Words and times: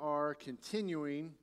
are 0.00 0.34
continuing 0.34 1.34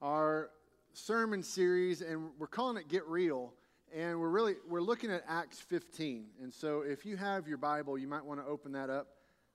our 0.00 0.50
sermon 0.92 1.42
series, 1.42 2.02
and 2.02 2.30
we're 2.38 2.46
calling 2.46 2.76
it 2.76 2.88
Get 2.88 3.06
Real. 3.06 3.52
And 3.94 4.20
we're 4.20 4.28
really 4.28 4.54
we're 4.68 4.82
looking 4.82 5.10
at 5.10 5.24
Acts 5.26 5.60
15. 5.60 6.26
And 6.42 6.52
so, 6.52 6.82
if 6.82 7.06
you 7.06 7.16
have 7.16 7.48
your 7.48 7.56
Bible, 7.56 7.96
you 7.96 8.06
might 8.06 8.24
want 8.24 8.40
to 8.40 8.46
open 8.46 8.72
that 8.72 8.90
up 8.90 9.08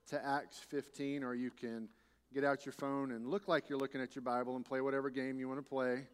to 0.08 0.24
Acts 0.24 0.58
15, 0.58 1.22
or 1.22 1.34
you 1.34 1.50
can 1.50 1.88
get 2.32 2.42
out 2.42 2.66
your 2.66 2.72
phone 2.72 3.12
and 3.12 3.28
look 3.28 3.46
like 3.46 3.68
you're 3.68 3.78
looking 3.78 4.00
at 4.00 4.16
your 4.16 4.22
Bible 4.22 4.56
and 4.56 4.64
play 4.64 4.80
whatever 4.80 5.08
game 5.08 5.38
you 5.38 5.48
want 5.48 5.60
to 5.60 5.68
play 5.68 6.06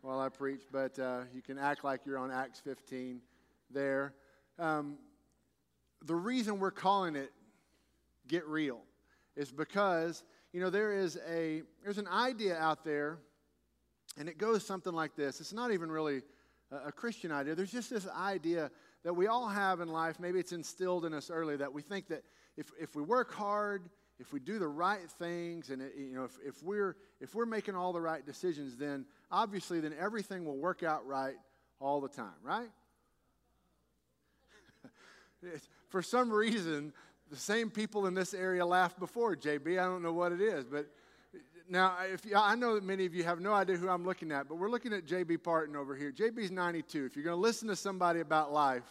while 0.00 0.18
I 0.18 0.30
preach. 0.30 0.62
But 0.72 0.98
uh, 0.98 1.20
you 1.34 1.42
can 1.42 1.58
act 1.58 1.84
like 1.84 2.06
you're 2.06 2.18
on 2.18 2.30
Acts 2.30 2.60
15 2.60 3.20
there. 3.70 4.14
Um, 4.58 4.96
the 6.04 6.14
reason 6.14 6.58
we're 6.58 6.70
calling 6.70 7.16
it 7.16 7.32
Get 8.28 8.46
Real 8.46 8.80
is 9.36 9.52
because 9.52 10.24
you 10.52 10.60
know 10.60 10.70
there 10.70 10.92
is 10.92 11.18
a 11.28 11.62
there's 11.82 11.98
an 11.98 12.08
idea 12.08 12.56
out 12.56 12.84
there 12.84 13.18
and 14.16 14.28
it 14.28 14.38
goes 14.38 14.66
something 14.66 14.92
like 14.92 15.14
this. 15.14 15.40
It's 15.40 15.52
not 15.52 15.70
even 15.70 15.90
really 15.90 16.22
a, 16.70 16.88
a 16.88 16.92
christian 16.92 17.30
idea. 17.30 17.54
There's 17.54 17.72
just 17.72 17.90
this 17.90 18.08
idea 18.08 18.70
that 19.04 19.14
we 19.14 19.26
all 19.26 19.48
have 19.48 19.80
in 19.80 19.88
life 19.88 20.20
maybe 20.20 20.38
it's 20.38 20.52
instilled 20.52 21.04
in 21.04 21.14
us 21.14 21.30
early 21.30 21.56
that 21.56 21.72
we 21.72 21.82
think 21.82 22.08
that 22.08 22.22
if, 22.56 22.70
if 22.80 22.94
we 22.94 23.02
work 23.02 23.32
hard 23.32 23.88
if 24.18 24.32
we 24.32 24.40
do 24.40 24.58
the 24.58 24.66
right 24.66 25.08
things 25.12 25.70
and 25.70 25.80
it, 25.80 25.94
you 25.96 26.14
know 26.14 26.24
if, 26.24 26.36
if 26.44 26.62
we're 26.62 26.96
if 27.20 27.34
we're 27.34 27.46
making 27.46 27.74
all 27.74 27.92
the 27.92 28.00
right 28.00 28.26
decisions 28.26 28.76
then 28.76 29.04
obviously 29.30 29.80
then 29.80 29.94
everything 29.98 30.44
will 30.44 30.56
work 30.56 30.82
out 30.82 31.06
right 31.06 31.36
all 31.80 32.00
the 32.00 32.08
time 32.08 32.34
right? 32.42 32.68
For 35.88 36.02
some 36.02 36.30
reason 36.30 36.92
the 37.30 37.36
same 37.36 37.70
people 37.70 38.06
in 38.06 38.14
this 38.14 38.34
area 38.34 38.64
laughed 38.64 38.98
before, 38.98 39.36
JB. 39.36 39.78
I 39.78 39.84
don't 39.84 40.02
know 40.02 40.12
what 40.12 40.32
it 40.32 40.40
is, 40.40 40.64
but 40.64 40.86
now 41.68 41.96
if 42.12 42.24
you, 42.24 42.36
I 42.36 42.54
know 42.54 42.74
that 42.74 42.84
many 42.84 43.04
of 43.04 43.14
you 43.14 43.24
have 43.24 43.40
no 43.40 43.52
idea 43.52 43.76
who 43.76 43.88
I'm 43.88 44.04
looking 44.04 44.32
at, 44.32 44.48
but 44.48 44.56
we're 44.56 44.70
looking 44.70 44.92
at 44.92 45.06
JB 45.06 45.42
Parton 45.42 45.76
over 45.76 45.94
here. 45.94 46.10
JB's 46.10 46.50
92. 46.50 47.04
If 47.04 47.16
you're 47.16 47.24
going 47.24 47.36
to 47.36 47.40
listen 47.40 47.68
to 47.68 47.76
somebody 47.76 48.20
about 48.20 48.52
life, 48.52 48.84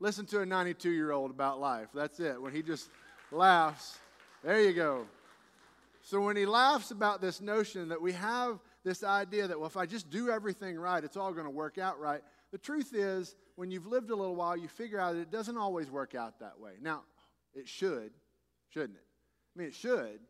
listen 0.00 0.24
to 0.26 0.40
a 0.40 0.46
92 0.46 0.90
year 0.90 1.12
old 1.12 1.30
about 1.30 1.60
life. 1.60 1.88
That's 1.94 2.20
it. 2.20 2.40
When 2.40 2.52
he 2.52 2.62
just 2.62 2.88
laughs, 3.30 3.98
there 4.42 4.62
you 4.62 4.72
go. 4.72 5.06
So 6.02 6.20
when 6.20 6.36
he 6.36 6.46
laughs 6.46 6.90
about 6.90 7.20
this 7.20 7.40
notion 7.42 7.88
that 7.88 8.00
we 8.00 8.12
have 8.12 8.60
this 8.82 9.04
idea 9.04 9.46
that, 9.46 9.58
well, 9.58 9.66
if 9.66 9.76
I 9.76 9.84
just 9.84 10.08
do 10.08 10.30
everything 10.30 10.78
right, 10.78 11.04
it's 11.04 11.18
all 11.18 11.32
going 11.32 11.44
to 11.44 11.50
work 11.50 11.76
out 11.76 12.00
right. 12.00 12.22
The 12.50 12.58
truth 12.58 12.94
is, 12.94 13.36
when 13.56 13.70
you've 13.70 13.86
lived 13.86 14.08
a 14.08 14.16
little 14.16 14.36
while, 14.36 14.56
you 14.56 14.68
figure 14.68 14.98
out 14.98 15.14
that 15.14 15.20
it 15.20 15.30
doesn't 15.30 15.58
always 15.58 15.90
work 15.90 16.14
out 16.14 16.40
that 16.40 16.58
way. 16.58 16.72
Now, 16.80 17.02
it 17.58 17.68
should, 17.68 18.12
shouldn't 18.70 18.96
it? 18.96 19.04
I 19.54 19.58
mean, 19.58 19.68
it 19.68 19.74
should, 19.74 20.20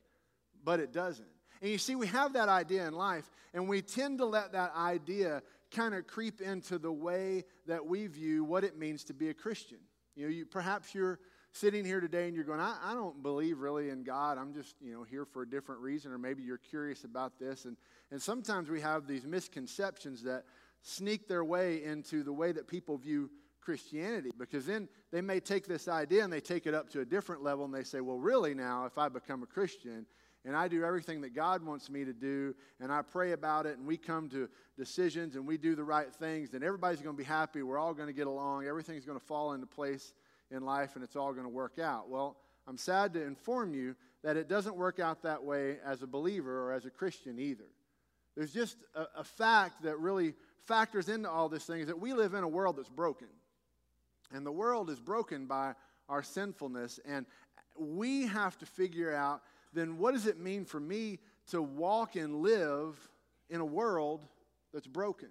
but 0.65 0.81
it 0.81 0.93
doesn't. 0.93 1.29
And 1.61 1.71
you 1.71 1.79
see, 1.79 1.97
we 1.97 2.07
have 2.07 2.33
that 2.35 2.49
idea 2.49 2.87
in 2.87 2.95
life, 2.95 3.31
and 3.53 3.69
we 3.69 3.83
tend 3.83 4.19
to 4.19 4.25
let 4.25 4.53
that 4.53 4.75
idea 4.77 5.43
kind 5.71 5.95
of 5.95 6.07
creep 6.07 6.41
into 6.41 6.79
the 6.79 6.93
way 6.93 7.45
that 7.67 7.85
we 7.85 8.07
view 8.07 8.45
what 8.45 8.65
it 8.65 8.79
means 8.79 9.05
to 9.05 9.15
be 9.15 9.29
a 9.29 9.35
Christian. 9.35 9.79
You 10.17 10.25
know, 10.25 10.31
you, 10.31 10.47
perhaps 10.47 10.95
you're 10.95 11.19
sitting 11.53 11.85
here 11.85 12.01
today 12.01 12.27
and 12.27 12.35
you're 12.35 12.45
going, 12.45 12.61
I, 12.61 12.77
I 12.83 12.95
don't 12.95 13.23
believe 13.23 13.59
really 13.59 13.91
in 13.91 14.03
God. 14.03 14.39
I'm 14.39 14.53
just, 14.55 14.77
you 14.81 14.93
know, 14.93 15.03
here 15.03 15.25
for 15.25 15.43
a 15.43 15.49
different 15.49 15.81
reason, 15.81 16.13
or 16.13 16.19
maybe 16.19 16.43
you're 16.43 16.59
curious 16.59 17.05
about 17.05 17.39
this. 17.39 17.65
And, 17.65 17.77
and 18.11 18.21
sometimes 18.21 18.71
we 18.71 18.81
have 18.81 19.07
these 19.07 19.27
misconceptions 19.27 20.23
that 20.23 20.45
sneak 20.83 21.29
their 21.29 21.45
way 21.45 21.83
into 21.85 22.23
the 22.23 22.33
way 22.33 22.53
that 22.53 22.69
people 22.69 22.97
view 22.97 23.31
Christianity 23.69 24.31
because 24.39 24.65
then 24.65 24.89
they 25.13 25.21
may 25.21 25.41
take 25.41 25.67
this 25.67 25.89
idea 25.89 26.25
and 26.25 26.33
they 26.33 26.41
take 26.41 26.67
it 26.67 26.73
up 26.73 26.89
to 26.89 27.01
a 27.01 27.05
different 27.05 27.43
level 27.43 27.67
and 27.67 27.75
they 27.75 27.83
say, 27.83 28.01
well, 28.01 28.17
really 28.17 28.55
now, 28.55 28.87
if 28.87 28.97
I 28.97 29.11
become 29.11 29.43
a 29.43 29.47
Christian 29.47 30.07
and 30.47 30.57
I 30.57 30.69
do 30.69 30.85
everything 30.85 31.21
that 31.21 31.35
God 31.35 31.63
wants 31.63 31.91
me 31.91 32.03
to 32.07 32.15
do 32.15 32.55
and 32.81 32.91
I 32.91 33.03
pray 33.03 33.33
about 33.33 33.67
it 33.67 33.77
and 33.77 33.87
we 33.87 33.99
come 33.99 34.31
to 34.31 34.49
decisions 34.79 35.37
and 35.37 35.47
we 35.47 35.59
do 35.59 35.75
the 35.75 35.85
right 35.85 36.11
things, 36.11 36.49
then 36.49 36.63
everybody's 36.63 37.03
going 37.03 37.15
to 37.15 37.23
be 37.23 37.29
happy. 37.29 37.63
We're 37.63 37.77
all 37.77 37.93
going 37.93 38.07
to 38.07 38.15
get 38.15 38.27
along. 38.27 38.65
Everything's 38.65 39.05
going 39.05 39.21
to 39.21 39.27
fall 39.27 39.53
into 39.53 39.67
place 39.67 40.15
in 40.51 40.65
life 40.65 40.95
and 40.95 41.05
it's 41.05 41.15
all 41.15 41.35
going 41.35 41.45
to 41.45 41.53
work 41.53 41.79
out. 41.79 42.09
Well, 42.09 42.39
I'm 42.67 42.79
sad 42.79 43.13
to 43.13 43.23
inform 43.23 43.75
you 43.75 43.97
that 44.25 44.39
it 44.39 44.49
doesn't 44.49 44.77
work 44.77 44.99
out 44.99 45.25
that 45.25 45.45
way 45.45 45.77
as 45.85 46.03
a 46.03 46.07
believer 46.07 46.63
or 46.63 46.73
as 46.73 46.87
a 46.87 46.91
Christian 46.91 47.39
either. 47.39 47.69
There's 48.35 48.55
just 48.55 48.79
a, 48.95 49.05
a 49.19 49.25
fact 49.25 49.83
that 49.83 49.99
really 49.99 50.33
factors 50.65 51.11
into 51.11 51.29
all 51.29 51.51
this 51.51 51.65
thing 51.65 51.83
is 51.83 51.89
that 51.89 52.01
we 52.01 52.15
live 52.15 52.33
in 52.33 52.45
a 52.45 52.49
world 52.49 52.79
that's 52.79 52.89
broken. 52.89 53.29
And 54.33 54.45
the 54.45 54.53
world 54.53 54.91
is 54.91 55.01
broken 55.01 55.47
by 55.47 55.75
our 56.09 56.23
sinfulness. 56.23 57.01
And 57.05 57.27
we 57.79 58.27
have 58.27 58.59
to 58.59 58.67
figure 58.67 59.15
out 59.15 59.43
then 59.73 59.99
what 59.99 60.15
does 60.15 60.27
it 60.27 60.39
mean 60.39 60.65
for 60.65 60.81
me 60.81 61.19
to 61.51 61.63
walk 61.63 62.17
and 62.17 62.43
live 62.43 62.97
in 63.51 63.61
a 63.61 63.65
world 63.65 64.25
that's 64.73 64.87
broken? 64.87 65.29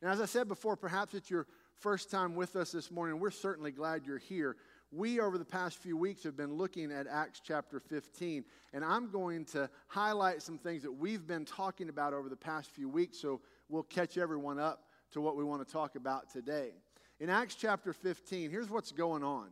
Now, 0.00 0.10
as 0.10 0.20
I 0.20 0.26
said 0.26 0.48
before, 0.48 0.76
perhaps 0.76 1.14
it's 1.14 1.30
your 1.30 1.46
first 1.76 2.10
time 2.10 2.34
with 2.34 2.56
us 2.56 2.72
this 2.72 2.90
morning. 2.90 3.20
We're 3.20 3.30
certainly 3.30 3.70
glad 3.70 4.06
you're 4.06 4.18
here. 4.18 4.56
We, 4.90 5.20
over 5.20 5.38
the 5.38 5.44
past 5.44 5.78
few 5.78 5.96
weeks, 5.96 6.22
have 6.24 6.36
been 6.36 6.54
looking 6.54 6.92
at 6.92 7.06
Acts 7.06 7.40
chapter 7.42 7.80
15, 7.80 8.44
and 8.74 8.84
I'm 8.84 9.10
going 9.10 9.46
to 9.46 9.70
highlight 9.86 10.42
some 10.42 10.58
things 10.58 10.82
that 10.82 10.92
we've 10.92 11.26
been 11.26 11.46
talking 11.46 11.88
about 11.88 12.12
over 12.12 12.28
the 12.28 12.36
past 12.36 12.70
few 12.70 12.88
weeks 12.88 13.18
so 13.18 13.40
we'll 13.68 13.84
catch 13.84 14.18
everyone 14.18 14.58
up 14.58 14.84
to 15.12 15.20
what 15.20 15.34
we 15.34 15.44
want 15.44 15.66
to 15.66 15.72
talk 15.72 15.94
about 15.96 16.30
today. 16.30 16.72
In 17.22 17.30
Acts 17.30 17.54
chapter 17.54 17.92
15, 17.92 18.50
here's 18.50 18.68
what's 18.68 18.90
going 18.90 19.22
on. 19.22 19.46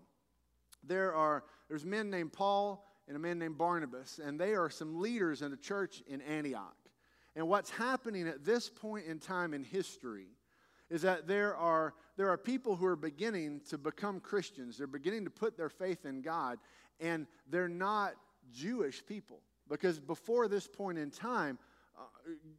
There 0.83 1.15
are 1.15 1.45
there's 1.69 1.85
men 1.85 2.11
named 2.11 2.33
Paul 2.33 2.85
and 3.07 3.17
a 3.17 3.21
man 3.21 3.39
named 3.39 3.59
Barnabas, 3.59 4.19
and 4.19 4.41
they 4.41 4.57
are 4.57 4.69
some 4.69 5.01
leaders 5.01 5.41
in 5.41 5.53
the 5.53 5.57
church 5.57 6.03
in 6.09 6.21
Antioch. 6.23 6.75
And 7.37 7.47
what's 7.47 7.71
happening 7.71 8.27
at 8.27 8.45
this 8.45 8.69
point 8.69 9.07
in 9.07 9.21
time 9.21 9.55
in 9.55 9.63
history 9.63 10.27
is 10.91 11.03
that 11.03 11.29
there 11.29 11.55
are, 11.55 11.95
there 12.17 12.29
are 12.29 12.37
people 12.37 12.75
who 12.75 12.87
are 12.87 12.97
beginning 12.97 13.61
to 13.69 13.79
become 13.79 14.19
Christians. 14.19 14.77
They're 14.77 14.89
beginning 14.89 15.23
to 15.23 15.31
put 15.31 15.57
their 15.57 15.69
faith 15.69 16.05
in 16.05 16.23
God, 16.23 16.59
and 16.99 17.29
they're 17.49 17.69
not 17.69 18.15
Jewish 18.53 19.07
people. 19.07 19.43
Because 19.69 20.01
before 20.01 20.49
this 20.49 20.67
point 20.67 20.99
in 20.99 21.13
time, 21.13 21.57
uh, 21.97 22.03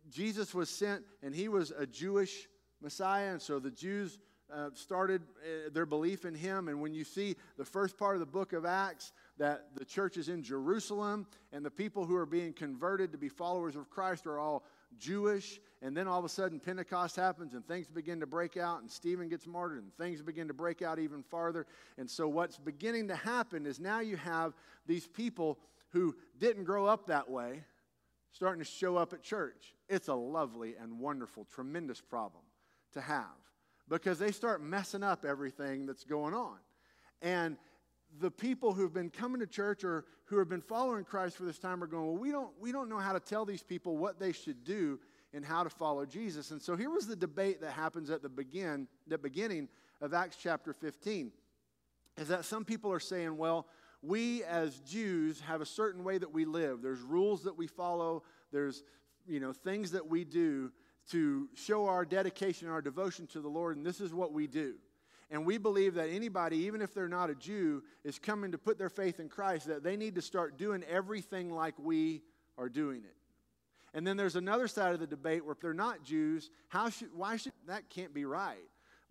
Jesus 0.10 0.54
was 0.54 0.70
sent, 0.70 1.04
and 1.22 1.36
he 1.36 1.50
was 1.50 1.74
a 1.78 1.86
Jewish 1.86 2.48
Messiah, 2.82 3.32
and 3.32 3.42
so 3.42 3.60
the 3.60 3.72
Jews 3.72 4.18
uh, 4.54 4.70
started 4.74 5.22
uh, 5.44 5.70
their 5.74 5.86
belief 5.86 6.26
in 6.26 6.36
him. 6.36 6.68
And 6.68 6.82
when 6.82 6.94
you 6.94 7.04
see 7.04 7.36
the 7.58 7.66
first 7.66 7.98
part 7.98 8.16
of 8.16 8.20
the 8.20 8.26
book 8.26 8.54
of 8.54 8.66
Acts, 8.66 9.14
that 9.38 9.68
the 9.76 9.86
church 9.86 10.18
is 10.18 10.30
in 10.30 10.44
Jerusalem, 10.44 11.26
and 11.52 11.66
the 11.66 11.72
people 11.72 12.06
who 12.06 12.16
are 12.16 12.26
being 12.26 12.54
converted 12.54 13.12
to 13.12 13.18
be 13.18 13.30
followers 13.30 13.76
of 13.76 13.90
Christ 13.90 14.28
are 14.28 14.40
all 14.40 14.64
Jewish. 14.98 15.60
And 15.82 15.96
then 15.96 16.08
all 16.08 16.20
of 16.20 16.26
a 16.26 16.30
sudden, 16.30 16.60
Pentecost 16.60 17.16
happens, 17.16 17.54
and 17.54 17.66
things 17.66 17.88
begin 17.88 18.20
to 18.20 18.28
break 18.28 18.58
out, 18.58 18.82
and 18.82 18.92
Stephen 18.92 19.30
gets 19.30 19.48
martyred, 19.48 19.84
and 19.84 19.94
things 19.96 20.22
begin 20.22 20.48
to 20.48 20.54
break 20.54 20.82
out 20.82 21.00
even 21.00 21.24
farther. 21.24 21.66
And 21.98 22.10
so, 22.10 22.28
what's 22.28 22.58
beginning 22.58 23.08
to 23.08 23.16
happen 23.16 23.66
is 23.66 23.80
now 23.80 24.00
you 24.00 24.18
have 24.18 24.54
these 24.86 25.08
people 25.08 25.60
who 25.90 26.16
didn't 26.40 26.66
grow 26.66 26.86
up 26.86 27.08
that 27.08 27.30
way 27.30 27.64
starting 28.34 28.64
to 28.64 28.70
show 28.70 28.96
up 28.96 29.14
at 29.14 29.22
church. 29.22 29.76
It's 29.90 30.08
a 30.08 30.14
lovely 30.14 30.76
and 30.82 31.00
wonderful, 31.00 31.46
tremendous 31.54 32.00
problem 32.00 32.44
to 32.94 33.02
have 33.02 33.41
because 33.88 34.20
they 34.20 34.32
start 34.32 34.62
messing 34.62 35.04
up 35.04 35.26
everything 35.26 35.86
that's 35.86 36.04
going 36.04 36.34
on. 36.34 36.58
And 37.22 37.58
the 38.20 38.32
people 38.32 38.74
who've 38.74 38.94
been 38.94 39.10
coming 39.10 39.40
to 39.40 39.48
church 39.48 39.84
or 39.84 40.06
who 40.26 40.38
have 40.40 40.50
been 40.50 40.62
following 40.62 41.04
Christ 41.04 41.38
for 41.38 41.44
this 41.44 41.60
time 41.60 41.84
are 41.84 41.88
going, 41.88 42.06
well, 42.06 42.18
we 42.18 42.32
don't, 42.32 42.52
we 42.60 42.72
don't 42.72 42.90
know 42.90 42.98
how 42.98 43.14
to 43.14 43.20
tell 43.20 43.46
these 43.46 43.64
people 43.64 43.98
what 43.98 44.20
they 44.20 44.32
should 44.32 44.64
do 44.64 45.00
and 45.34 45.46
how 45.46 45.64
to 45.64 45.70
follow 45.70 46.06
Jesus. 46.06 46.52
And 46.52 46.62
so 46.62 46.76
here 46.76 46.90
was 46.90 47.08
the 47.08 47.16
debate 47.16 47.62
that 47.62 47.72
happens 47.72 48.10
at 48.10 48.22
the 48.22 48.30
begin, 48.30 48.88
the 49.08 49.18
beginning 49.18 49.70
of 50.02 50.14
Acts 50.14 50.38
chapter 50.42 50.74
15, 50.74 51.32
is 52.18 52.28
that 52.28 52.46
some 52.46 52.66
people 52.66 52.92
are 52.92 53.00
saying, 53.00 53.38
well, 53.38 53.68
we 54.02 54.44
as 54.44 54.80
Jews 54.80 55.40
have 55.42 55.62
a 55.62 55.66
certain 55.66 56.04
way 56.04 56.18
that 56.18 56.34
we 56.34 56.46
live. 56.46 56.82
There's 56.82 57.02
rules 57.02 57.44
that 57.44 57.58
we 57.58 57.68
follow. 57.68 58.24
There's 58.52 58.84
you 59.28 59.40
know 59.40 59.54
things 59.54 59.92
that 59.92 60.08
we 60.08 60.24
do 60.24 60.72
to 61.12 61.50
show 61.56 61.88
our 61.88 62.06
dedication 62.06 62.68
and 62.68 62.74
our 62.74 62.82
devotion 62.82 63.28
to 63.28 63.42
the 63.42 63.48
Lord, 63.48 63.78
and 63.78 63.86
this 63.86 64.02
is 64.02 64.14
what 64.14 64.34
we 64.34 64.48
do. 64.48 64.76
And 65.30 65.46
we 65.46 65.58
believe 65.58 65.96
that 65.96 66.10
anybody, 66.10 66.58
even 66.66 66.82
if 66.82 66.94
they're 66.94 67.08
not 67.08 67.30
a 67.30 67.36
Jew, 67.36 67.84
is 68.04 68.20
coming 68.20 68.52
to 68.52 68.58
put 68.58 68.78
their 68.78 68.90
faith 68.90 69.20
in 69.20 69.30
Christ, 69.30 69.68
that 69.68 69.84
they 69.84 69.96
need 69.96 70.16
to 70.16 70.22
start 70.22 70.58
doing 70.58 70.84
everything 70.84 71.50
like 71.50 71.76
we 71.80 72.22
are 72.58 72.68
doing 72.68 73.04
it. 73.06 73.16
And 73.94 74.06
then 74.06 74.18
there's 74.18 74.36
another 74.36 74.68
side 74.68 74.94
of 74.94 75.00
the 75.00 75.08
debate 75.08 75.44
where 75.44 75.54
if 75.54 75.60
they're 75.60 75.74
not 75.74 76.04
Jews, 76.04 76.50
how 76.68 76.90
should, 76.90 77.14
why 77.14 77.38
should 77.38 77.54
that 77.68 77.90
can't 77.90 78.14
be 78.14 78.26
right? 78.26 78.58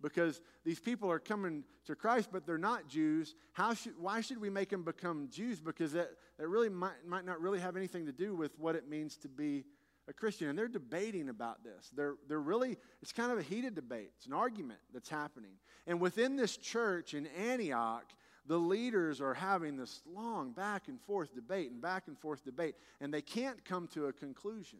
Because 0.01 0.41
these 0.63 0.79
people 0.79 1.11
are 1.11 1.19
coming 1.19 1.63
to 1.85 1.95
Christ, 1.95 2.29
but 2.31 2.45
they're 2.45 2.57
not 2.57 2.87
Jews. 2.87 3.35
How 3.53 3.73
should, 3.73 3.93
why 3.99 4.21
should 4.21 4.39
we 4.39 4.49
make 4.49 4.69
them 4.69 4.83
become 4.83 5.27
Jews? 5.31 5.59
Because 5.59 5.93
that, 5.93 6.09
that 6.37 6.47
really 6.47 6.69
might, 6.69 7.05
might 7.05 7.25
not 7.25 7.39
really 7.41 7.59
have 7.59 7.75
anything 7.75 8.07
to 8.07 8.11
do 8.11 8.35
with 8.35 8.57
what 8.59 8.75
it 8.75 8.89
means 8.89 9.17
to 9.17 9.27
be 9.27 9.65
a 10.07 10.13
Christian, 10.13 10.49
and 10.49 10.57
they're 10.57 10.67
debating 10.67 11.29
about 11.29 11.63
this. 11.63 11.91
They're, 11.95 12.15
they're 12.27 12.39
really, 12.39 12.77
it's 13.01 13.11
kind 13.11 13.31
of 13.31 13.37
a 13.37 13.43
heated 13.43 13.75
debate. 13.75 14.11
It's 14.17 14.25
an 14.25 14.33
argument 14.33 14.79
that's 14.93 15.09
happening. 15.09 15.53
And 15.87 15.99
within 15.99 16.35
this 16.35 16.57
church 16.57 17.13
in 17.13 17.27
Antioch, 17.27 18.05
the 18.47 18.57
leaders 18.57 19.21
are 19.21 19.33
having 19.33 19.77
this 19.77 20.01
long 20.05 20.51
back 20.51 20.87
and 20.87 20.99
forth 20.99 21.33
debate 21.35 21.71
and 21.71 21.81
back 21.81 22.07
and 22.07 22.17
forth 22.17 22.43
debate, 22.43 22.75
and 22.99 23.13
they 23.13 23.21
can't 23.21 23.63
come 23.63 23.87
to 23.89 24.07
a 24.07 24.13
conclusion. 24.13 24.79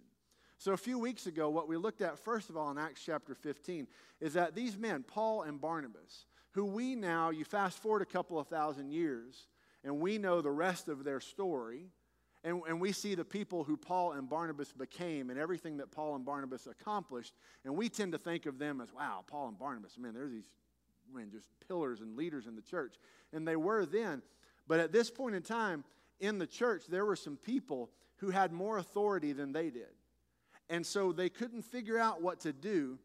So, 0.57 0.73
a 0.73 0.77
few 0.77 0.99
weeks 0.99 1.25
ago, 1.25 1.49
what 1.49 1.67
we 1.67 1.77
looked 1.77 2.01
at, 2.01 2.19
first 2.19 2.49
of 2.49 2.57
all, 2.57 2.69
in 2.69 2.77
Acts 2.77 3.01
chapter 3.03 3.33
15, 3.33 3.87
is 4.19 4.33
that 4.33 4.53
these 4.53 4.77
men, 4.77 5.03
Paul 5.03 5.43
and 5.43 5.59
Barnabas, 5.59 6.25
who 6.51 6.65
we 6.65 6.95
now, 6.95 7.29
you 7.29 7.45
fast 7.45 7.79
forward 7.79 8.01
a 8.01 8.05
couple 8.05 8.37
of 8.37 8.47
thousand 8.47 8.91
years, 8.91 9.47
and 9.83 9.99
we 9.99 10.17
know 10.17 10.41
the 10.41 10.51
rest 10.51 10.87
of 10.87 11.03
their 11.03 11.19
story, 11.19 11.87
and, 12.43 12.61
and 12.67 12.81
we 12.81 12.91
see 12.91 13.13
the 13.13 13.25
people 13.25 13.63
who 13.63 13.77
Paul 13.77 14.13
and 14.13 14.27
Barnabas 14.27 14.71
became 14.71 15.29
and 15.29 15.37
everything 15.37 15.77
that 15.77 15.91
Paul 15.91 16.15
and 16.15 16.25
Barnabas 16.25 16.67
accomplished, 16.67 17.33
and 17.65 17.75
we 17.75 17.87
tend 17.87 18.13
to 18.13 18.17
think 18.17 18.47
of 18.47 18.57
them 18.57 18.81
as, 18.81 18.91
wow, 18.93 19.23
Paul 19.27 19.49
and 19.49 19.59
Barnabas, 19.59 19.97
man, 19.97 20.13
they're 20.13 20.27
these, 20.27 20.49
man, 21.13 21.29
just 21.31 21.47
pillars 21.67 22.01
and 22.01 22.17
leaders 22.17 22.47
in 22.47 22.55
the 22.55 22.61
church. 22.61 22.95
And 23.31 23.47
they 23.47 23.55
were 23.55 23.85
then. 23.85 24.23
But 24.67 24.79
at 24.79 24.91
this 24.91 25.11
point 25.11 25.35
in 25.35 25.43
time, 25.43 25.83
in 26.19 26.39
the 26.39 26.47
church, 26.47 26.83
there 26.87 27.05
were 27.05 27.15
some 27.15 27.37
people 27.37 27.91
who 28.17 28.31
had 28.31 28.51
more 28.51 28.77
authority 28.77 29.33
than 29.33 29.51
they 29.51 29.69
did. 29.69 29.89
And 30.69 30.85
so 30.85 31.11
they 31.11 31.29
couldn't 31.29 31.63
figure 31.63 31.99
out 31.99 32.21
what 32.21 32.39
to 32.41 32.53
do 32.53 32.97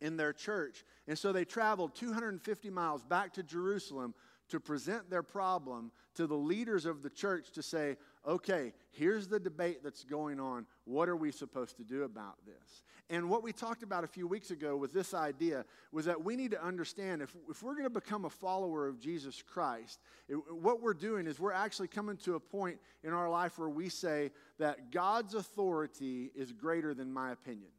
in 0.00 0.16
their 0.16 0.32
church. 0.32 0.84
And 1.08 1.18
so 1.18 1.32
they 1.32 1.44
traveled 1.44 1.94
250 1.94 2.70
miles 2.70 3.02
back 3.02 3.32
to 3.34 3.42
Jerusalem 3.42 4.14
to 4.48 4.60
present 4.60 5.10
their 5.10 5.22
problem 5.22 5.90
to 6.14 6.26
the 6.26 6.36
leaders 6.36 6.86
of 6.86 7.02
the 7.02 7.10
church 7.10 7.50
to 7.52 7.62
say, 7.62 7.96
okay, 8.26 8.72
here's 8.90 9.26
the 9.26 9.40
debate 9.40 9.82
that's 9.82 10.04
going 10.04 10.40
on. 10.40 10.66
What 10.84 11.08
are 11.08 11.16
we 11.16 11.30
supposed 11.30 11.76
to 11.78 11.84
do 11.84 12.04
about 12.04 12.36
this? 12.46 12.82
And 13.10 13.28
what 13.28 13.42
we 13.42 13.52
talked 13.52 13.82
about 13.82 14.04
a 14.04 14.06
few 14.06 14.26
weeks 14.26 14.50
ago 14.50 14.76
with 14.76 14.92
this 14.92 15.12
idea 15.12 15.64
was 15.92 16.06
that 16.06 16.24
we 16.24 16.36
need 16.36 16.52
to 16.52 16.64
understand 16.64 17.20
if, 17.20 17.34
if 17.50 17.62
we're 17.62 17.74
going 17.74 17.84
to 17.84 17.90
become 17.90 18.24
a 18.24 18.30
follower 18.30 18.86
of 18.88 18.98
Jesus 18.98 19.42
Christ, 19.42 20.00
it, 20.28 20.36
what 20.50 20.80
we're 20.80 20.94
doing 20.94 21.26
is 21.26 21.38
we're 21.38 21.52
actually 21.52 21.88
coming 21.88 22.16
to 22.18 22.36
a 22.36 22.40
point 22.40 22.78
in 23.02 23.12
our 23.12 23.28
life 23.28 23.58
where 23.58 23.68
we 23.68 23.88
say 23.88 24.30
that 24.58 24.90
God's 24.90 25.34
authority 25.34 26.30
is 26.34 26.52
greater 26.52 26.94
than 26.94 27.12
my 27.12 27.32
opinion. 27.32 27.70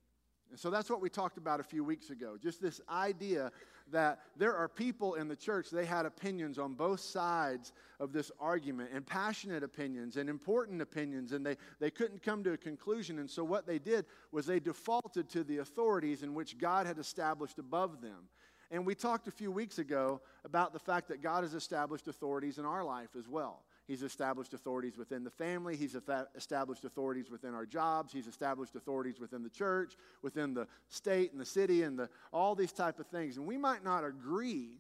And 0.52 0.60
so 0.60 0.70
that's 0.70 0.90
what 0.90 1.02
we 1.02 1.10
talked 1.10 1.38
about 1.38 1.60
a 1.60 1.64
few 1.64 1.84
weeks 1.84 2.12
ago. 2.12 2.38
Just 2.42 2.62
this 2.62 2.80
idea 2.90 3.52
that 3.92 4.20
there 4.38 4.56
are 4.56 4.68
people 4.68 5.16
in 5.16 5.28
the 5.28 5.36
church, 5.36 5.70
they 5.70 5.86
had 5.86 6.06
opinions 6.06 6.58
on 6.58 6.74
both 6.74 7.00
sides 7.00 7.74
of 8.00 8.12
this 8.12 8.32
argument, 8.40 8.90
and 8.94 9.06
passionate 9.06 9.64
opinions 9.64 10.18
and 10.18 10.30
important 10.30 10.82
opinions, 10.82 11.32
and 11.32 11.46
they, 11.46 11.56
they 11.80 11.92
couldn't 11.92 12.24
come 12.24 12.44
to 12.44 12.54
a 12.54 12.58
conclusion. 12.58 13.20
And 13.20 13.30
so 13.30 13.44
what 13.44 13.66
they 13.66 13.80
did 13.80 14.06
was 14.32 14.46
they 14.46 14.60
defaulted 14.60 15.30
to 15.30 15.44
the 15.44 15.60
authorities 15.60 16.24
in 16.24 16.34
which 16.34 16.58
God 16.58 16.86
had 16.86 16.98
established 16.98 17.60
above 17.60 18.02
them. 18.02 18.28
And 18.72 18.86
we 18.86 18.96
talked 18.96 19.28
a 19.28 19.32
few 19.32 19.52
weeks 19.52 19.78
ago 19.78 20.22
about 20.44 20.74
the 20.74 20.80
fact 20.80 21.08
that 21.10 21.22
God 21.22 21.44
has 21.44 21.54
established 21.54 22.08
authorities 22.08 22.58
in 22.58 22.66
our 22.66 22.84
life 22.84 23.10
as 23.18 23.30
well. 23.30 23.62
He's 23.88 24.02
established 24.02 24.54
authorities 24.54 24.98
within 24.98 25.24
the 25.24 25.30
family. 25.30 25.76
He's 25.76 25.96
established 26.36 26.86
authorities 26.86 27.30
within 27.30 27.54
our 27.54 27.66
jobs. 27.66 28.12
He's 28.12 28.28
established 28.28 28.76
authorities 28.76 29.20
within 29.20 29.44
the 29.44 29.50
church, 29.50 29.96
within 30.24 30.54
the 30.54 30.68
state 30.90 31.32
and 31.32 31.40
the 31.40 31.46
city, 31.46 31.84
and 31.84 31.98
the, 31.98 32.10
all 32.34 32.56
these 32.56 32.72
type 32.72 33.00
of 33.00 33.08
things. 33.08 33.38
And 33.38 33.46
we 33.46 33.58
might 33.58 33.84
not 33.84 34.04
agree 34.04 34.80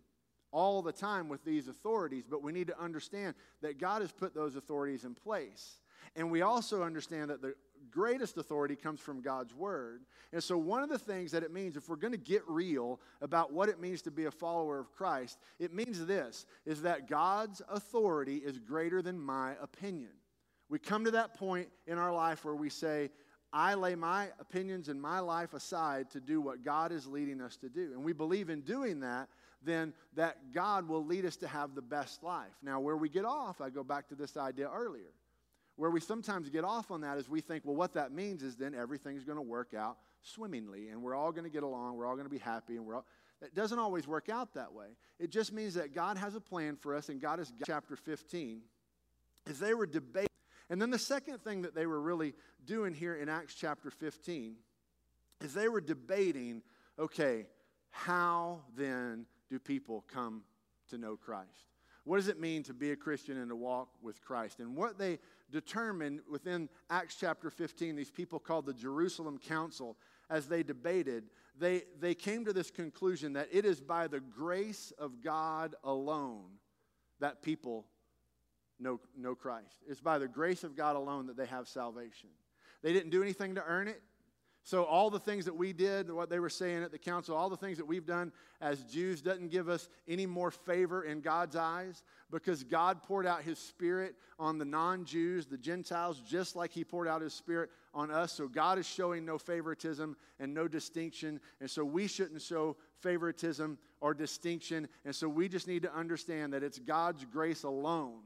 all 0.52 0.82
the 0.82 0.92
time 0.92 1.28
with 1.28 1.44
these 1.44 1.68
authorities, 1.68 2.24
but 2.30 2.42
we 2.42 2.52
need 2.52 2.68
to 2.68 2.80
understand 2.82 3.36
that 3.62 3.78
God 3.78 4.02
has 4.02 4.12
put 4.12 4.34
those 4.34 4.56
authorities 4.56 5.04
in 5.04 5.14
place. 5.14 5.80
And 6.16 6.32
we 6.32 6.42
also 6.42 6.82
understand 6.82 7.30
that 7.30 7.42
the 7.42 7.56
greatest 7.92 8.38
authority 8.38 8.76
comes 8.76 9.00
from 9.00 9.22
God's 9.22 9.54
word. 9.54 10.02
And 10.34 10.44
so, 10.44 10.58
one 10.58 10.84
of 10.84 10.90
the 10.90 11.00
things 11.00 11.32
that 11.32 11.44
it 11.44 11.52
means, 11.52 11.78
if 11.78 11.90
we're 11.90 11.96
going 11.96 12.12
to 12.12 12.18
get 12.18 12.44
real 12.48 13.00
about 13.22 13.52
what 13.52 13.70
it 13.70 13.80
means 13.80 14.02
to 14.04 14.12
be 14.12 14.26
a 14.26 14.32
follower 14.32 14.80
of 14.80 14.92
Christ, 14.92 15.40
it 15.60 15.74
means 15.74 16.06
this 16.06 16.46
is 16.66 16.82
that 16.84 17.08
God's 17.08 17.62
authority 17.70 18.38
is 18.38 18.60
greater 18.60 19.02
than 19.02 19.20
my 19.20 19.54
opinion. 19.62 20.12
We 20.70 20.80
come 20.80 21.06
to 21.06 21.12
that 21.12 21.36
point 21.36 21.70
in 21.88 21.98
our 21.98 22.14
life 22.14 22.44
where 22.44 22.56
we 22.56 22.70
say, 22.70 23.12
I 23.54 23.76
lay 23.76 23.96
my 23.96 24.30
opinions 24.40 24.90
and 24.90 25.02
my 25.02 25.20
life 25.20 25.54
aside 25.54 26.10
to 26.12 26.20
do 26.20 26.42
what 26.42 26.64
God 26.64 26.92
is 26.92 27.08
leading 27.08 27.40
us 27.40 27.56
to 27.58 27.70
do. 27.70 27.92
And 27.94 28.04
we 28.04 28.12
believe 28.12 28.50
in 28.50 28.62
doing 28.62 29.00
that, 29.02 29.30
then 29.64 29.94
that 30.16 30.52
God 30.54 30.88
will 30.88 31.06
lead 31.06 31.26
us 31.26 31.38
to 31.38 31.48
have 31.48 31.76
the 31.76 31.82
best 31.82 32.24
life. 32.24 32.52
Now, 32.62 32.80
where 32.80 32.98
we 32.98 33.08
get 33.08 33.26
off, 33.26 33.62
I 33.62 33.70
go 33.70 33.84
back 33.84 34.10
to 34.10 34.16
this 34.16 34.36
idea 34.36 34.70
earlier 34.70 35.14
where 35.76 35.90
we 35.90 36.00
sometimes 36.00 36.50
get 36.50 36.64
off 36.64 36.92
on 36.92 37.02
that 37.02 37.18
is 37.18 37.30
we 37.30 37.42
think, 37.42 37.66
well, 37.66 37.76
what 37.76 37.94
that 37.94 38.12
means 38.12 38.44
is 38.44 38.56
then 38.56 38.74
everything's 38.74 39.24
going 39.24 39.38
to 39.38 39.42
work 39.42 39.74
out 39.74 39.98
swimmingly 40.22 40.90
and 40.90 41.02
we're 41.02 41.16
all 41.16 41.32
going 41.32 41.44
to 41.44 41.50
get 41.50 41.64
along, 41.64 41.98
we're 41.98 42.06
all 42.06 42.16
going 42.16 42.26
to 42.26 42.32
be 42.34 42.38
happy, 42.38 42.78
and 42.78 42.86
we're 42.86 42.96
all. 42.96 43.06
It 43.42 43.54
doesn't 43.54 43.78
always 43.78 44.08
work 44.08 44.30
out 44.30 44.54
that 44.54 44.74
way. 44.74 44.88
It 45.20 45.30
just 45.30 45.52
means 45.52 45.74
that 45.74 45.94
God 45.94 46.18
has 46.18 46.36
a 46.36 46.42
plan 46.42 46.78
for 46.78 46.96
us, 46.96 47.10
and 47.10 47.22
God 47.22 47.40
is 47.40 47.52
chapter 47.66 47.96
15. 47.96 48.62
As 49.48 49.60
they 49.60 49.74
were 49.74 49.86
debating, 49.86 50.30
and 50.70 50.82
then 50.82 50.90
the 50.90 50.98
second 50.98 51.44
thing 51.44 51.62
that 51.64 51.76
they 51.76 51.86
were 51.86 52.02
really 52.02 52.34
doing 52.66 52.94
here 52.94 53.16
in 53.16 53.30
Acts 53.30 53.54
chapter 53.54 53.92
15 53.92 54.56
is 55.42 55.54
they 55.54 55.68
were 55.68 55.82
debating 55.82 56.64
okay, 56.98 57.46
how 57.92 58.62
then 58.78 59.26
do 59.50 59.60
people 59.60 60.06
come 60.12 60.44
to 60.90 60.98
know 60.98 61.18
Christ? 61.18 61.75
What 62.06 62.18
does 62.18 62.28
it 62.28 62.40
mean 62.40 62.64
to 62.64 62.74
be 62.74 62.92
a 62.92 62.96
Christian 62.96 63.38
and 63.38 63.50
to 63.50 63.56
walk 63.56 63.90
with 64.02 64.22
Christ? 64.22 64.60
And 64.60 64.76
what 64.76 64.98
they 64.98 65.20
determined 65.52 66.22
within 66.30 66.70
Acts 66.90 67.16
chapter 67.20 67.50
15, 67.50 67.96
these 67.96 68.12
people 68.12 68.40
called 68.40 68.68
the 68.68 68.74
Jerusalem 68.74 69.40
Council, 69.40 69.98
as 70.30 70.48
they 70.48 70.64
debated, 70.64 71.26
they, 71.58 71.84
they 72.00 72.14
came 72.14 72.46
to 72.46 72.54
this 72.54 72.70
conclusion 72.70 73.34
that 73.34 73.50
it 73.52 73.66
is 73.66 73.82
by 73.82 74.08
the 74.08 74.20
grace 74.20 74.94
of 74.98 75.22
God 75.22 75.76
alone 75.84 76.46
that 77.20 77.42
people 77.42 77.86
know, 78.80 79.00
know 79.18 79.36
Christ. 79.36 79.84
It's 79.88 80.02
by 80.02 80.20
the 80.20 80.28
grace 80.28 80.64
of 80.64 80.76
God 80.76 80.96
alone 80.96 81.28
that 81.28 81.38
they 81.38 81.46
have 81.48 81.68
salvation. 81.68 82.30
They 82.84 82.94
didn't 82.94 83.10
do 83.10 83.24
anything 83.24 83.56
to 83.56 83.64
earn 83.66 83.88
it. 83.88 84.02
So, 84.66 84.84
all 84.84 85.12
the 85.12 85.20
things 85.20 85.46
that 85.46 85.56
we 85.56 85.74
did, 85.74 86.12
what 86.12 86.28
they 86.28 86.40
were 86.40 86.50
saying 86.50 86.82
at 86.82 86.92
the 86.92 86.98
council, 86.98 87.38
all 87.38 87.52
the 87.52 87.56
things 87.56 87.78
that 87.78 87.86
we've 87.86 88.06
done 88.06 88.32
as 88.62 88.84
Jews 88.86 89.22
doesn't 89.22 89.52
give 89.52 89.70
us 89.70 89.90
any 90.08 90.26
more 90.26 90.50
favor 90.50 91.04
in 91.04 91.22
God's 91.22 91.56
eyes 91.56 92.02
because 92.32 92.64
God 92.64 93.04
poured 93.04 93.28
out 93.28 93.44
his 93.44 93.60
spirit 93.60 94.16
on 94.40 94.58
the 94.58 94.66
non 94.66 95.06
Jews, 95.06 95.46
the 95.46 95.56
Gentiles, 95.56 96.20
just 96.28 96.56
like 96.56 96.72
he 96.72 96.84
poured 96.84 97.08
out 97.08 97.22
his 97.22 97.36
spirit 97.36 97.70
on 97.94 98.10
us. 98.10 98.32
So, 98.34 98.48
God 98.48 98.80
is 98.80 98.88
showing 98.88 99.24
no 99.24 99.38
favoritism 99.38 100.18
and 100.40 100.52
no 100.52 100.68
distinction. 100.68 101.40
And 101.62 101.70
so, 101.70 101.86
we 101.86 102.08
shouldn't 102.08 102.42
show 102.42 102.76
favoritism 103.02 103.78
or 104.02 104.16
distinction. 104.16 104.88
And 105.06 105.16
so, 105.16 105.30
we 105.30 105.48
just 105.48 105.68
need 105.68 105.84
to 105.84 105.94
understand 105.94 106.54
that 106.54 106.64
it's 106.64 106.80
God's 106.80 107.24
grace 107.24 107.62
alone 107.62 108.22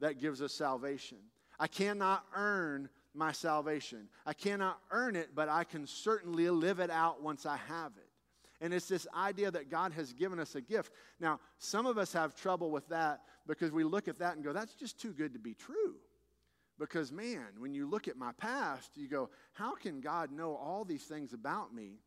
that 0.00 0.18
gives 0.18 0.40
us 0.40 0.54
salvation. 0.54 1.18
I 1.60 1.66
cannot 1.66 2.24
earn 2.34 2.88
my 3.14 3.32
salvation. 3.32 4.08
I 4.26 4.32
cannot 4.32 4.78
earn 4.90 5.16
it, 5.16 5.30
but 5.34 5.48
I 5.48 5.64
can 5.64 5.86
certainly 5.86 6.48
live 6.50 6.80
it 6.80 6.90
out 6.90 7.22
once 7.22 7.46
I 7.46 7.56
have 7.56 7.92
it. 7.96 8.08
And 8.60 8.74
it's 8.74 8.88
this 8.88 9.06
idea 9.16 9.50
that 9.50 9.70
God 9.70 9.92
has 9.92 10.12
given 10.12 10.40
us 10.40 10.54
a 10.54 10.60
gift. 10.60 10.92
Now, 11.20 11.40
some 11.58 11.86
of 11.86 11.96
us 11.96 12.12
have 12.12 12.34
trouble 12.34 12.70
with 12.70 12.88
that 12.88 13.20
because 13.46 13.70
we 13.70 13.84
look 13.84 14.08
at 14.08 14.18
that 14.18 14.34
and 14.34 14.44
go, 14.44 14.52
that's 14.52 14.74
just 14.74 15.00
too 15.00 15.12
good 15.12 15.32
to 15.34 15.38
be 15.38 15.54
true. 15.54 15.94
Because, 16.78 17.10
man, 17.10 17.46
when 17.58 17.74
you 17.74 17.88
look 17.88 18.08
at 18.08 18.16
my 18.16 18.32
past, 18.32 18.96
you 18.96 19.08
go, 19.08 19.30
how 19.52 19.74
can 19.74 20.00
God 20.00 20.30
know 20.30 20.54
all 20.54 20.84
these 20.84 21.04
things 21.04 21.32
about 21.32 21.74
me 21.74 21.98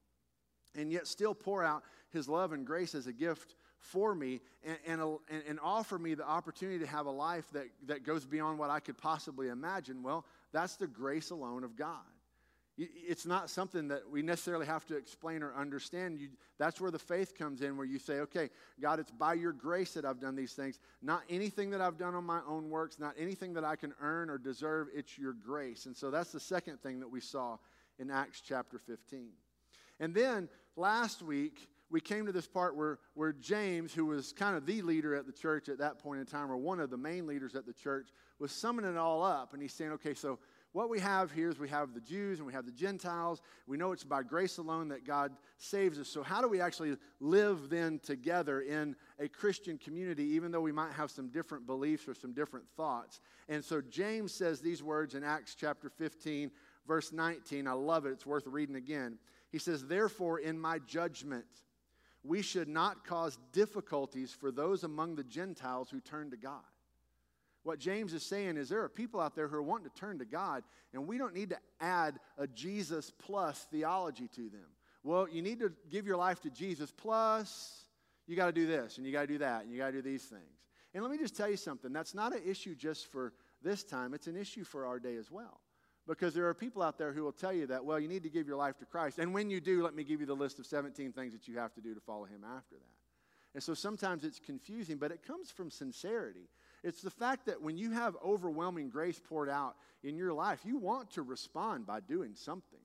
and 0.76 0.92
yet 0.92 1.08
still 1.08 1.34
pour 1.34 1.64
out 1.64 1.84
his 2.12 2.30
love 2.30 2.54
and 2.54 2.66
grace 2.66 2.96
as 2.96 3.08
a 3.08 3.14
gift 3.14 3.56
for 3.80 4.14
me 4.14 4.40
and, 4.64 4.78
and, 4.86 5.20
and, 5.48 5.60
offer 5.62 5.98
me 5.98 6.14
the 6.14 6.26
opportunity 6.26 6.78
to 6.80 6.86
have 6.86 7.08
a 7.08 7.12
life 7.12 7.46
that, 7.52 7.66
that 7.88 8.06
goes 8.06 8.26
beyond 8.26 8.60
what 8.60 8.70
I 8.70 8.80
could 8.80 8.98
possibly 8.98 9.48
imagine? 9.48 10.04
Well, 10.04 10.24
that's 10.52 10.76
the 10.76 10.88
grace 10.88 11.30
alone 11.30 11.64
of 11.64 11.76
God. 11.76 12.00
It's 12.78 13.26
not 13.26 13.50
something 13.50 13.90
that 13.90 14.10
we 14.10 14.22
necessarily 14.22 14.66
have 14.66 14.86
to 14.88 14.96
explain 14.96 15.44
or 15.44 15.54
understand. 15.54 16.18
You, 16.18 16.30
that's 16.58 16.82
where 16.82 16.90
the 16.90 16.98
faith 16.98 17.38
comes 17.38 17.62
in, 17.62 17.78
where 17.78 17.86
you 17.86 18.00
say, 18.00 18.22
okay, 18.22 18.50
God, 18.82 19.00
it's 19.00 19.12
by 19.12 19.34
your 19.34 19.52
grace 19.52 19.94
that 19.94 20.06
I've 20.06 20.20
done 20.20 20.36
these 20.36 20.54
things, 20.54 20.80
not 21.02 21.22
anything 21.30 21.70
that 21.72 21.82
I've 21.82 21.98
done 21.98 22.16
on 22.16 22.24
my 22.24 22.40
own 22.48 22.70
works, 22.70 22.98
not 22.98 23.14
anything 23.20 23.54
that 23.54 23.64
I 23.64 23.76
can 23.76 23.94
earn 24.02 24.30
or 24.30 24.38
deserve. 24.38 24.88
It's 24.96 25.18
your 25.18 25.34
grace. 25.34 25.86
And 25.86 25.96
so 25.96 26.10
that's 26.10 26.32
the 26.32 26.40
second 26.40 26.82
thing 26.82 27.02
that 27.02 27.10
we 27.10 27.20
saw 27.20 27.58
in 28.00 28.10
Acts 28.10 28.42
chapter 28.42 28.80
15. 28.80 29.30
And 30.00 30.16
then 30.16 30.50
last 30.76 31.22
week, 31.22 31.68
we 31.92 32.00
came 32.02 32.26
to 32.26 32.32
this 32.32 32.48
part 32.48 32.76
where, 32.76 33.00
where 33.14 33.34
James, 33.34 33.94
who 33.94 34.06
was 34.06 34.32
kind 34.32 34.56
of 34.56 34.66
the 34.66 34.82
leader 34.82 35.14
at 35.14 35.26
the 35.26 35.32
church 35.32 35.70
at 35.70 35.80
that 35.80 36.00
point 36.00 36.22
in 36.22 36.26
time, 36.26 36.50
or 36.52 36.58
one 36.58 36.80
of 36.80 36.90
the 36.90 36.98
main 36.98 37.28
leaders 37.28 37.54
at 37.56 37.66
the 37.66 37.74
church, 37.74 38.10
was 38.40 38.52
summing 38.52 38.86
it 38.86 38.98
all 38.98 39.24
up. 39.24 39.54
And 39.54 39.62
he's 39.62 39.74
saying, 39.74 39.92
okay, 39.92 40.14
so 40.14 40.40
what 40.74 40.90
we 40.90 41.02
have 41.02 41.32
here 41.32 41.50
is 41.50 41.60
we 41.60 41.68
have 41.68 41.94
the 41.94 42.00
Jews 42.00 42.40
and 42.40 42.48
we 42.48 42.54
have 42.54 42.66
the 42.66 42.72
Gentiles. 42.72 43.42
We 43.68 43.76
know 43.76 43.92
it's 43.92 44.06
by 44.06 44.24
grace 44.24 44.58
alone 44.58 44.88
that 44.88 45.06
God 45.06 45.34
saves 45.58 46.00
us. 46.00 46.08
So, 46.08 46.24
how 46.24 46.42
do 46.42 46.48
we 46.48 46.62
actually 46.62 46.96
live 47.20 47.70
then 47.70 48.00
together 48.00 48.62
in 48.62 48.96
a 49.20 49.28
Christian 49.28 49.78
community, 49.78 50.24
even 50.24 50.52
though 50.52 50.62
we 50.62 50.72
might 50.72 50.94
have 50.94 51.12
some 51.12 51.28
different 51.28 51.68
beliefs 51.68 52.08
or 52.08 52.14
some 52.14 52.32
different 52.32 52.66
thoughts? 52.78 53.20
And 53.50 53.64
so, 53.64 53.82
James 53.82 54.34
says 54.34 54.62
these 54.62 54.82
words 54.82 55.14
in 55.14 55.26
Acts 55.26 55.56
chapter 55.56 55.90
15, 55.90 56.52
verse 56.88 57.12
19. 57.12 57.68
I 57.68 57.74
love 57.74 58.06
it. 58.06 58.12
It's 58.12 58.26
worth 58.26 58.48
reading 58.48 58.78
again. 58.78 59.18
He 59.52 59.58
says, 59.58 59.86
Therefore, 59.86 60.40
in 60.40 60.58
my 60.58 60.80
judgment, 60.80 61.46
we 62.24 62.42
should 62.42 62.68
not 62.68 63.06
cause 63.06 63.38
difficulties 63.52 64.32
for 64.32 64.52
those 64.52 64.84
among 64.84 65.16
the 65.16 65.24
Gentiles 65.24 65.90
who 65.90 66.00
turn 66.00 66.32
to 66.32 66.38
God. 66.38 66.62
What 67.64 67.80
James 67.80 68.14
is 68.14 68.24
saying 68.24 68.58
is 68.58 68.70
there 68.70 68.84
are 68.84 68.90
people 68.90 69.20
out 69.20 69.36
there 69.36 69.48
who 69.48 69.56
are 69.56 69.64
wanting 69.64 69.90
to 69.90 69.96
turn 69.96 70.20
to 70.20 70.26
God, 70.26 70.64
and 70.94 71.08
we 71.08 71.18
don't 71.18 71.34
need 71.34 71.52
to 71.52 71.58
add 71.80 72.20
a 72.38 72.48
Jesus 72.48 73.12
plus 73.20 73.68
theology 73.72 74.28
to 74.36 74.50
them. 74.50 74.68
Well, 75.04 75.28
you 75.30 75.42
need 75.42 75.60
to 75.60 75.72
give 75.90 76.06
your 76.06 76.18
life 76.18 76.42
to 76.42 76.50
Jesus 76.50 76.92
plus 76.96 77.86
you 78.28 78.36
got 78.36 78.48
to 78.48 78.52
do 78.52 78.68
this 78.68 78.98
and 78.98 79.06
you 79.06 79.12
got 79.12 79.22
to 79.22 79.28
do 79.28 79.40
that 79.40 79.64
and 79.64 79.72
you 79.72 79.78
got 79.78 79.88
to 79.88 79.94
do 79.94 80.02
these 80.02 80.24
things. 80.24 80.42
And 80.94 81.04
let 81.04 81.12
me 81.12 81.18
just 81.18 81.36
tell 81.36 81.50
you 81.50 81.58
something 81.58 81.92
that's 81.92 82.14
not 82.14 82.34
an 82.34 82.42
issue 82.46 82.76
just 82.76 83.12
for 83.12 83.34
this 83.64 83.84
time, 83.84 84.14
it's 84.14 84.28
an 84.28 84.36
issue 84.36 84.64
for 84.64 84.86
our 84.86 85.00
day 85.00 85.16
as 85.16 85.32
well. 85.32 85.60
Because 86.08 86.34
there 86.34 86.48
are 86.48 86.54
people 86.54 86.82
out 86.82 86.98
there 86.98 87.14
who 87.14 87.24
will 87.24 87.32
tell 87.32 87.54
you 87.54 87.68
that, 87.68 87.86
well, 87.86 88.00
you 88.00 88.08
need 88.08 88.24
to 88.24 88.30
give 88.30 88.48
your 88.48 88.58
life 88.58 88.78
to 88.80 88.86
Christ. 88.86 89.20
And 89.20 89.34
when 89.34 89.50
you 89.50 89.62
do, 89.62 89.84
let 89.84 89.94
me 89.94 90.04
give 90.04 90.20
you 90.20 90.26
the 90.26 90.36
list 90.36 90.60
of 90.60 90.66
17 90.66 91.12
things 91.14 91.32
that 91.34 91.48
you 91.48 91.58
have 91.58 91.74
to 91.76 91.82
do 91.82 91.94
to 91.94 92.02
follow 92.02 92.26
him 92.26 92.44
after 92.44 92.76
that. 92.76 92.86
And 93.54 93.62
so 93.62 93.74
sometimes 93.74 94.24
it's 94.24 94.40
confusing, 94.40 94.98
but 94.98 95.12
it 95.12 95.26
comes 95.26 95.52
from 95.52 95.70
sincerity. 95.70 96.48
It's 96.84 97.02
the 97.02 97.12
fact 97.12 97.46
that 97.46 97.62
when 97.62 97.78
you 97.78 97.92
have 97.92 98.16
overwhelming 98.24 98.90
grace 98.90 99.22
poured 99.24 99.50
out 99.50 99.76
in 100.04 100.16
your 100.16 100.34
life, 100.34 100.62
you 100.64 100.78
want 100.78 101.12
to 101.12 101.22
respond 101.22 101.86
by 101.86 102.00
doing 102.00 102.34
something. 102.34 102.80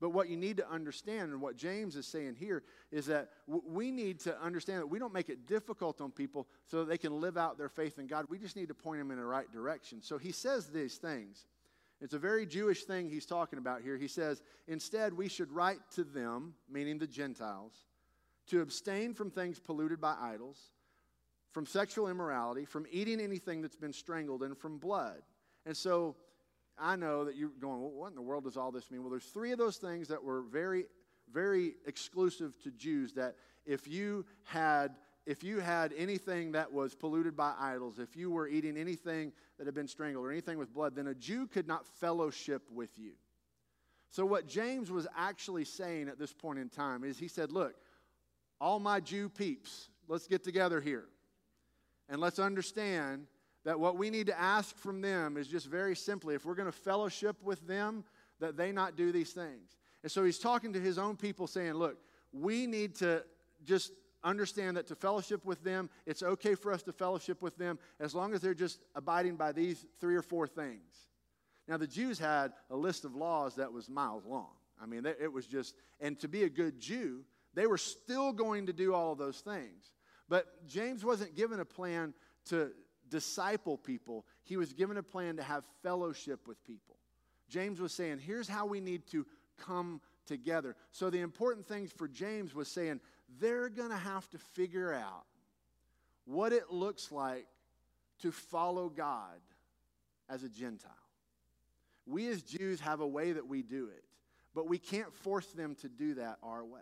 But 0.00 0.10
what 0.10 0.28
you 0.28 0.36
need 0.36 0.58
to 0.58 0.70
understand, 0.70 1.32
and 1.32 1.40
what 1.40 1.56
James 1.56 1.96
is 1.96 2.06
saying 2.06 2.36
here, 2.38 2.62
is 2.92 3.06
that 3.06 3.30
we 3.46 3.90
need 3.90 4.20
to 4.20 4.40
understand 4.40 4.80
that 4.80 4.86
we 4.86 4.98
don't 4.98 5.12
make 5.12 5.28
it 5.28 5.46
difficult 5.46 6.00
on 6.00 6.12
people 6.12 6.46
so 6.66 6.78
that 6.78 6.88
they 6.88 6.98
can 6.98 7.20
live 7.20 7.36
out 7.36 7.58
their 7.58 7.68
faith 7.68 7.98
in 7.98 8.06
God. 8.06 8.26
We 8.28 8.38
just 8.38 8.54
need 8.54 8.68
to 8.68 8.74
point 8.74 9.00
them 9.00 9.10
in 9.10 9.18
the 9.18 9.24
right 9.24 9.50
direction. 9.50 10.00
So 10.02 10.18
he 10.18 10.30
says 10.30 10.68
these 10.68 10.96
things. 10.96 11.46
It's 12.00 12.14
a 12.14 12.18
very 12.18 12.46
Jewish 12.46 12.84
thing 12.84 13.10
he's 13.10 13.26
talking 13.26 13.58
about 13.58 13.82
here. 13.82 13.96
He 13.96 14.08
says, 14.08 14.42
Instead, 14.68 15.12
we 15.12 15.28
should 15.28 15.50
write 15.50 15.80
to 15.96 16.04
them, 16.04 16.54
meaning 16.70 16.98
the 16.98 17.06
Gentiles, 17.06 17.72
to 18.48 18.60
abstain 18.60 19.14
from 19.14 19.30
things 19.30 19.58
polluted 19.58 20.00
by 20.00 20.14
idols, 20.20 20.58
from 21.52 21.66
sexual 21.66 22.08
immorality, 22.08 22.64
from 22.64 22.86
eating 22.90 23.20
anything 23.20 23.62
that's 23.62 23.76
been 23.76 23.92
strangled, 23.92 24.42
and 24.42 24.56
from 24.56 24.78
blood. 24.78 25.22
And 25.66 25.76
so 25.76 26.16
I 26.78 26.96
know 26.96 27.24
that 27.24 27.36
you're 27.36 27.50
going, 27.60 27.80
well, 27.80 27.90
what 27.90 28.08
in 28.08 28.14
the 28.14 28.22
world 28.22 28.44
does 28.44 28.56
all 28.56 28.70
this 28.70 28.90
mean? 28.90 29.02
Well, 29.02 29.10
there's 29.10 29.24
three 29.24 29.52
of 29.52 29.58
those 29.58 29.76
things 29.76 30.08
that 30.08 30.22
were 30.22 30.42
very, 30.42 30.84
very 31.32 31.74
exclusive 31.86 32.58
to 32.62 32.70
Jews 32.70 33.12
that 33.14 33.34
if 33.66 33.88
you 33.88 34.24
had 34.44 34.96
if 35.28 35.44
you 35.44 35.60
had 35.60 35.92
anything 35.94 36.52
that 36.52 36.72
was 36.72 36.94
polluted 36.94 37.36
by 37.36 37.52
idols, 37.60 37.98
if 37.98 38.16
you 38.16 38.30
were 38.30 38.48
eating 38.48 38.78
anything 38.78 39.30
that 39.58 39.66
had 39.66 39.74
been 39.74 39.86
strangled 39.86 40.24
or 40.24 40.30
anything 40.30 40.56
with 40.56 40.72
blood, 40.72 40.96
then 40.96 41.06
a 41.06 41.14
Jew 41.14 41.46
could 41.46 41.68
not 41.68 41.86
fellowship 41.86 42.62
with 42.72 42.98
you. 42.98 43.12
So, 44.08 44.24
what 44.24 44.48
James 44.48 44.90
was 44.90 45.06
actually 45.14 45.66
saying 45.66 46.08
at 46.08 46.18
this 46.18 46.32
point 46.32 46.58
in 46.58 46.70
time 46.70 47.04
is 47.04 47.18
he 47.18 47.28
said, 47.28 47.52
Look, 47.52 47.74
all 48.58 48.78
my 48.78 49.00
Jew 49.00 49.28
peeps, 49.28 49.90
let's 50.08 50.26
get 50.26 50.42
together 50.42 50.80
here. 50.80 51.04
And 52.08 52.22
let's 52.22 52.38
understand 52.38 53.26
that 53.66 53.78
what 53.78 53.98
we 53.98 54.08
need 54.08 54.28
to 54.28 54.40
ask 54.40 54.78
from 54.78 55.02
them 55.02 55.36
is 55.36 55.46
just 55.46 55.66
very 55.66 55.94
simply 55.94 56.36
if 56.36 56.46
we're 56.46 56.54
going 56.54 56.72
to 56.72 56.72
fellowship 56.72 57.36
with 57.42 57.66
them, 57.66 58.02
that 58.40 58.56
they 58.56 58.72
not 58.72 58.96
do 58.96 59.12
these 59.12 59.32
things. 59.32 59.76
And 60.02 60.10
so 60.10 60.24
he's 60.24 60.38
talking 60.38 60.72
to 60.72 60.80
his 60.80 60.96
own 60.96 61.16
people 61.16 61.46
saying, 61.46 61.74
look, 61.74 61.98
we 62.32 62.66
need 62.66 62.94
to 62.96 63.24
just 63.62 63.92
understand 64.24 64.76
that 64.76 64.86
to 64.88 64.94
fellowship 64.94 65.44
with 65.44 65.62
them, 65.62 65.90
it's 66.06 66.22
okay 66.22 66.54
for 66.54 66.72
us 66.72 66.82
to 66.84 66.92
fellowship 66.92 67.42
with 67.42 67.56
them 67.56 67.78
as 68.00 68.14
long 68.14 68.34
as 68.34 68.40
they're 68.40 68.54
just 68.54 68.80
abiding 68.94 69.36
by 69.36 69.52
these 69.52 69.84
three 70.00 70.16
or 70.16 70.22
four 70.22 70.46
things. 70.46 71.08
Now, 71.66 71.76
the 71.76 71.86
Jews 71.86 72.18
had 72.18 72.52
a 72.70 72.76
list 72.76 73.04
of 73.04 73.14
laws 73.14 73.56
that 73.56 73.72
was 73.72 73.88
miles 73.88 74.24
long. 74.24 74.50
I 74.80 74.86
mean, 74.86 75.04
it 75.06 75.32
was 75.32 75.46
just, 75.46 75.74
and 76.00 76.18
to 76.20 76.28
be 76.28 76.44
a 76.44 76.48
good 76.48 76.80
Jew, 76.80 77.24
they 77.54 77.66
were 77.66 77.78
still 77.78 78.32
going 78.32 78.66
to 78.66 78.72
do 78.72 78.94
all 78.94 79.12
of 79.12 79.18
those 79.18 79.40
things. 79.40 79.92
But 80.28 80.66
James 80.66 81.04
wasn't 81.04 81.34
given 81.34 81.60
a 81.60 81.64
plan 81.64 82.14
to, 82.46 82.70
disciple 83.08 83.76
people, 83.76 84.26
he 84.44 84.56
was 84.56 84.72
given 84.72 84.96
a 84.96 85.02
plan 85.02 85.36
to 85.36 85.42
have 85.42 85.64
fellowship 85.82 86.46
with 86.46 86.62
people. 86.66 86.96
James 87.48 87.80
was 87.80 87.92
saying, 87.92 88.18
here's 88.18 88.48
how 88.48 88.66
we 88.66 88.80
need 88.80 89.06
to 89.10 89.26
come 89.58 90.00
together. 90.26 90.76
So 90.92 91.10
the 91.10 91.20
important 91.20 91.66
things 91.66 91.90
for 91.90 92.06
James 92.06 92.54
was 92.54 92.68
saying, 92.68 93.00
they're 93.40 93.68
going 93.68 93.90
to 93.90 93.96
have 93.96 94.28
to 94.30 94.38
figure 94.38 94.92
out 94.92 95.24
what 96.24 96.52
it 96.52 96.70
looks 96.70 97.10
like 97.12 97.46
to 98.20 98.32
follow 98.32 98.88
God 98.88 99.40
as 100.28 100.42
a 100.42 100.48
Gentile. 100.48 100.90
We 102.06 102.28
as 102.28 102.42
Jews 102.42 102.80
have 102.80 103.00
a 103.00 103.06
way 103.06 103.32
that 103.32 103.46
we 103.46 103.62
do 103.62 103.88
it, 103.88 104.04
but 104.54 104.68
we 104.68 104.78
can't 104.78 105.12
force 105.12 105.46
them 105.46 105.74
to 105.76 105.88
do 105.88 106.14
that 106.14 106.38
our 106.42 106.64
way. 106.64 106.80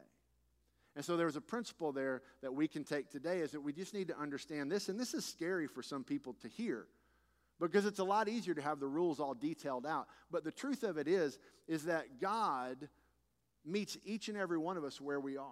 And 0.94 1.04
so 1.04 1.16
there's 1.16 1.36
a 1.36 1.40
principle 1.42 1.92
there 1.92 2.22
that 2.40 2.54
we 2.54 2.68
can 2.68 2.82
take 2.82 3.10
today 3.10 3.40
is 3.40 3.52
that 3.52 3.60
we 3.60 3.72
just 3.72 3.92
need 3.92 4.08
to 4.08 4.18
understand 4.18 4.72
this. 4.72 4.88
And 4.88 4.98
this 4.98 5.12
is 5.12 5.26
scary 5.26 5.66
for 5.66 5.82
some 5.82 6.04
people 6.04 6.34
to 6.40 6.48
hear 6.48 6.86
because 7.60 7.84
it's 7.84 7.98
a 7.98 8.04
lot 8.04 8.28
easier 8.28 8.54
to 8.54 8.62
have 8.62 8.80
the 8.80 8.86
rules 8.86 9.20
all 9.20 9.34
detailed 9.34 9.84
out. 9.84 10.08
But 10.30 10.42
the 10.42 10.50
truth 10.50 10.82
of 10.82 10.96
it 10.96 11.06
is, 11.06 11.38
is 11.68 11.84
that 11.84 12.20
God 12.20 12.88
meets 13.64 13.98
each 14.04 14.28
and 14.28 14.38
every 14.38 14.58
one 14.58 14.76
of 14.76 14.84
us 14.84 15.00
where 15.00 15.20
we 15.20 15.36
are. 15.36 15.44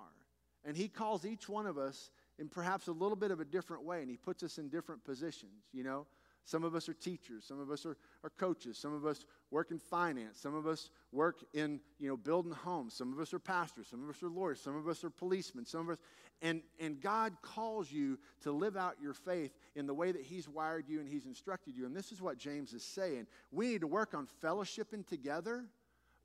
And 0.65 0.77
He 0.77 0.89
calls 0.89 1.25
each 1.25 1.49
one 1.49 1.67
of 1.67 1.79
us 1.79 2.11
in 2.39 2.49
perhaps 2.49 2.89
a 2.89 2.93
little 2.93 3.17
bit 3.17 3.31
of 3.31 3.41
a 3.41 3.45
different 3.45 3.85
way, 3.85 4.01
and 4.01 4.11
He 4.11 4.17
puts 4.17 4.43
us 4.43 4.59
in 4.59 4.69
different 4.69 5.05
positions, 5.05 5.65
you 5.73 5.85
know? 5.85 6.07
Some 6.47 6.63
of 6.63 6.75
us 6.75 6.89
are 6.91 6.95
teachers. 6.95 7.45
Some 7.45 7.59
of 7.59 7.71
us 7.71 7.87
are, 7.87 7.97
are 8.23 8.31
coaches. 8.31 8.77
Some 8.77 8.93
of 8.93 9.07
us 9.07 9.25
work 9.51 9.71
in 9.71 9.79
finance. 9.79 10.39
Some 10.39 10.55
of 10.55 10.67
us 10.67 10.91
work 11.11 11.43
in, 11.55 11.81
you 11.99 12.07
know, 12.07 12.19
building 12.19 12.53
homes. 12.53 12.93
Some 12.95 13.13
of 13.13 13.19
us 13.19 13.33
are 13.33 13.39
pastors. 13.39 13.89
Some 13.89 14.05
of 14.05 14.11
us 14.11 14.23
are 14.23 14.29
lawyers. 14.29 14.61
Some 14.61 14.77
of 14.77 14.87
us 14.87 15.03
are 15.05 15.11
policemen. 15.11 15.65
Some 15.65 15.89
of 15.89 15.91
us, 15.91 15.99
and, 16.43 16.61
and 16.79 17.01
God 17.01 17.33
calls 17.41 17.91
you 17.91 18.19
to 18.43 18.53
live 18.53 18.77
out 18.77 18.97
your 19.01 19.15
faith 19.15 19.53
in 19.75 19.87
the 19.87 19.95
way 19.95 20.13
that 20.13 20.21
He's 20.21 20.47
wired 20.47 20.87
you 20.87 21.01
and 21.01 21.09
He's 21.09 21.25
instructed 21.25 21.75
you. 21.75 21.87
And 21.87 21.97
this 21.97 22.13
is 22.13 22.21
what 22.21 22.37
James 22.37 22.75
is 22.75 22.85
saying. 22.85 23.27
We 23.51 23.69
need 23.69 23.81
to 23.81 23.87
work 23.87 24.13
on 24.13 24.29
fellowshipping 24.43 25.07
together, 25.07 25.65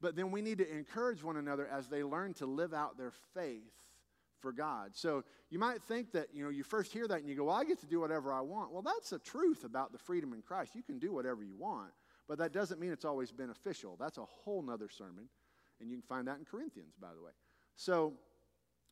but 0.02 0.18
then 0.18 0.32
we 0.32 0.42
need 0.42 0.58
to 0.58 0.70
encourage 0.70 1.24
one 1.24 1.38
another 1.38 1.66
as 1.72 1.88
they 1.88 2.04
learn 2.04 2.34
to 2.36 2.46
live 2.46 2.74
out 2.74 2.98
their 2.98 3.14
faith 3.34 3.72
for 4.42 4.52
God. 4.52 4.92
So 4.94 5.24
you 5.50 5.60
might 5.60 5.82
think 5.84 6.12
that, 6.14 6.28
you 6.34 6.44
know, 6.44 6.50
you 6.50 6.64
first 6.64 6.92
hear 6.92 7.08
that 7.08 7.20
and 7.20 7.30
you 7.30 7.36
go, 7.36 7.46
well, 7.46 7.56
I 7.56 7.64
get 7.64 7.80
to 7.82 7.88
do 7.88 8.00
whatever 8.00 8.32
I 8.34 8.42
want. 8.42 8.72
Well, 8.72 8.82
that's 8.82 9.10
the 9.10 9.20
truth 9.20 9.64
about 9.64 9.92
the 9.92 9.98
freedom 9.98 10.34
in 10.34 10.42
Christ. 10.42 10.76
You 10.76 10.84
can 10.84 11.00
do 11.00 11.14
whatever 11.14 11.44
you 11.44 11.56
want, 11.58 11.92
but 12.28 12.38
that 12.40 12.54
doesn't 12.54 12.80
mean 12.80 12.92
it's 12.92 13.06
always 13.06 13.32
beneficial. 13.32 13.96
That's 14.00 14.18
a 14.18 14.26
whole 14.26 14.62
nother 14.62 14.90
sermon. 14.90 15.30
And 15.82 15.90
you 15.90 15.98
can 15.98 16.04
find 16.04 16.28
that 16.28 16.40
in 16.40 16.46
Corinthians, 16.46 16.94
by 17.00 17.10
the 17.16 17.24
way. 17.24 17.32
So 17.76 18.14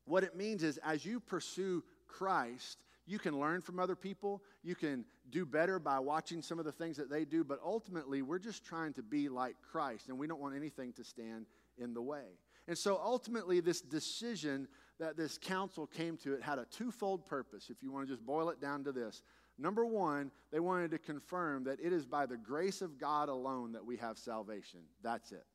what 0.05 0.23
it 0.23 0.35
means 0.35 0.63
is 0.63 0.79
as 0.85 1.05
you 1.05 1.19
pursue 1.19 1.83
Christ, 2.07 2.77
you 3.05 3.19
can 3.19 3.39
learn 3.39 3.61
from 3.61 3.79
other 3.79 3.95
people. 3.95 4.41
You 4.63 4.75
can 4.75 5.05
do 5.29 5.45
better 5.45 5.79
by 5.79 5.99
watching 5.99 6.41
some 6.41 6.59
of 6.59 6.65
the 6.65 6.71
things 6.71 6.97
that 6.97 7.09
they 7.09 7.25
do. 7.25 7.43
But 7.43 7.59
ultimately, 7.63 8.21
we're 8.21 8.39
just 8.39 8.65
trying 8.65 8.93
to 8.93 9.03
be 9.03 9.29
like 9.29 9.55
Christ, 9.61 10.09
and 10.09 10.17
we 10.17 10.27
don't 10.27 10.41
want 10.41 10.55
anything 10.55 10.93
to 10.93 11.03
stand 11.03 11.45
in 11.77 11.93
the 11.93 12.01
way. 12.01 12.25
And 12.67 12.77
so 12.77 12.99
ultimately, 13.01 13.61
this 13.61 13.79
decision 13.79 14.67
that 14.99 15.17
this 15.17 15.37
council 15.37 15.85
came 15.85 16.17
to, 16.17 16.33
it 16.33 16.41
had 16.41 16.59
a 16.59 16.65
twofold 16.65 17.25
purpose, 17.25 17.69
if 17.69 17.83
you 17.83 17.91
want 17.91 18.07
to 18.07 18.13
just 18.13 18.25
boil 18.25 18.49
it 18.49 18.59
down 18.59 18.83
to 18.83 18.91
this. 18.91 19.21
Number 19.59 19.85
one, 19.85 20.31
they 20.51 20.59
wanted 20.59 20.91
to 20.91 20.97
confirm 20.97 21.63
that 21.65 21.79
it 21.81 21.93
is 21.93 22.05
by 22.05 22.25
the 22.25 22.37
grace 22.37 22.81
of 22.81 22.99
God 22.99 23.29
alone 23.29 23.71
that 23.73 23.85
we 23.85 23.97
have 23.97 24.17
salvation. 24.17 24.81
That's 25.03 25.31
it, 25.31 25.45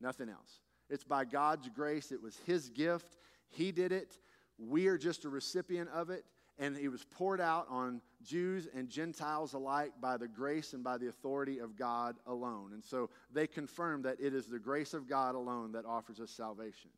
nothing 0.00 0.28
else. 0.28 0.60
It's 0.88 1.04
by 1.04 1.24
God's 1.24 1.68
grace, 1.68 2.12
it 2.12 2.22
was 2.22 2.38
His 2.46 2.68
gift. 2.68 3.16
He 3.48 3.72
did 3.72 3.92
it. 3.92 4.18
We 4.58 4.86
are 4.88 4.98
just 4.98 5.24
a 5.24 5.28
recipient 5.28 5.90
of 5.90 6.10
it 6.10 6.24
and 6.58 6.76
it 6.76 6.88
was 6.88 7.04
poured 7.04 7.40
out 7.40 7.66
on 7.68 8.00
Jews 8.22 8.66
and 8.74 8.88
Gentiles 8.88 9.52
alike 9.52 9.92
by 10.00 10.16
the 10.16 10.28
grace 10.28 10.72
and 10.72 10.82
by 10.82 10.96
the 10.96 11.08
authority 11.08 11.58
of 11.58 11.76
God 11.76 12.16
alone. 12.26 12.70
And 12.72 12.82
so 12.82 13.10
they 13.32 13.46
confirmed 13.46 14.04
that 14.04 14.16
it 14.20 14.34
is 14.34 14.46
the 14.46 14.58
grace 14.58 14.94
of 14.94 15.08
God 15.08 15.34
alone 15.34 15.72
that 15.72 15.84
offers 15.84 16.18
us 16.18 16.30
salvation. 16.30 16.90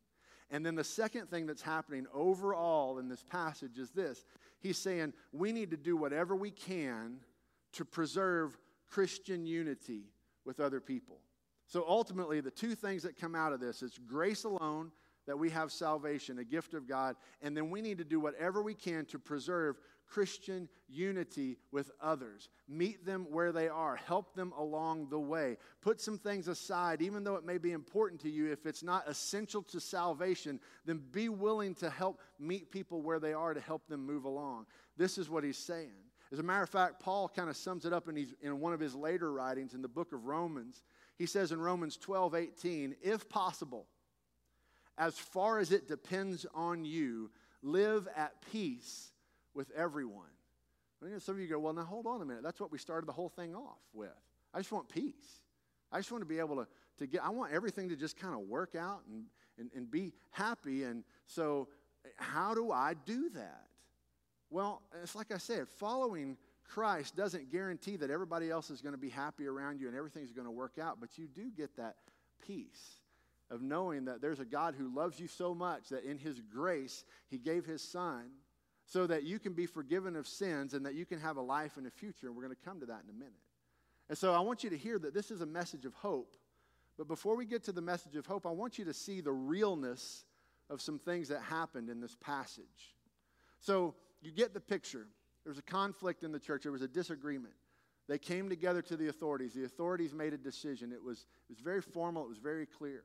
And 0.51 0.65
then 0.65 0.75
the 0.75 0.85
second 0.85 1.29
thing 1.29 1.47
that's 1.47 1.63
happening 1.63 2.07
overall 2.15 2.99
in 2.99 3.09
this 3.09 3.23
passage 3.23 3.79
is 3.79 3.91
this 3.91 4.25
He's 4.61 4.79
saying 4.79 5.13
we 5.33 5.53
need 5.53 5.71
to 5.71 5.77
do 5.77 5.97
whatever 5.97 6.35
we 6.35 6.51
can 6.51 7.19
to 7.73 7.85
preserve 7.85 8.57
Christian 8.89 9.47
unity 9.47 10.05
with 10.45 10.61
other 10.61 10.81
people. 10.81 11.19
So 11.67 11.85
ultimately, 11.87 12.41
the 12.41 12.51
two 12.51 12.75
things 12.75 13.03
that 13.03 13.21
come 13.21 13.35
out 13.35 13.53
of 13.53 13.61
this 13.61 13.83
is 13.83 13.99
grace 14.07 14.45
alone 14.45 14.91
that 15.29 15.39
we 15.39 15.51
have 15.51 15.71
salvation, 15.71 16.39
a 16.39 16.45
gift 16.45 16.73
of 16.73 16.89
God, 16.89 17.15
and 17.43 17.55
then 17.55 17.71
we 17.71 17.83
need 17.83 17.99
to 17.99 18.05
do 18.05 18.19
whatever 18.19 18.63
we 18.63 18.73
can 18.73 19.05
to 19.05 19.19
preserve 19.19 19.77
Christian 20.07 20.71
unity 20.89 21.59
with 21.71 21.91
others. 22.01 22.49
Meet 22.67 23.05
them 23.05 23.27
where 23.31 23.53
they 23.53 23.69
are, 23.69 23.95
help 23.95 24.35
them 24.35 24.55
along 24.57 25.11
the 25.11 25.21
way. 25.21 25.59
Put 25.83 26.01
some 26.01 26.17
things 26.17 26.49
aside, 26.49 27.03
even 27.03 27.25
though 27.25 27.37
it 27.37 27.45
may 27.45 27.59
be 27.59 27.73
important 27.73 28.23
to 28.23 28.31
you. 28.31 28.51
If 28.51 28.65
it's 28.65 28.83
not 28.83 29.07
essential 29.07 29.63
to 29.65 29.81
salvation, 29.81 30.61
then 30.87 31.03
be 31.13 31.29
willing 31.29 31.75
to 31.77 31.91
help 31.91 32.21
meet 32.41 32.71
people 32.71 33.03
where 33.03 33.21
they 33.21 33.35
are 33.35 33.53
to 33.53 33.61
help 33.61 33.87
them 33.87 34.07
move 34.07 34.25
along. 34.25 34.65
This 34.97 35.19
is 35.19 35.29
what 35.29 35.45
he's 35.45 35.59
saying. 35.59 35.93
As 36.33 36.39
a 36.39 36.43
matter 36.43 36.63
of 36.63 36.71
fact, 36.71 37.01
Paul 37.01 37.29
kind 37.29 37.51
of 37.51 37.57
sums 37.57 37.85
it 37.85 37.93
up 37.93 38.09
in, 38.09 38.17
his, 38.17 38.35
in 38.41 38.61
one 38.61 38.73
of 38.73 38.81
his 38.81 38.95
later 38.95 39.31
writings 39.31 39.75
in 39.75 39.83
the 39.83 39.89
book 39.89 40.15
of 40.15 40.25
Romans. 40.25 40.83
He 41.19 41.27
says 41.27 41.53
in 41.53 41.61
Romans 41.61 41.99
12 41.99 42.35
18, 42.35 42.97
if 43.03 43.29
possible, 43.29 43.87
as 44.99 45.17
far 45.17 45.61
as 45.61 45.71
it 45.71 45.87
depends 45.87 46.45
on 46.55 46.85
you, 46.85 47.31
live 47.63 48.09
at 48.17 48.35
peace 48.53 49.13
with 49.55 49.71
everyone. 49.77 50.27
I 51.03 51.19
some 51.19 51.37
of 51.37 51.41
you 51.41 51.47
go, 51.47 51.61
well, 51.61 51.73
now 51.73 51.85
hold 51.85 52.07
on 52.07 52.21
a 52.21 52.25
minute. 52.25 52.43
That's 52.43 52.61
what 52.61 52.73
we 52.73 52.79
started 52.79 53.07
the 53.07 53.13
whole 53.13 53.29
thing 53.29 53.55
off 53.55 53.79
with. 53.93 54.11
I 54.53 54.59
just 54.59 54.73
want 54.73 54.89
peace. 54.89 55.41
I 55.93 55.99
just 55.99 56.11
want 56.11 56.23
to 56.23 56.27
be 56.27 56.41
able 56.41 56.57
to, 56.57 56.67
to 56.99 57.07
get, 57.07 57.25
I 57.25 57.31
want 57.31 57.53
everything 57.53 57.89
to 57.91 57.97
just 57.97 58.19
kind 58.19 58.35
of 58.35 58.41
work 58.41 58.75
out 58.75 59.03
and, 59.09 59.25
and, 59.59 59.71
and 59.75 59.91
be 59.91 60.13
happy. 60.31 60.83
And 60.83 61.05
so, 61.27 61.69
how 62.17 62.55
do 62.55 62.73
I 62.73 62.95
do 63.07 63.31
that? 63.31 63.67
Well, 64.51 64.83
it's 65.03 65.15
like 65.15 65.31
I 65.33 65.39
said, 65.39 65.69
following 65.69 66.37
Christ 66.65 67.15
doesn't 67.15 67.51
guarantee 67.51 67.97
that 67.97 68.11
everybody 68.11 68.51
else 68.51 68.71
is 68.71 68.81
going 68.81 68.95
to 68.95 69.01
be 69.01 69.11
happy 69.11 69.47
around 69.47 69.81
you 69.81 69.87
and 69.87 69.97
everything's 69.97 70.33
going 70.33 70.47
to 70.47 70.51
work 70.51 70.79
out, 70.81 70.99
but 71.01 71.17
you 71.17 71.29
do 71.29 71.51
get 71.57 71.77
that 71.77 71.97
peace 72.45 72.98
of 73.51 73.63
knowing 73.63 74.05
that 74.07 74.21
there's 74.21 74.41
a 74.41 74.45
God 74.45 74.75
who 74.77 74.95
loves 74.95 75.19
you 75.19 75.27
so 75.27 75.55
much 75.55 75.89
that 75.89 76.05
in 76.05 76.19
His 76.19 76.41
grace, 76.41 77.05
He 77.29 77.39
gave 77.39 77.65
His 77.65 77.83
Son 77.83 78.25
so 78.85 79.07
that 79.07 79.25
you 79.25 79.39
can 79.39 79.53
be 79.53 79.67
forgiven 79.67 80.17
of 80.17 80.27
sins 80.27 80.75
and 80.75 80.85
that 80.87 80.95
you 80.95 81.05
can 81.05 81.21
have 81.21 81.37
a 81.37 81.43
life 81.43 81.77
in 81.77 81.85
the 81.85 81.91
future. 81.91 82.27
And 82.27 82.37
we're 82.37 82.45
going 82.45 82.57
to 82.57 82.65
come 82.65 82.81
to 82.81 82.87
that 82.87 83.03
in 83.05 83.11
a 83.11 83.19
minute. 83.19 83.35
And 84.09 84.17
so 84.17 84.33
I 84.33 84.41
want 84.41 84.65
you 84.65 84.71
to 84.71 84.77
hear 84.79 84.99
that 84.99 85.13
this 85.13 85.31
is 85.31 85.41
a 85.41 85.47
message 85.47 85.85
of 85.85 85.95
hope. 85.95 86.37
But 86.97 87.07
before 87.07 87.37
we 87.37 87.45
get 87.45 87.65
to 87.65 87.73
the 87.73 87.83
message 87.83 88.17
of 88.17 88.27
hope, 88.27 88.47
I 88.47 88.51
want 88.51 88.79
you 88.79 88.87
to 88.87 88.95
see 88.95 89.21
the 89.21 89.33
realness 89.33 90.25
of 90.71 90.81
some 90.81 90.99
things 90.99 91.29
that 91.29 91.43
happened 91.43 91.91
in 91.91 92.01
this 92.01 92.17
passage. 92.21 92.97
So 93.61 93.95
you 94.23 94.33
get 94.33 94.55
the 94.55 94.61
picture. 94.61 95.07
There 95.45 95.51
was 95.51 95.59
a 95.59 95.63
conflict 95.63 96.25
in 96.25 96.33
the 96.33 96.39
church, 96.39 96.63
there 96.65 96.73
was 96.73 96.83
a 96.83 96.89
disagreement. 96.89 97.55
They 98.09 98.19
came 98.19 98.49
together 98.49 98.81
to 98.83 98.97
the 98.97 99.09
authorities. 99.09 99.53
The 99.53 99.65
authorities 99.65 100.15
made 100.15 100.33
a 100.33 100.39
decision. 100.39 100.93
It 100.93 101.03
was, 101.03 101.27
it 101.49 101.53
was 101.53 101.59
very 101.61 101.83
formal, 101.83 102.25
it 102.25 102.29
was 102.29 102.39
very 102.39 102.65
clear. 102.65 103.05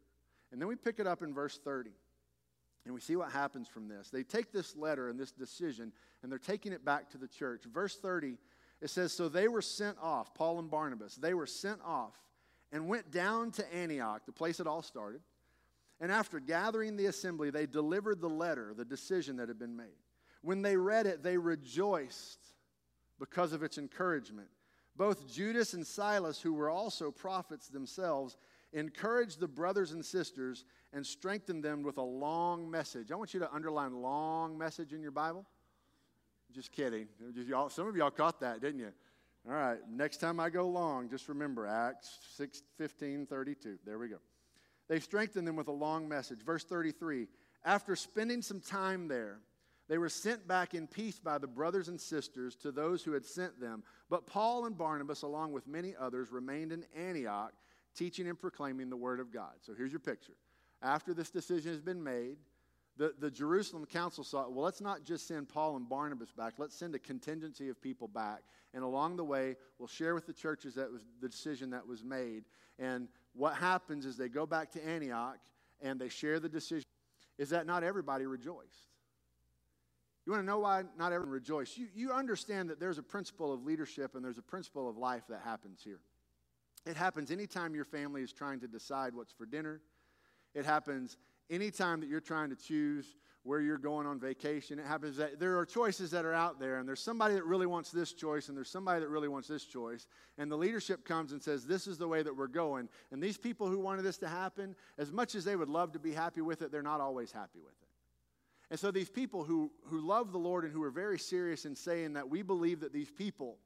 And 0.53 0.61
then 0.61 0.69
we 0.69 0.75
pick 0.75 0.99
it 0.99 1.07
up 1.07 1.23
in 1.23 1.33
verse 1.33 1.59
30. 1.65 1.89
And 2.85 2.93
we 2.93 3.01
see 3.01 3.15
what 3.15 3.31
happens 3.31 3.67
from 3.67 3.87
this. 3.87 4.09
They 4.09 4.23
take 4.23 4.51
this 4.51 4.75
letter 4.75 5.09
and 5.09 5.19
this 5.19 5.31
decision, 5.31 5.91
and 6.21 6.31
they're 6.31 6.37
taking 6.37 6.71
it 6.73 6.85
back 6.85 7.09
to 7.11 7.17
the 7.17 7.27
church. 7.27 7.63
Verse 7.73 7.97
30, 7.97 8.37
it 8.79 8.89
says, 8.89 9.11
So 9.11 9.29
they 9.29 9.47
were 9.47 9.61
sent 9.61 9.97
off, 9.99 10.35
Paul 10.35 10.59
and 10.59 10.69
Barnabas, 10.69 11.15
they 11.15 11.33
were 11.33 11.47
sent 11.47 11.79
off 11.83 12.13
and 12.71 12.87
went 12.87 13.09
down 13.09 13.51
to 13.51 13.73
Antioch, 13.73 14.25
the 14.25 14.31
place 14.31 14.59
it 14.59 14.67
all 14.67 14.83
started. 14.83 15.21
And 15.99 16.11
after 16.11 16.39
gathering 16.39 16.97
the 16.97 17.07
assembly, 17.07 17.49
they 17.49 17.65
delivered 17.65 18.21
the 18.21 18.29
letter, 18.29 18.73
the 18.75 18.85
decision 18.85 19.37
that 19.37 19.47
had 19.47 19.57
been 19.57 19.75
made. 19.75 19.97
When 20.41 20.61
they 20.61 20.77
read 20.77 21.07
it, 21.07 21.23
they 21.23 21.37
rejoiced 21.37 22.39
because 23.17 23.53
of 23.53 23.63
its 23.63 23.77
encouragement. 23.77 24.49
Both 24.95 25.31
Judas 25.31 25.73
and 25.73 25.87
Silas, 25.87 26.41
who 26.41 26.53
were 26.53 26.69
also 26.69 27.09
prophets 27.09 27.69
themselves, 27.69 28.37
encouraged 28.73 29.39
the 29.39 29.47
brothers 29.47 29.91
and 29.91 30.03
sisters 30.03 30.65
and 30.91 31.05
strengthen 31.05 31.61
them 31.61 31.83
with 31.83 31.97
a 31.97 32.03
long 32.03 32.69
message. 32.69 33.11
I 33.11 33.15
want 33.15 33.33
you 33.33 33.39
to 33.39 33.53
underline 33.53 33.93
long 34.01 34.57
message 34.57 34.93
in 34.93 35.01
your 35.01 35.11
Bible. 35.11 35.45
Just 36.51 36.71
kidding. 36.71 37.07
Some 37.69 37.87
of 37.87 37.95
y'all 37.95 38.11
caught 38.11 38.39
that, 38.41 38.61
didn't 38.61 38.79
you? 38.79 38.91
All 39.47 39.55
right, 39.55 39.79
next 39.89 40.17
time 40.17 40.39
I 40.39 40.49
go 40.49 40.67
long, 40.67 41.09
just 41.09 41.27
remember 41.27 41.67
Acts 41.67 42.19
6 42.37 42.61
15 42.77 43.25
32. 43.25 43.77
There 43.85 43.99
we 43.99 44.07
go. 44.07 44.17
They 44.87 44.99
strengthened 44.99 45.47
them 45.47 45.55
with 45.55 45.67
a 45.67 45.73
long 45.73 46.07
message. 46.07 46.43
Verse 46.43 46.63
33 46.63 47.27
After 47.65 47.95
spending 47.95 48.41
some 48.41 48.61
time 48.61 49.07
there, 49.07 49.39
they 49.89 49.97
were 49.97 50.09
sent 50.09 50.47
back 50.47 50.73
in 50.73 50.87
peace 50.87 51.19
by 51.19 51.37
the 51.37 51.47
brothers 51.47 51.89
and 51.89 51.99
sisters 51.99 52.55
to 52.57 52.71
those 52.71 53.03
who 53.03 53.11
had 53.11 53.25
sent 53.25 53.59
them. 53.59 53.83
But 54.09 54.27
Paul 54.27 54.65
and 54.65 54.77
Barnabas, 54.77 55.23
along 55.23 55.51
with 55.51 55.67
many 55.67 55.93
others, 55.99 56.31
remained 56.31 56.71
in 56.71 56.85
Antioch, 56.95 57.53
teaching 57.95 58.27
and 58.27 58.39
proclaiming 58.39 58.89
the 58.89 58.97
word 58.97 59.19
of 59.19 59.31
God. 59.31 59.53
So 59.61 59.73
here's 59.73 59.91
your 59.91 59.99
picture. 59.99 60.33
After 60.81 61.13
this 61.13 61.29
decision 61.29 61.71
has 61.71 61.81
been 61.81 62.03
made, 62.03 62.37
the, 62.97 63.13
the 63.19 63.31
Jerusalem 63.31 63.85
council 63.85 64.23
thought, 64.23 64.53
well, 64.53 64.63
let's 64.63 64.81
not 64.81 65.03
just 65.03 65.27
send 65.27 65.49
Paul 65.49 65.75
and 65.77 65.89
Barnabas 65.89 66.31
back. 66.31 66.53
Let's 66.57 66.75
send 66.75 66.93
a 66.93 66.99
contingency 66.99 67.69
of 67.69 67.81
people 67.81 68.07
back. 68.07 68.43
And 68.73 68.83
along 68.83 69.15
the 69.15 69.23
way, 69.23 69.55
we'll 69.79 69.87
share 69.87 70.13
with 70.13 70.27
the 70.27 70.33
churches 70.33 70.75
that 70.75 70.91
was 70.91 71.01
the 71.21 71.27
decision 71.27 71.71
that 71.71 71.87
was 71.87 72.03
made. 72.03 72.43
And 72.77 73.07
what 73.33 73.55
happens 73.55 74.05
is 74.05 74.15
they 74.15 74.29
go 74.29 74.45
back 74.45 74.71
to 74.71 74.85
Antioch 74.85 75.39
and 75.81 75.99
they 75.99 76.09
share 76.09 76.39
the 76.39 76.49
decision. 76.49 76.85
Is 77.39 77.49
that 77.49 77.65
not 77.65 77.83
everybody 77.83 78.25
rejoiced? 78.25 78.89
You 80.25 80.31
want 80.31 80.43
to 80.43 80.47
know 80.47 80.59
why 80.59 80.83
not 80.97 81.11
everyone 81.11 81.33
rejoiced? 81.33 81.77
You, 81.77 81.87
you 81.93 82.11
understand 82.11 82.69
that 82.69 82.79
there's 82.79 82.97
a 82.97 83.03
principle 83.03 83.51
of 83.51 83.65
leadership 83.65 84.15
and 84.15 84.23
there's 84.23 84.37
a 84.37 84.43
principle 84.43 84.87
of 84.89 84.97
life 84.97 85.23
that 85.29 85.41
happens 85.43 85.81
here. 85.83 85.99
It 86.85 86.97
happens 86.97 87.31
anytime 87.31 87.75
your 87.75 87.85
family 87.85 88.21
is 88.21 88.33
trying 88.33 88.59
to 88.61 88.67
decide 88.67 89.15
what's 89.15 89.31
for 89.31 89.45
dinner. 89.45 89.81
It 90.53 90.65
happens 90.65 91.17
anytime 91.49 91.99
that 92.01 92.09
you're 92.09 92.19
trying 92.19 92.49
to 92.49 92.55
choose 92.55 93.15
where 93.43 93.59
you're 93.59 93.77
going 93.77 94.07
on 94.07 94.19
vacation. 94.19 94.79
It 94.79 94.85
happens 94.85 95.17
that 95.17 95.39
there 95.39 95.57
are 95.57 95.65
choices 95.65 96.11
that 96.11 96.23
are 96.23 96.33
out 96.33 96.59
there, 96.59 96.79
and 96.79 96.87
there's 96.87 97.01
somebody 97.01 97.33
that 97.35 97.43
really 97.43 97.65
wants 97.65 97.91
this 97.91 98.13
choice, 98.13 98.47
and 98.47 98.55
there's 98.55 98.69
somebody 98.69 99.01
that 99.01 99.09
really 99.09 99.27
wants 99.27 99.49
this 99.49 99.65
choice. 99.65 100.07
And 100.37 100.49
the 100.49 100.55
leadership 100.55 101.03
comes 101.03 101.33
and 101.33 101.41
says, 101.41 101.65
This 101.65 101.85
is 101.85 101.97
the 101.97 102.07
way 102.07 102.23
that 102.23 102.35
we're 102.35 102.47
going. 102.47 102.87
And 103.11 103.21
these 103.21 103.37
people 103.37 103.67
who 103.67 103.79
wanted 103.79 104.03
this 104.03 104.17
to 104.19 104.29
happen, 104.29 104.75
as 104.97 105.11
much 105.11 105.35
as 105.35 105.43
they 105.43 105.57
would 105.57 105.69
love 105.69 105.91
to 105.91 105.99
be 105.99 106.13
happy 106.13 106.41
with 106.41 106.61
it, 106.61 106.71
they're 106.71 106.81
not 106.81 107.01
always 107.01 107.31
happy 107.31 107.59
with 107.59 107.73
it. 107.81 107.89
And 108.71 108.79
so 108.79 108.91
these 108.91 109.09
people 109.09 109.43
who, 109.43 109.71
who 109.85 109.99
love 109.99 110.31
the 110.31 110.39
Lord 110.39 110.63
and 110.63 110.71
who 110.71 110.81
are 110.83 110.89
very 110.89 111.19
serious 111.19 111.65
in 111.65 111.75
saying 111.75 112.13
that 112.13 112.29
we 112.29 112.41
believe 112.41 112.79
that 112.79 112.93
these 112.93 113.11
people 113.11 113.57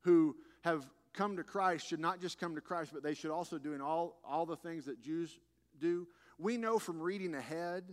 who 0.00 0.36
have 0.62 0.86
come 1.14 1.36
to 1.36 1.44
Christ 1.44 1.86
should 1.86 2.00
not 2.00 2.20
just 2.20 2.38
come 2.38 2.54
to 2.54 2.60
Christ, 2.60 2.90
but 2.92 3.02
they 3.02 3.14
should 3.14 3.30
also 3.30 3.58
do 3.58 3.72
in 3.72 3.80
all, 3.80 4.20
all 4.24 4.46
the 4.46 4.56
things 4.56 4.86
that 4.86 5.00
Jews 5.00 5.38
do. 5.80 6.06
We 6.38 6.56
know 6.56 6.78
from 6.78 7.00
reading 7.00 7.34
ahead 7.34 7.84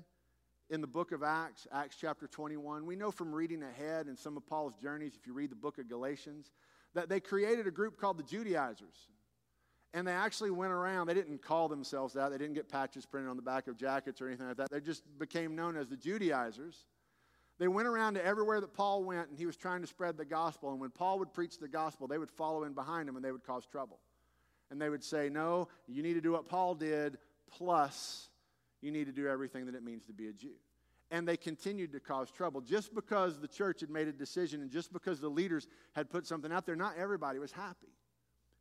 in 0.69 0.81
the 0.81 0.87
book 0.87 1.11
of 1.11 1.23
Acts, 1.23 1.67
Acts 1.71 1.97
chapter 1.99 2.27
21, 2.27 2.85
we 2.85 2.95
know 2.95 3.11
from 3.11 3.33
reading 3.33 3.63
ahead 3.63 4.07
in 4.07 4.17
some 4.17 4.35
of 4.37 4.45
Paul's 4.47 4.75
journeys, 4.75 5.13
if 5.15 5.27
you 5.27 5.33
read 5.33 5.51
the 5.51 5.55
book 5.55 5.77
of 5.77 5.87
Galatians, 5.87 6.51
that 6.93 7.09
they 7.09 7.19
created 7.19 7.67
a 7.67 7.71
group 7.71 7.97
called 7.99 8.17
the 8.17 8.23
Judaizers. 8.23 9.09
And 9.93 10.07
they 10.07 10.11
actually 10.11 10.51
went 10.51 10.73
around, 10.73 11.07
they 11.07 11.13
didn't 11.13 11.41
call 11.41 11.69
themselves 11.69 12.13
that, 12.15 12.31
they 12.31 12.37
didn't 12.37 12.55
get 12.55 12.67
patches 12.67 13.05
printed 13.05 13.29
on 13.29 13.37
the 13.37 13.41
back 13.41 13.67
of 13.67 13.77
jackets 13.77 14.21
or 14.21 14.27
anything 14.27 14.47
like 14.47 14.57
that. 14.57 14.71
They 14.71 14.81
just 14.81 15.03
became 15.19 15.55
known 15.55 15.77
as 15.77 15.87
the 15.87 15.95
Judaizers. 15.95 16.85
They 17.57 17.67
went 17.67 17.87
around 17.87 18.15
to 18.15 18.25
everywhere 18.25 18.59
that 18.59 18.73
Paul 18.73 19.03
went, 19.03 19.29
and 19.29 19.37
he 19.37 19.45
was 19.45 19.55
trying 19.55 19.81
to 19.81 19.87
spread 19.87 20.17
the 20.17 20.25
gospel. 20.25 20.71
And 20.71 20.79
when 20.79 20.89
Paul 20.89 21.19
would 21.19 21.33
preach 21.33 21.57
the 21.57 21.69
gospel, 21.69 22.07
they 22.07 22.17
would 22.17 22.31
follow 22.31 22.63
in 22.63 22.73
behind 22.73 23.07
him 23.07 23.15
and 23.15 23.23
they 23.23 23.31
would 23.31 23.45
cause 23.45 23.65
trouble. 23.65 23.99
And 24.69 24.81
they 24.81 24.89
would 24.89 25.03
say, 25.03 25.29
No, 25.29 25.69
you 25.87 26.03
need 26.03 26.15
to 26.15 26.21
do 26.21 26.33
what 26.33 26.49
Paul 26.49 26.75
did, 26.75 27.17
plus 27.49 28.29
you 28.81 28.91
need 28.91 29.05
to 29.05 29.13
do 29.13 29.27
everything 29.27 29.65
that 29.67 29.75
it 29.75 29.83
means 29.83 30.05
to 30.07 30.13
be 30.13 30.27
a 30.27 30.33
Jew. 30.33 30.55
And 31.11 31.27
they 31.27 31.37
continued 31.37 31.93
to 31.93 31.99
cause 31.99 32.29
trouble. 32.29 32.61
Just 32.61 32.93
because 32.93 33.39
the 33.39 33.47
church 33.47 33.81
had 33.81 33.89
made 33.89 34.07
a 34.07 34.11
decision 34.11 34.61
and 34.61 34.71
just 34.71 34.91
because 34.91 35.21
the 35.21 35.29
leaders 35.29 35.67
had 35.93 36.09
put 36.09 36.25
something 36.25 36.51
out 36.51 36.65
there, 36.65 36.75
not 36.75 36.95
everybody 36.97 37.39
was 37.39 37.51
happy. 37.51 37.93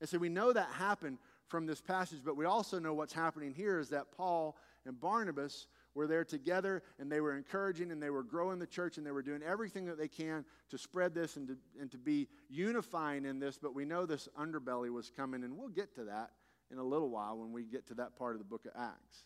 And 0.01 0.09
so 0.09 0.19
we 0.19 0.29
know 0.29 0.53
that 0.53 0.69
happened 0.69 1.19
from 1.49 1.67
this 1.67 1.81
passage, 1.81 2.21
but 2.25 2.37
we 2.37 2.45
also 2.45 2.79
know 2.79 2.95
what's 2.95 3.13
happening 3.13 3.53
here 3.55 3.79
is 3.79 3.89
that 3.91 4.13
Paul 4.17 4.57
and 4.87 5.01
Barnabas 5.01 5.67
were 5.95 6.07
there 6.07 6.25
together 6.25 6.83
and 6.99 7.11
they 7.11 7.21
were 7.21 7.37
encouraging 7.37 7.93
and 7.93 8.03
they 8.03 8.11
were 8.11 8.23
growing 8.23 8.59
the 8.59 8.67
church 8.67 8.99
and 8.99 9.07
they 9.07 9.13
were 9.13 9.23
doing 9.23 9.43
everything 9.43 9.87
that 9.87 9.99
they 9.99 10.09
can 10.09 10.45
to 10.71 10.79
spread 10.79 11.15
this 11.15 11.37
and 11.37 11.49
to, 11.49 11.57
and 11.81 11.91
to 11.91 11.99
be 11.99 12.29
unifying 12.49 13.25
in 13.25 13.39
this. 13.39 13.59
But 13.59 13.75
we 13.75 13.85
know 13.85 14.07
this 14.07 14.29
underbelly 14.39 14.91
was 14.91 15.11
coming, 15.11 15.45
and 15.45 15.57
we'll 15.57 15.69
get 15.69 15.95
to 15.97 16.05
that 16.05 16.31
in 16.71 16.79
a 16.79 16.85
little 16.85 17.11
while 17.11 17.39
when 17.39 17.53
we 17.53 17.65
get 17.65 17.87
to 17.89 17.95
that 17.95 18.17
part 18.17 18.35
of 18.35 18.39
the 18.39 18.45
book 18.45 18.67
of 18.67 18.73
Acts. 18.77 19.25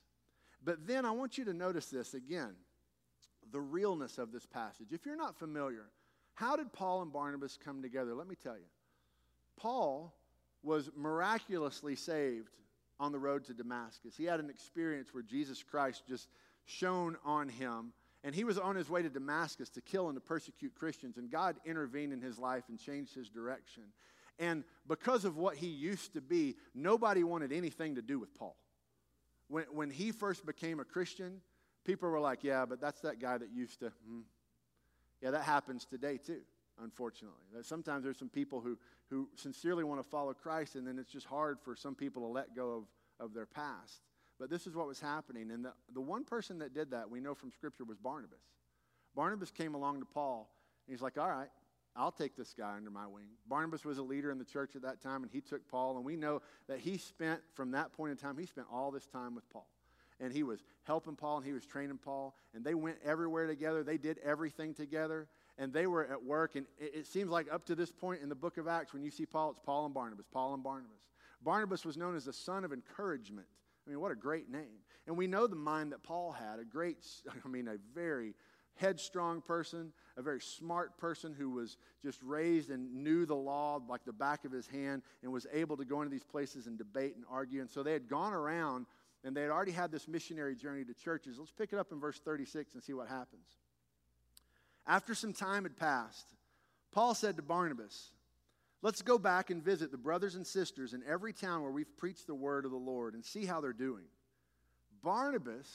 But 0.63 0.87
then 0.87 1.05
I 1.05 1.13
want 1.13 1.39
you 1.39 1.45
to 1.47 1.55
notice 1.55 1.87
this 1.87 2.15
again 2.15 2.55
the 3.51 3.61
realness 3.61 4.19
of 4.19 4.31
this 4.31 4.45
passage. 4.45 4.89
If 4.91 5.07
you're 5.07 5.17
not 5.17 5.39
familiar, 5.39 5.87
how 6.35 6.57
did 6.57 6.73
Paul 6.73 7.01
and 7.03 7.13
Barnabas 7.13 7.59
come 7.65 7.81
together? 7.81 8.15
Let 8.15 8.29
me 8.29 8.35
tell 8.35 8.57
you. 8.57 8.67
Paul 9.57 10.15
was 10.63 10.91
miraculously 10.95 11.97
saved 11.97 12.51
on 13.01 13.13
the 13.13 13.19
road 13.19 13.45
to 13.45 13.55
Damascus. 13.55 14.17
He 14.17 14.25
had 14.25 14.41
an 14.41 14.51
experience 14.51 15.15
where 15.15 15.23
Jesus 15.23 15.63
Christ 15.63 16.03
just 16.07 16.29
shone 16.69 17.17
on 17.25 17.49
him. 17.49 17.93
And 18.25 18.35
he 18.35 18.45
was 18.45 18.59
on 18.59 18.77
his 18.77 18.91
way 18.91 19.03
to 19.03 19.09
Damascus 19.09 19.71
to 19.71 19.81
kill 19.81 20.09
and 20.09 20.17
to 20.17 20.21
persecute 20.21 20.75
Christians. 20.75 21.17
And 21.17 21.31
God 21.31 21.57
intervened 21.65 22.13
in 22.13 22.21
his 22.21 22.39
life 22.39 22.65
and 22.69 22.79
changed 22.79 23.15
his 23.15 23.29
direction. 23.29 23.85
And 24.39 24.65
because 24.87 25.25
of 25.25 25.37
what 25.37 25.57
he 25.57 25.69
used 25.69 26.13
to 26.15 26.21
be, 26.21 26.57
nobody 26.75 27.25
wanted 27.25 27.53
anything 27.53 27.95
to 27.95 28.03
do 28.03 28.19
with 28.19 28.35
Paul. 28.35 28.57
When, 29.49 29.65
when 29.73 29.91
he 29.91 30.13
first 30.13 30.45
became 30.45 30.79
a 30.79 30.85
Christian, 30.85 31.41
people 31.85 32.11
were 32.11 32.21
like, 32.21 32.45
yeah, 32.45 32.67
but 32.67 32.81
that's 32.81 33.01
that 33.01 33.21
guy 33.21 33.39
that 33.39 33.51
used 33.53 33.81
to. 33.81 33.93
Hmm. 34.07 34.21
Yeah, 35.23 35.31
that 35.31 35.43
happens 35.43 35.85
today 35.85 36.19
too, 36.19 36.41
unfortunately. 36.83 37.39
Sometimes 37.63 38.05
there's 38.05 38.19
some 38.19 38.29
people 38.29 38.61
who, 38.61 38.79
who 39.11 39.29
sincerely 39.37 39.85
want 39.85 40.01
to 40.01 40.09
follow 40.09 40.35
Christ, 40.35 40.75
and 40.75 40.87
then 40.87 40.99
it's 40.99 41.11
just 41.11 41.27
hard 41.27 41.59
for 41.61 41.75
some 41.75 41.95
people 41.95 42.23
to 42.23 42.29
let 42.29 42.55
go 42.55 42.85
of, 43.21 43.27
of 43.27 43.35
their 43.35 43.47
past. 43.47 44.03
But 44.39 44.51
this 44.51 44.67
is 44.67 44.75
what 44.75 44.87
was 44.87 45.01
happening. 45.01 45.51
And 45.51 45.65
the, 45.65 45.73
the 45.93 46.01
one 46.01 46.25
person 46.25 46.59
that 46.61 46.73
did 46.73 46.93
that, 46.93 47.11
we 47.11 47.21
know 47.21 47.35
from 47.35 47.51
Scripture, 47.51 47.85
was 47.85 47.99
Barnabas. 47.99 48.39
Barnabas 49.15 49.51
came 49.51 49.75
along 49.75 50.01
to 50.01 50.07
Paul, 50.07 50.49
and 50.87 50.95
he's 50.95 51.03
like, 51.03 51.19
All 51.19 51.29
right, 51.29 51.49
I'll 51.97 52.13
take 52.13 52.37
this 52.37 52.55
guy 52.55 52.77
under 52.77 52.91
my 52.91 53.07
wing. 53.07 53.27
Barnabas 53.49 53.85
was 53.85 53.99
a 53.99 54.03
leader 54.03 54.31
in 54.31 54.39
the 54.39 54.45
church 54.45 54.77
at 54.77 54.83
that 54.83 55.03
time, 55.03 55.23
and 55.25 55.33
he 55.33 55.41
took 55.41 55.69
Paul. 55.69 55.97
And 55.97 56.05
we 56.05 56.17
know 56.17 56.43
that 56.69 56.79
he 56.79 56.97
spent, 56.97 57.41
from 57.55 57.73
that 57.73 57.93
point 57.93 58.13
in 58.13 58.17
time, 58.17 58.39
he 58.39 58.47
spent 58.47 58.69
all 58.73 58.93
this 58.93 59.07
time 59.07 59.35
with 59.35 59.49
Paul. 59.51 59.67
and 60.21 60.33
he 60.33 60.43
was 60.43 60.65
helping 60.83 61.15
Paul 61.15 61.37
and 61.39 61.47
he 61.47 61.53
was 61.53 61.65
training 61.65 61.99
Paul. 61.99 62.35
And 62.55 62.65
they 62.65 62.75
went 62.75 62.99
everywhere 63.05 63.47
together. 63.47 63.83
They 63.83 63.99
did 63.99 64.19
everything 64.19 64.75
together. 64.75 65.29
And 65.59 65.73
they 65.73 65.87
were 65.87 66.07
at 66.07 66.23
work. 66.23 66.57
And 66.57 66.67
it, 66.79 66.95
it 66.95 67.07
seems 67.07 67.31
like 67.31 67.47
up 67.53 67.65
to 67.67 67.75
this 67.75 67.93
point 67.93 68.23
in 68.23 68.29
the 68.29 68.35
book 68.35 68.59
of 68.59 68.69
Acts, 68.69 68.93
when 68.93 69.03
you 69.03 69.11
see 69.11 69.27
Paul, 69.27 69.51
it's 69.51 69.61
Paul 69.61 69.85
and 69.85 69.95
Barnabas, 69.95 70.27
Paul 70.33 70.55
and 70.55 70.63
Barnabas. 70.63 70.99
Barnabas 71.43 71.85
was 71.85 71.97
known 71.97 72.17
as 72.17 72.25
the 72.25 72.33
son 72.33 72.65
of 72.65 72.73
encouragement. 72.73 73.47
I 73.89 73.91
mean, 73.91 74.01
what 74.01 74.13
a 74.13 74.17
great 74.17 74.51
name. 74.51 74.83
And 75.07 75.17
we 75.17 75.27
know 75.27 75.47
the 75.47 75.57
mind 75.57 75.93
that 75.93 76.03
Paul 76.03 76.33
had 76.33 76.59
a 76.59 76.65
great, 76.65 76.99
I 77.45 77.49
mean, 77.49 77.69
a 77.69 77.77
very 77.95 78.35
headstrong 78.77 79.41
person, 79.41 79.93
a 80.17 80.23
very 80.23 80.41
smart 80.41 80.99
person 80.99 81.35
who 81.37 81.51
was 81.51 81.79
just 82.03 82.23
raised 82.23 82.71
and 82.71 83.03
knew 83.03 83.25
the 83.25 83.35
law 83.35 83.81
like 83.89 84.05
the 84.05 84.13
back 84.13 84.45
of 84.45 84.53
his 84.53 84.67
hand 84.67 85.03
and 85.23 85.33
was 85.33 85.47
able 85.53 85.77
to 85.79 85.87
go 85.87 86.03
into 86.03 86.11
these 86.11 86.23
places 86.23 86.67
and 86.67 86.77
debate 86.77 87.17
and 87.17 87.25
argue. 87.31 87.63
And 87.63 87.71
so 87.71 87.83
they 87.83 87.95
had 87.95 88.09
gone 88.09 88.35
around 88.35 88.87
and 89.25 89.35
they 89.35 89.43
had 89.43 89.51
already 89.51 89.73
had 89.73 89.91
this 89.91 90.07
missionary 90.07 90.55
journey 90.55 90.85
to 90.85 90.95
churches. 90.95 91.39
Let's 91.39 91.51
pick 91.51 91.73
it 91.73 91.79
up 91.79 91.91
in 91.91 91.99
verse 91.99 92.21
36 92.21 92.75
and 92.75 92.83
see 92.83 92.93
what 92.93 93.09
happens. 93.09 93.47
After 94.87 95.15
some 95.15 95.33
time 95.33 95.65
had 95.65 95.77
passed, 95.77 96.35
Paul 96.93 97.15
said 97.15 97.37
to 97.37 97.43
Barnabas, 97.43 98.11
Let's 98.81 99.03
go 99.03 99.19
back 99.19 99.51
and 99.51 99.63
visit 99.63 99.91
the 99.91 99.99
brothers 99.99 100.37
and 100.37 100.47
sisters 100.47 100.95
in 100.95 101.03
every 101.07 101.33
town 101.33 101.63
where 101.63 101.73
we've 101.73 101.97
preached 101.97 102.27
the 102.27 102.35
word 102.35 102.65
of 102.65 102.71
the 102.71 102.77
Lord 102.77 103.15
and 103.15 103.25
see 103.25 103.45
how 103.45 103.61
they're 103.61 103.73
doing. 103.73 104.05
Barnabas 105.03 105.69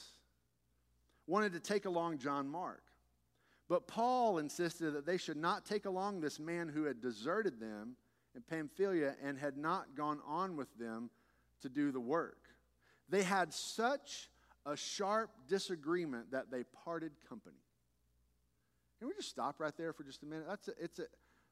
wanted 1.28 1.54
to 1.54 1.60
take 1.60 1.86
along 1.86 2.20
John 2.20 2.48
Mark. 2.48 2.84
But 3.70 3.88
Paul 3.88 4.38
insisted 4.38 4.94
that 4.94 5.06
they 5.06 5.18
should 5.18 5.38
not 5.38 5.66
take 5.66 5.86
along 5.86 6.20
this 6.20 6.39
man 6.39 6.70
who 6.70 6.84
had 6.84 7.02
deserted 7.02 7.60
them 7.60 7.96
in 8.36 8.42
Pamphylia 8.42 9.16
and 9.24 9.38
had 9.38 9.58
not 9.58 9.96
gone 9.96 10.20
on 10.28 10.56
with 10.56 10.74
them 10.78 11.10
to 11.62 11.70
do 11.70 11.92
the 11.92 12.00
work. 12.00 12.38
They 13.10 13.24
had 13.24 13.54
such 13.54 14.30
a 14.66 14.76
sharp 14.76 15.30
disagreement 15.48 16.32
that 16.32 16.52
they 16.52 16.63
parted 16.86 17.12
company. 17.28 17.58
Can 19.00 19.08
we 19.08 19.13
just 19.13 19.30
stop 19.30 19.60
right 19.60 19.76
there 19.78 19.92
for 19.94 20.04
just 20.04 20.24
a 20.24 20.26
minute? 20.26 20.46
That's 20.48 20.68
a, 20.68 20.72
it's 20.80 21.00
a, 21.00 21.06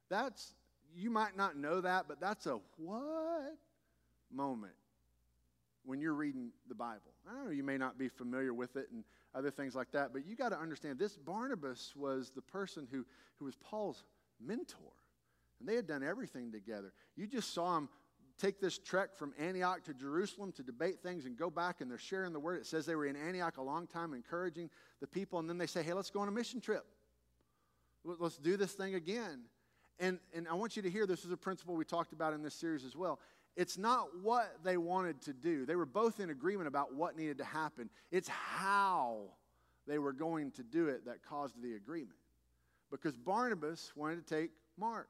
that's, 0.09 0.53
you 0.95 1.09
might 1.09 1.35
not 1.37 1.57
know 1.57 1.81
that, 1.81 2.05
but 2.07 2.19
that's 2.19 2.45
a 2.45 2.59
what 2.77 3.57
moment 4.31 4.73
when 5.83 5.99
you're 5.99 6.13
reading 6.13 6.51
the 6.67 6.75
Bible. 6.75 7.13
I 7.29 7.43
know, 7.45 7.51
you 7.51 7.63
may 7.63 7.77
not 7.77 7.97
be 7.97 8.07
familiar 8.07 8.53
with 8.53 8.75
it 8.75 8.87
and 8.91 9.03
other 9.33 9.51
things 9.51 9.75
like 9.75 9.91
that, 9.91 10.13
but 10.13 10.25
you 10.25 10.35
got 10.35 10.49
to 10.49 10.59
understand 10.59 10.99
this 10.99 11.17
Barnabas 11.17 11.93
was 11.95 12.31
the 12.35 12.41
person 12.41 12.87
who, 12.91 13.05
who 13.35 13.45
was 13.45 13.55
Paul's 13.55 14.03
mentor. 14.39 14.91
And 15.59 15.69
they 15.69 15.75
had 15.75 15.87
done 15.87 16.03
everything 16.03 16.51
together. 16.51 16.91
You 17.15 17.27
just 17.27 17.53
saw 17.53 17.77
him 17.77 17.89
take 18.39 18.59
this 18.59 18.79
trek 18.79 19.15
from 19.15 19.33
Antioch 19.39 19.83
to 19.83 19.93
Jerusalem 19.93 20.51
to 20.53 20.63
debate 20.63 21.01
things 21.03 21.25
and 21.25 21.37
go 21.37 21.49
back 21.49 21.81
and 21.81 21.89
they're 21.89 21.99
sharing 21.99 22.33
the 22.33 22.39
word. 22.39 22.59
It 22.59 22.65
says 22.65 22.85
they 22.85 22.95
were 22.95 23.05
in 23.05 23.15
Antioch 23.15 23.57
a 23.57 23.61
long 23.61 23.85
time, 23.85 24.13
encouraging 24.13 24.69
the 24.99 25.07
people, 25.07 25.39
and 25.39 25.47
then 25.47 25.57
they 25.57 25.67
say, 25.67 25.83
hey, 25.83 25.93
let's 25.93 26.09
go 26.09 26.21
on 26.21 26.27
a 26.27 26.31
mission 26.31 26.59
trip. 26.59 26.85
Let's 28.03 28.37
do 28.37 28.57
this 28.57 28.71
thing 28.71 28.95
again. 28.95 29.41
And, 30.01 30.19
and 30.33 30.47
I 30.47 30.55
want 30.55 30.75
you 30.75 30.81
to 30.81 30.89
hear 30.89 31.05
this 31.05 31.23
is 31.23 31.31
a 31.31 31.37
principle 31.37 31.75
we 31.75 31.85
talked 31.85 32.11
about 32.11 32.33
in 32.33 32.41
this 32.41 32.55
series 32.55 32.83
as 32.83 32.97
well. 32.97 33.19
It's 33.55 33.77
not 33.77 34.07
what 34.23 34.57
they 34.63 34.75
wanted 34.75 35.21
to 35.21 35.33
do. 35.33 35.65
They 35.65 35.75
were 35.75 35.85
both 35.85 36.19
in 36.19 36.31
agreement 36.31 36.67
about 36.67 36.95
what 36.95 37.15
needed 37.15 37.37
to 37.37 37.43
happen. 37.43 37.89
It's 38.11 38.27
how 38.27 39.25
they 39.85 39.99
were 39.99 40.11
going 40.11 40.51
to 40.53 40.63
do 40.63 40.87
it 40.87 41.05
that 41.05 41.23
caused 41.23 41.61
the 41.61 41.75
agreement. 41.75 42.17
Because 42.89 43.15
Barnabas 43.15 43.91
wanted 43.95 44.25
to 44.25 44.35
take 44.35 44.49
Mark. 44.75 45.07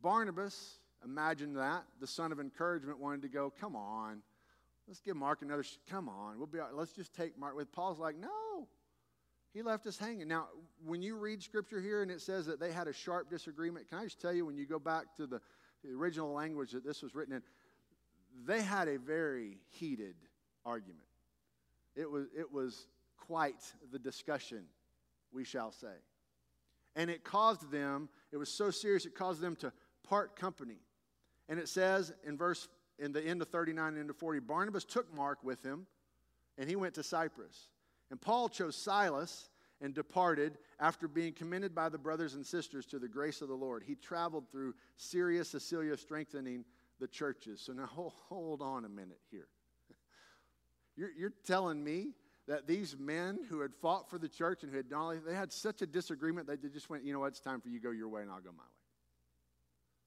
Barnabas, 0.00 0.80
imagine 1.04 1.54
that, 1.54 1.84
the 2.00 2.06
son 2.06 2.32
of 2.32 2.40
encouragement, 2.40 2.98
wanted 2.98 3.22
to 3.22 3.28
go, 3.28 3.52
come 3.60 3.76
on, 3.76 4.22
let's 4.88 5.00
give 5.00 5.16
Mark 5.16 5.42
another, 5.42 5.62
sh- 5.62 5.78
come 5.88 6.08
on, 6.08 6.36
we'll 6.36 6.48
be, 6.48 6.58
let's 6.72 6.92
just 6.92 7.14
take 7.14 7.38
Mark 7.38 7.54
with. 7.54 7.70
Paul's 7.70 8.00
like, 8.00 8.16
no, 8.18 8.66
he 9.52 9.62
left 9.62 9.86
us 9.86 9.98
hanging. 9.98 10.28
Now, 10.28 10.46
when 10.84 11.02
you 11.02 11.16
read 11.16 11.42
scripture 11.42 11.80
here 11.80 12.02
and 12.02 12.10
it 12.10 12.20
says 12.20 12.46
that 12.46 12.58
they 12.58 12.72
had 12.72 12.88
a 12.88 12.92
sharp 12.92 13.28
disagreement, 13.28 13.88
can 13.88 13.98
I 13.98 14.04
just 14.04 14.20
tell 14.20 14.32
you, 14.32 14.46
when 14.46 14.56
you 14.56 14.66
go 14.66 14.78
back 14.78 15.14
to 15.16 15.26
the 15.26 15.40
the 15.82 15.92
original 15.94 16.32
language 16.32 16.72
that 16.72 16.84
this 16.84 17.02
was 17.02 17.14
written 17.14 17.34
in, 17.34 17.42
they 18.46 18.62
had 18.62 18.88
a 18.88 18.98
very 18.98 19.58
heated 19.68 20.14
argument. 20.64 21.04
It 21.94 22.10
was, 22.10 22.26
it 22.36 22.50
was 22.50 22.86
quite 23.16 23.62
the 23.90 23.98
discussion, 23.98 24.64
we 25.32 25.44
shall 25.44 25.72
say. 25.72 25.94
And 26.96 27.10
it 27.10 27.24
caused 27.24 27.70
them, 27.70 28.08
it 28.32 28.36
was 28.36 28.48
so 28.48 28.70
serious, 28.70 29.06
it 29.06 29.14
caused 29.14 29.40
them 29.40 29.56
to 29.56 29.72
part 30.08 30.36
company. 30.36 30.78
And 31.48 31.58
it 31.58 31.68
says 31.68 32.12
in 32.24 32.36
verse, 32.36 32.68
in 32.98 33.12
the 33.12 33.22
end 33.22 33.42
of 33.42 33.48
39 33.48 33.88
and 33.88 33.98
into 33.98 34.14
40, 34.14 34.40
Barnabas 34.40 34.84
took 34.84 35.12
Mark 35.14 35.42
with 35.42 35.62
him, 35.62 35.86
and 36.58 36.68
he 36.68 36.76
went 36.76 36.94
to 36.94 37.02
Cyprus. 37.02 37.68
And 38.12 38.20
Paul 38.20 38.50
chose 38.50 38.76
Silas 38.76 39.48
and 39.80 39.94
departed 39.94 40.58
after 40.78 41.08
being 41.08 41.32
commended 41.32 41.74
by 41.74 41.88
the 41.88 41.96
brothers 41.96 42.34
and 42.34 42.44
sisters 42.46 42.84
to 42.86 42.98
the 42.98 43.08
grace 43.08 43.40
of 43.40 43.48
the 43.48 43.54
Lord. 43.54 43.82
He 43.86 43.94
traveled 43.94 44.50
through 44.52 44.74
Syria, 44.98 45.42
Cilicia, 45.46 45.96
strengthening 45.96 46.66
the 47.00 47.08
churches. 47.08 47.62
So 47.62 47.72
now 47.72 47.88
hold, 48.28 48.60
on 48.60 48.84
a 48.84 48.88
minute 48.90 49.18
here. 49.30 49.48
You're, 50.94 51.10
you're 51.18 51.32
telling 51.46 51.82
me 51.82 52.10
that 52.48 52.66
these 52.66 52.94
men 52.98 53.38
who 53.48 53.60
had 53.60 53.74
fought 53.74 54.10
for 54.10 54.18
the 54.18 54.28
church 54.28 54.62
and 54.62 54.70
who 54.70 54.76
had 54.76 54.90
done 54.90 55.22
they 55.26 55.34
had 55.34 55.50
such 55.50 55.80
a 55.80 55.86
disagreement 55.86 56.48
that 56.48 56.60
they 56.60 56.68
just 56.68 56.90
went, 56.90 57.04
you 57.04 57.14
know 57.14 57.20
what, 57.20 57.28
it's 57.28 57.40
time 57.40 57.62
for 57.62 57.70
you 57.70 57.78
to 57.78 57.82
go 57.82 57.92
your 57.92 58.10
way 58.10 58.20
and 58.20 58.30
I'll 58.30 58.40
go 58.40 58.50
my 58.50 58.62
way. 58.62 58.68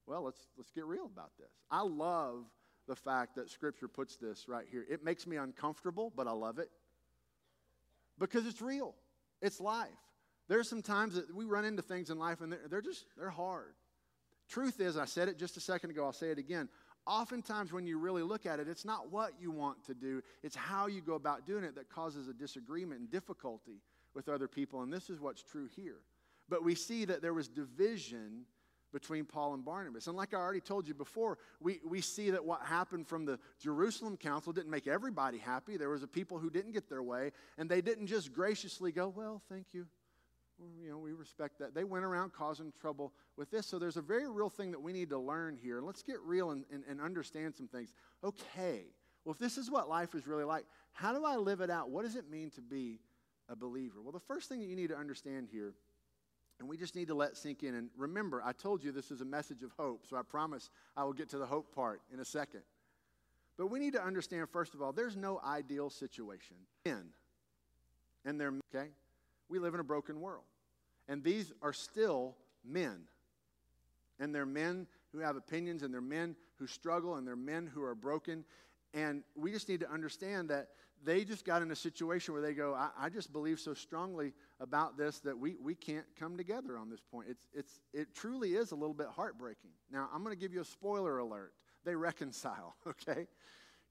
Well, 0.05 0.21
let's 0.21 0.41
let's 0.57 0.69
get 0.69 0.85
real 0.85 1.07
about 1.07 1.31
this. 1.39 1.49
I 1.71 1.81
love 1.81 2.45
the 2.87 2.95
fact 2.95 3.35
that 3.37 3.49
Scripture 3.49 3.87
puts 3.87 4.15
this 4.17 4.47
right 4.47 4.65
here. 4.69 4.85
It 4.87 5.03
makes 5.03 5.25
me 5.25 5.37
uncomfortable, 5.37 6.13
but 6.15 6.27
I 6.27 6.33
love 6.33 6.59
it 6.59 6.69
because 8.19 8.45
it's 8.45 8.61
real. 8.61 8.95
It's 9.41 9.59
life. 9.59 9.89
There's 10.47 10.69
some 10.69 10.81
times 10.81 11.15
that 11.15 11.33
we 11.33 11.45
run 11.45 11.65
into 11.65 11.81
things 11.81 12.09
in 12.09 12.19
life 12.19 12.41
and 12.41 12.51
they're, 12.51 12.67
they're 12.69 12.81
just, 12.81 13.05
they're 13.17 13.29
hard. 13.29 13.73
Truth 14.47 14.79
is, 14.79 14.97
I 14.97 15.05
said 15.05 15.27
it 15.27 15.39
just 15.39 15.57
a 15.57 15.61
second 15.61 15.89
ago, 15.89 16.05
I'll 16.05 16.13
say 16.13 16.29
it 16.29 16.37
again. 16.37 16.69
Oftentimes, 17.07 17.71
when 17.71 17.85
you 17.85 17.99
really 17.99 18.23
look 18.23 18.45
at 18.45 18.59
it, 18.59 18.67
it's 18.67 18.85
not 18.85 19.11
what 19.11 19.33
you 19.39 19.51
want 19.51 19.83
to 19.85 19.93
do, 19.93 20.21
it's 20.43 20.55
how 20.55 20.87
you 20.87 21.01
go 21.01 21.13
about 21.13 21.45
doing 21.45 21.63
it 21.63 21.75
that 21.75 21.89
causes 21.89 22.27
a 22.27 22.33
disagreement 22.33 22.99
and 22.99 23.11
difficulty 23.11 23.81
with 24.15 24.29
other 24.29 24.47
people. 24.47 24.81
And 24.81 24.91
this 24.91 25.09
is 25.09 25.19
what's 25.19 25.43
true 25.43 25.67
here. 25.75 25.99
But 26.49 26.63
we 26.63 26.75
see 26.75 27.05
that 27.05 27.21
there 27.21 27.33
was 27.33 27.47
division 27.47 28.45
between 28.95 29.25
Paul 29.25 29.53
and 29.55 29.65
Barnabas. 29.65 30.07
And 30.07 30.15
like 30.15 30.33
I 30.33 30.37
already 30.37 30.61
told 30.61 30.87
you 30.87 30.93
before, 30.93 31.37
we, 31.59 31.81
we 31.85 31.99
see 31.99 32.29
that 32.29 32.45
what 32.45 32.61
happened 32.61 33.09
from 33.09 33.25
the 33.25 33.37
Jerusalem 33.59 34.15
council 34.15 34.53
didn't 34.53 34.71
make 34.71 34.87
everybody 34.87 35.37
happy. 35.37 35.75
There 35.75 35.89
was 35.89 36.01
a 36.01 36.07
people 36.07 36.39
who 36.39 36.49
didn't 36.49 36.71
get 36.71 36.89
their 36.89 37.03
way, 37.03 37.33
and 37.57 37.69
they 37.69 37.81
didn't 37.81 38.07
just 38.07 38.31
graciously 38.31 38.93
go, 38.93 39.09
well, 39.09 39.41
thank 39.49 39.65
you. 39.73 39.85
Well, 40.57 40.69
you 40.81 40.89
know, 40.89 40.97
we 40.97 41.11
respect 41.11 41.59
that. 41.59 41.75
They 41.75 41.83
went 41.83 42.05
around 42.05 42.31
causing 42.31 42.71
trouble 42.79 43.11
with 43.35 43.51
this. 43.51 43.67
So 43.67 43.79
there's 43.79 43.97
a 43.97 44.01
very 44.01 44.29
real 44.29 44.49
thing 44.49 44.71
that 44.71 44.81
we 44.81 44.93
need 44.93 45.09
to 45.09 45.19
learn 45.19 45.57
here. 45.61 45.81
Let's 45.81 46.01
get 46.01 46.21
real 46.21 46.51
and, 46.51 46.63
and, 46.71 46.85
and 46.89 47.01
understand 47.01 47.53
some 47.53 47.67
things. 47.67 47.91
Okay, 48.23 48.85
well, 49.25 49.33
if 49.33 49.39
this 49.39 49.57
is 49.57 49.69
what 49.69 49.89
life 49.89 50.15
is 50.15 50.25
really 50.25 50.45
like, 50.45 50.63
how 50.93 51.11
do 51.11 51.25
I 51.25 51.35
live 51.35 51.59
it 51.59 51.69
out? 51.69 51.89
What 51.89 52.05
does 52.05 52.15
it 52.15 52.29
mean 52.31 52.49
to 52.51 52.61
be 52.61 53.01
a 53.49 53.57
believer? 53.57 54.01
Well, 54.01 54.13
the 54.13 54.21
first 54.21 54.47
thing 54.47 54.61
that 54.61 54.67
you 54.67 54.77
need 54.77 54.87
to 54.87 54.97
understand 54.97 55.49
here 55.51 55.73
and 56.59 56.69
we 56.69 56.77
just 56.77 56.95
need 56.95 57.07
to 57.07 57.15
let 57.15 57.37
sink 57.37 57.63
in. 57.63 57.75
And 57.75 57.89
remember, 57.97 58.41
I 58.43 58.53
told 58.53 58.83
you 58.83 58.91
this 58.91 59.11
is 59.11 59.21
a 59.21 59.25
message 59.25 59.63
of 59.63 59.71
hope, 59.77 60.05
so 60.07 60.17
I 60.17 60.21
promise 60.21 60.69
I 60.95 61.03
will 61.03 61.13
get 61.13 61.29
to 61.29 61.37
the 61.37 61.45
hope 61.45 61.73
part 61.73 62.01
in 62.13 62.19
a 62.19 62.25
second. 62.25 62.61
But 63.57 63.67
we 63.67 63.79
need 63.79 63.93
to 63.93 64.03
understand, 64.03 64.49
first 64.49 64.73
of 64.73 64.81
all, 64.81 64.91
there's 64.91 65.15
no 65.15 65.39
ideal 65.45 65.89
situation. 65.89 66.57
In 66.85 67.05
and 68.25 68.41
they're 68.41 68.53
okay. 68.73 68.89
We 69.47 69.59
live 69.59 69.75
in 69.75 69.79
a 69.79 69.83
broken 69.83 70.19
world, 70.19 70.43
and 71.07 71.23
these 71.23 71.53
are 71.61 71.71
still 71.71 72.35
men, 72.65 73.01
and 74.19 74.33
they're 74.33 74.45
men 74.45 74.87
who 75.11 75.19
have 75.19 75.35
opinions, 75.35 75.83
and 75.83 75.93
they're 75.93 76.01
men 76.01 76.35
who 76.57 76.67
struggle, 76.67 77.15
and 77.15 77.27
they're 77.27 77.35
men 77.35 77.69
who 77.71 77.83
are 77.83 77.95
broken. 77.95 78.43
And 78.95 79.23
we 79.35 79.51
just 79.51 79.67
need 79.67 79.81
to 79.81 79.91
understand 79.91 80.49
that 80.49 80.69
they 81.03 81.25
just 81.25 81.45
got 81.45 81.61
in 81.61 81.69
a 81.69 81.75
situation 81.75 82.33
where 82.33 82.41
they 82.41 82.53
go, 82.53 82.73
I, 82.73 82.89
I, 82.97 83.09
just 83.09 83.33
believe 83.33 83.59
so 83.59 83.73
strongly 83.73 84.33
about 84.61 84.97
this 84.97 85.19
that 85.19 85.37
we, 85.37 85.57
we 85.61 85.75
can't 85.75 86.05
come 86.17 86.37
together 86.37 86.77
on 86.77 86.89
this 86.89 87.01
point. 87.01 87.27
It's, 87.29 87.47
it's, 87.53 87.79
it 87.93 88.15
truly 88.15 88.55
is 88.55 88.71
a 88.71 88.75
little 88.75 88.93
bit 88.93 89.07
heartbreaking. 89.07 89.71
Now, 89.91 90.09
I'm 90.13 90.23
going 90.23 90.33
to 90.35 90.39
give 90.39 90.53
you 90.53 90.61
a 90.61 90.65
spoiler 90.65 91.19
alert. 91.19 91.51
They 91.83 91.93
reconcile, 91.93 92.77
okay? 92.87 93.27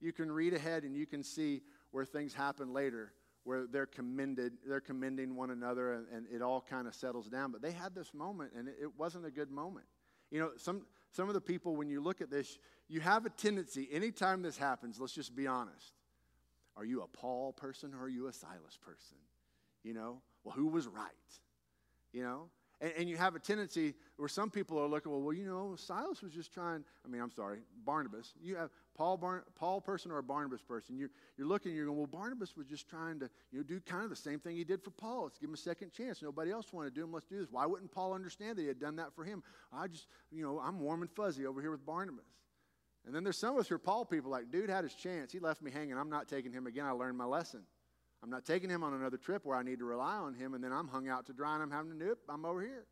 You 0.01 0.13
can 0.13 0.33
read 0.33 0.55
ahead 0.55 0.85
and 0.85 0.97
you 0.97 1.07
can 1.07 1.23
see 1.23 1.61
where 1.91 2.07
things 2.07 2.33
happen 2.33 2.73
later 2.73 3.13
where 3.45 3.67
they're 3.67 3.87
commended, 3.87 4.55
they're 4.67 4.81
commending 4.81 5.37
one 5.37 5.51
another 5.51 5.93
and, 5.93 6.07
and 6.13 6.27
it 6.33 6.41
all 6.41 6.63
kind 6.63 6.89
of 6.89 6.95
settles 6.95 7.29
down. 7.29 7.53
But 7.53 7.61
they 7.61 7.73
had 7.73 7.95
this 7.95 8.15
moment 8.15 8.53
and 8.57 8.69
it, 8.69 8.77
it 8.81 8.99
wasn't 8.99 9.27
a 9.27 9.31
good 9.31 9.51
moment. 9.51 9.85
You 10.31 10.41
know, 10.41 10.51
some, 10.57 10.87
some 11.15 11.29
of 11.29 11.35
the 11.35 11.41
people, 11.41 11.77
when 11.77 11.89
you 11.89 12.01
look 12.01 12.21
at 12.21 12.31
this, 12.31 12.59
you 12.89 13.01
have 13.01 13.25
a 13.25 13.31
tendency, 13.31 13.89
anytime 13.93 14.43
this 14.43 14.59
happens, 14.59 14.99
let's 14.99 15.15
just 15.15 15.35
be 15.35 15.47
honest 15.47 15.93
are 16.77 16.85
you 16.85 17.03
a 17.03 17.07
Paul 17.07 17.53
person 17.53 17.95
or 17.95 18.05
are 18.05 18.09
you 18.09 18.27
a 18.27 18.33
Silas 18.33 18.77
person? 18.85 19.17
You 19.85 19.95
know, 19.95 20.23
well, 20.43 20.57
who 20.57 20.67
was 20.67 20.89
right? 20.89 21.13
You 22.13 22.25
know? 22.25 22.49
And, 22.85 22.93
and, 22.99 23.09
you 23.09 23.17
have 23.17 23.35
a 23.35 23.39
tendency 23.39 23.95
where 24.19 24.29
some 24.29 24.51
people 24.51 24.79
are 24.79 24.87
looking, 24.87 25.11
well, 25.11 25.23
well, 25.23 25.33
you 25.33 25.47
know, 25.47 25.75
Silas 25.75 26.21
was 26.21 26.33
just 26.33 26.53
trying, 26.53 26.85
I 27.03 27.09
mean, 27.09 27.23
I'm 27.23 27.31
sorry, 27.31 27.61
Barnabas. 27.83 28.35
You 28.43 28.57
have 28.57 28.69
Paul, 28.95 29.17
Bar, 29.17 29.45
Paul 29.55 29.81
person 29.81 30.11
or 30.11 30.19
a 30.19 30.23
Barnabas 30.23 30.61
person. 30.61 30.99
You're, 30.99 31.09
you're 31.39 31.47
looking, 31.47 31.75
you're 31.75 31.87
going, 31.87 31.97
well, 31.97 32.07
Barnabas 32.07 32.59
was 32.59 32.67
just 32.67 32.87
trying 32.87 33.21
to 33.21 33.31
you 33.53 33.61
know, 33.61 33.63
do 33.65 33.81
kind 33.81 34.05
of 34.05 34.11
the 34.11 34.17
same 34.17 34.39
thing 34.39 34.57
he 34.57 34.65
did 34.65 34.83
for 34.83 34.91
Paul. 34.91 35.23
Let's 35.23 35.39
give 35.39 35.49
him 35.49 35.55
a 35.55 35.57
second 35.57 35.93
chance. 35.93 36.21
Nobody 36.21 36.51
else 36.51 36.75
wanted 36.75 36.95
to 36.95 37.01
do 37.01 37.05
him. 37.05 37.13
Let's 37.13 37.25
do 37.25 37.39
this. 37.39 37.49
Why 37.51 37.65
wouldn't 37.65 37.91
Paul 37.91 38.13
understand 38.13 38.59
that 38.59 38.61
he 38.61 38.69
had 38.69 38.81
done 38.81 38.97
that 38.97 39.15
for 39.15 39.25
him? 39.25 39.43
I 39.73 39.89
just, 39.89 40.07
you 40.31 40.43
know, 40.43 40.61
I'm 40.61 40.79
warm 40.79 41.01
and 41.01 41.11
fuzzy 41.11 41.47
over 41.47 41.63
here 41.63 41.71
with 41.71 41.87
Barnabas. 41.87 42.27
And 43.07 43.15
then 43.15 43.25
there's 43.25 43.39
some 43.39 43.55
of 43.55 43.61
us 43.61 43.69
who 43.69 43.77
are 43.77 43.79
Paul 43.79 44.05
people 44.05 44.31
like, 44.31 44.51
dude 44.51 44.69
had 44.69 44.85
his 44.85 44.95
chance. 44.95 45.33
He 45.33 45.39
left 45.39 45.63
me 45.63 45.71
hanging. 45.71 45.97
I'm 45.97 46.11
not 46.11 46.29
taking 46.29 46.53
him 46.53 46.67
again. 46.67 46.85
I 46.85 46.91
learned 46.91 47.17
my 47.17 47.25
lesson. 47.25 47.63
I'm 48.25 48.31
not 48.31 48.47
taking 48.47 48.71
him 48.71 48.83
on 48.83 48.95
another 48.95 49.19
trip 49.19 49.45
where 49.45 49.55
I 49.55 49.63
need 49.63 49.81
to 49.81 49.85
rely 49.85 50.17
on 50.17 50.33
him, 50.33 50.55
and 50.55 50.65
then 50.65 50.73
I'm 50.73 50.89
hung 50.89 51.11
out 51.11 51.27
to 51.27 51.35
dry 51.35 51.53
and 51.53 51.63
I'm 51.63 51.71
having 51.71 51.91
to, 51.99 52.07
nope, 52.07 52.19
I'm 52.27 52.47
over 52.47 52.63
here. 52.63 52.87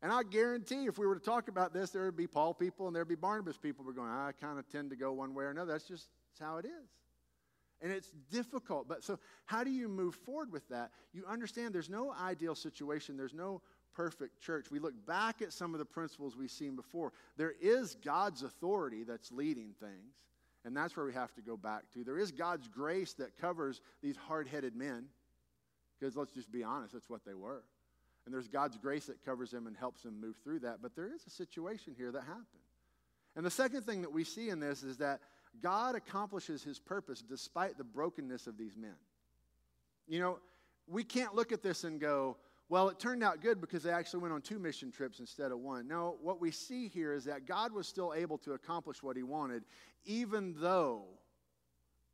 And 0.00 0.10
I 0.10 0.22
guarantee 0.22 0.86
if 0.86 0.96
we 0.96 1.06
were 1.06 1.16
to 1.16 1.20
talk 1.20 1.48
about 1.48 1.74
this, 1.74 1.90
there 1.90 2.06
would 2.06 2.16
be 2.16 2.26
Paul 2.26 2.54
people 2.54 2.86
and 2.86 2.96
there'd 2.96 3.06
be 3.06 3.14
Barnabas 3.14 3.58
people. 3.58 3.84
We're 3.84 3.92
going, 3.92 4.08
I 4.08 4.32
kind 4.40 4.58
of 4.58 4.66
tend 4.70 4.88
to 4.88 4.96
go 4.96 5.12
one 5.12 5.34
way 5.34 5.44
or 5.44 5.50
another. 5.50 5.72
That's 5.72 5.86
just 5.86 6.08
how 6.40 6.56
it 6.56 6.64
is. 6.64 6.88
And 7.82 7.92
it's 7.92 8.10
difficult. 8.30 8.88
But 8.88 9.04
so, 9.04 9.18
how 9.44 9.64
do 9.64 9.70
you 9.70 9.86
move 9.86 10.14
forward 10.14 10.50
with 10.50 10.66
that? 10.70 10.92
You 11.12 11.24
understand 11.28 11.74
there's 11.74 11.90
no 11.90 12.14
ideal 12.18 12.54
situation, 12.54 13.18
there's 13.18 13.34
no 13.34 13.60
perfect 13.94 14.40
church. 14.40 14.70
We 14.70 14.78
look 14.78 14.94
back 15.06 15.42
at 15.42 15.52
some 15.52 15.74
of 15.74 15.78
the 15.78 15.84
principles 15.84 16.36
we've 16.36 16.50
seen 16.50 16.74
before. 16.74 17.12
There 17.36 17.52
is 17.60 17.96
God's 18.02 18.42
authority 18.42 19.04
that's 19.04 19.30
leading 19.30 19.74
things, 19.78 20.14
and 20.64 20.76
that's 20.76 20.96
where 20.96 21.06
we 21.06 21.12
have 21.14 21.32
to 21.34 21.40
go 21.40 21.56
back 21.56 21.82
to. 21.94 22.04
There 22.04 22.18
is 22.18 22.32
God's 22.32 22.68
grace 22.68 23.14
that 23.14 23.38
covers 23.40 23.80
these 24.02 24.16
hard 24.16 24.46
headed 24.46 24.76
men, 24.76 25.06
because 25.98 26.16
let's 26.16 26.32
just 26.32 26.50
be 26.50 26.62
honest, 26.62 26.92
that's 26.92 27.08
what 27.08 27.24
they 27.24 27.34
were. 27.34 27.62
And 28.26 28.34
there's 28.34 28.48
God's 28.48 28.76
grace 28.76 29.06
that 29.06 29.24
covers 29.24 29.50
them 29.50 29.66
and 29.66 29.76
helps 29.76 30.02
them 30.02 30.20
move 30.20 30.36
through 30.44 30.60
that. 30.60 30.78
But 30.82 30.94
there 30.94 31.12
is 31.12 31.24
a 31.26 31.30
situation 31.30 31.94
here 31.96 32.12
that 32.12 32.20
happened. 32.20 32.46
And 33.34 33.46
the 33.46 33.50
second 33.50 33.86
thing 33.86 34.02
that 34.02 34.12
we 34.12 34.24
see 34.24 34.50
in 34.50 34.60
this 34.60 34.82
is 34.82 34.98
that 34.98 35.20
God 35.62 35.94
accomplishes 35.94 36.62
his 36.62 36.78
purpose 36.78 37.22
despite 37.22 37.78
the 37.78 37.84
brokenness 37.84 38.46
of 38.46 38.58
these 38.58 38.76
men. 38.76 38.94
You 40.06 40.20
know, 40.20 40.38
we 40.86 41.02
can't 41.02 41.34
look 41.34 41.52
at 41.52 41.62
this 41.62 41.84
and 41.84 42.00
go, 42.00 42.36
well, 42.70 42.88
it 42.88 43.00
turned 43.00 43.24
out 43.24 43.42
good 43.42 43.60
because 43.60 43.82
they 43.82 43.90
actually 43.90 44.20
went 44.20 44.32
on 44.32 44.42
two 44.42 44.60
mission 44.60 44.92
trips 44.92 45.18
instead 45.18 45.50
of 45.50 45.58
one. 45.58 45.88
No, 45.88 46.16
what 46.22 46.40
we 46.40 46.52
see 46.52 46.86
here 46.86 47.12
is 47.12 47.24
that 47.24 47.44
God 47.44 47.72
was 47.72 47.88
still 47.88 48.14
able 48.14 48.38
to 48.38 48.52
accomplish 48.52 49.02
what 49.02 49.16
he 49.16 49.24
wanted, 49.24 49.64
even 50.04 50.54
though 50.56 51.02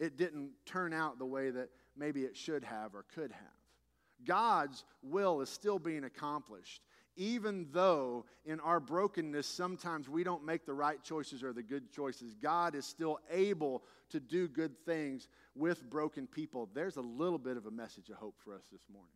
it 0.00 0.16
didn't 0.16 0.52
turn 0.64 0.94
out 0.94 1.18
the 1.18 1.26
way 1.26 1.50
that 1.50 1.68
maybe 1.94 2.22
it 2.22 2.34
should 2.34 2.64
have 2.64 2.94
or 2.94 3.04
could 3.14 3.32
have. 3.32 4.24
God's 4.24 4.82
will 5.02 5.42
is 5.42 5.50
still 5.50 5.78
being 5.78 6.04
accomplished, 6.04 6.80
even 7.16 7.66
though 7.70 8.24
in 8.46 8.58
our 8.60 8.80
brokenness 8.80 9.46
sometimes 9.46 10.08
we 10.08 10.24
don't 10.24 10.42
make 10.42 10.64
the 10.64 10.72
right 10.72 11.02
choices 11.02 11.42
or 11.42 11.52
the 11.52 11.62
good 11.62 11.92
choices. 11.92 12.34
God 12.34 12.74
is 12.74 12.86
still 12.86 13.18
able 13.30 13.84
to 14.08 14.20
do 14.20 14.48
good 14.48 14.74
things 14.86 15.28
with 15.54 15.88
broken 15.90 16.26
people. 16.26 16.70
There's 16.72 16.96
a 16.96 17.02
little 17.02 17.38
bit 17.38 17.58
of 17.58 17.66
a 17.66 17.70
message 17.70 18.08
of 18.08 18.16
hope 18.16 18.36
for 18.42 18.54
us 18.54 18.64
this 18.72 18.86
morning. 18.90 19.10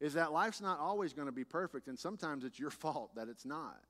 Is 0.00 0.14
that 0.14 0.32
life's 0.32 0.60
not 0.60 0.80
always 0.80 1.12
going 1.12 1.26
to 1.26 1.32
be 1.32 1.44
perfect, 1.44 1.88
and 1.88 1.98
sometimes 1.98 2.44
it's 2.44 2.58
your 2.58 2.70
fault 2.70 3.14
that 3.14 3.28
it's 3.28 3.44
not. 3.44 3.80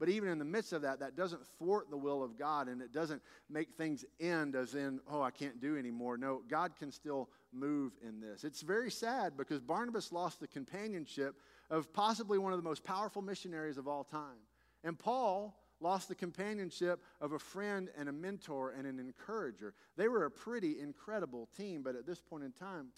But 0.00 0.08
even 0.08 0.28
in 0.28 0.38
the 0.38 0.44
midst 0.44 0.72
of 0.72 0.82
that, 0.82 1.00
that 1.00 1.16
doesn't 1.16 1.46
thwart 1.58 1.88
the 1.88 1.96
will 1.96 2.22
of 2.22 2.36
God 2.36 2.68
and 2.68 2.82
it 2.82 2.92
doesn't 2.92 3.22
make 3.48 3.74
things 3.74 4.04
end 4.18 4.56
as 4.56 4.74
in, 4.74 5.00
oh, 5.08 5.22
I 5.22 5.30
can't 5.30 5.60
do 5.60 5.78
anymore. 5.78 6.16
No, 6.16 6.42
God 6.48 6.72
can 6.76 6.90
still 6.90 7.30
move 7.52 7.92
in 8.06 8.20
this. 8.20 8.42
It's 8.42 8.60
very 8.60 8.90
sad 8.90 9.36
because 9.36 9.60
Barnabas 9.60 10.10
lost 10.10 10.40
the 10.40 10.48
companionship 10.48 11.36
of 11.70 11.92
possibly 11.92 12.38
one 12.38 12.52
of 12.52 12.58
the 12.58 12.68
most 12.68 12.82
powerful 12.82 13.22
missionaries 13.22 13.78
of 13.78 13.86
all 13.86 14.02
time. 14.02 14.42
And 14.82 14.98
Paul 14.98 15.56
lost 15.80 16.08
the 16.08 16.14
companionship 16.14 17.00
of 17.20 17.32
a 17.32 17.38
friend 17.38 17.88
and 17.96 18.08
a 18.08 18.12
mentor 18.12 18.72
and 18.72 18.86
an 18.86 18.98
encourager. 18.98 19.74
They 19.96 20.08
were 20.08 20.24
a 20.24 20.30
pretty 20.30 20.80
incredible 20.80 21.48
team, 21.56 21.82
but 21.82 21.94
at 21.94 22.06
this 22.06 22.20
point 22.20 22.42
in 22.42 22.52
time, 22.52 22.88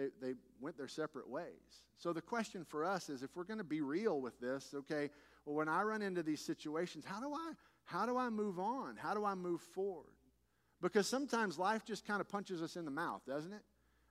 they, 0.00 0.28
they 0.28 0.34
went 0.60 0.76
their 0.76 0.88
separate 0.88 1.28
ways. 1.28 1.82
So 1.98 2.12
the 2.12 2.22
question 2.22 2.64
for 2.64 2.84
us 2.84 3.08
is 3.08 3.22
if 3.22 3.36
we're 3.36 3.44
going 3.44 3.58
to 3.58 3.64
be 3.64 3.80
real 3.80 4.20
with 4.20 4.40
this, 4.40 4.74
okay, 4.74 5.10
well, 5.44 5.56
when 5.56 5.68
I 5.68 5.82
run 5.82 6.02
into 6.02 6.22
these 6.22 6.40
situations, 6.40 7.04
how 7.04 7.20
do 7.20 7.32
I 7.32 7.52
how 7.84 8.06
do 8.06 8.16
I 8.16 8.30
move 8.30 8.60
on? 8.60 8.96
How 8.96 9.14
do 9.14 9.24
I 9.24 9.34
move 9.34 9.60
forward? 9.60 10.14
Because 10.80 11.08
sometimes 11.08 11.58
life 11.58 11.84
just 11.84 12.06
kind 12.06 12.20
of 12.20 12.28
punches 12.28 12.62
us 12.62 12.76
in 12.76 12.84
the 12.84 12.90
mouth, 12.90 13.22
doesn't 13.26 13.52
it? 13.52 13.62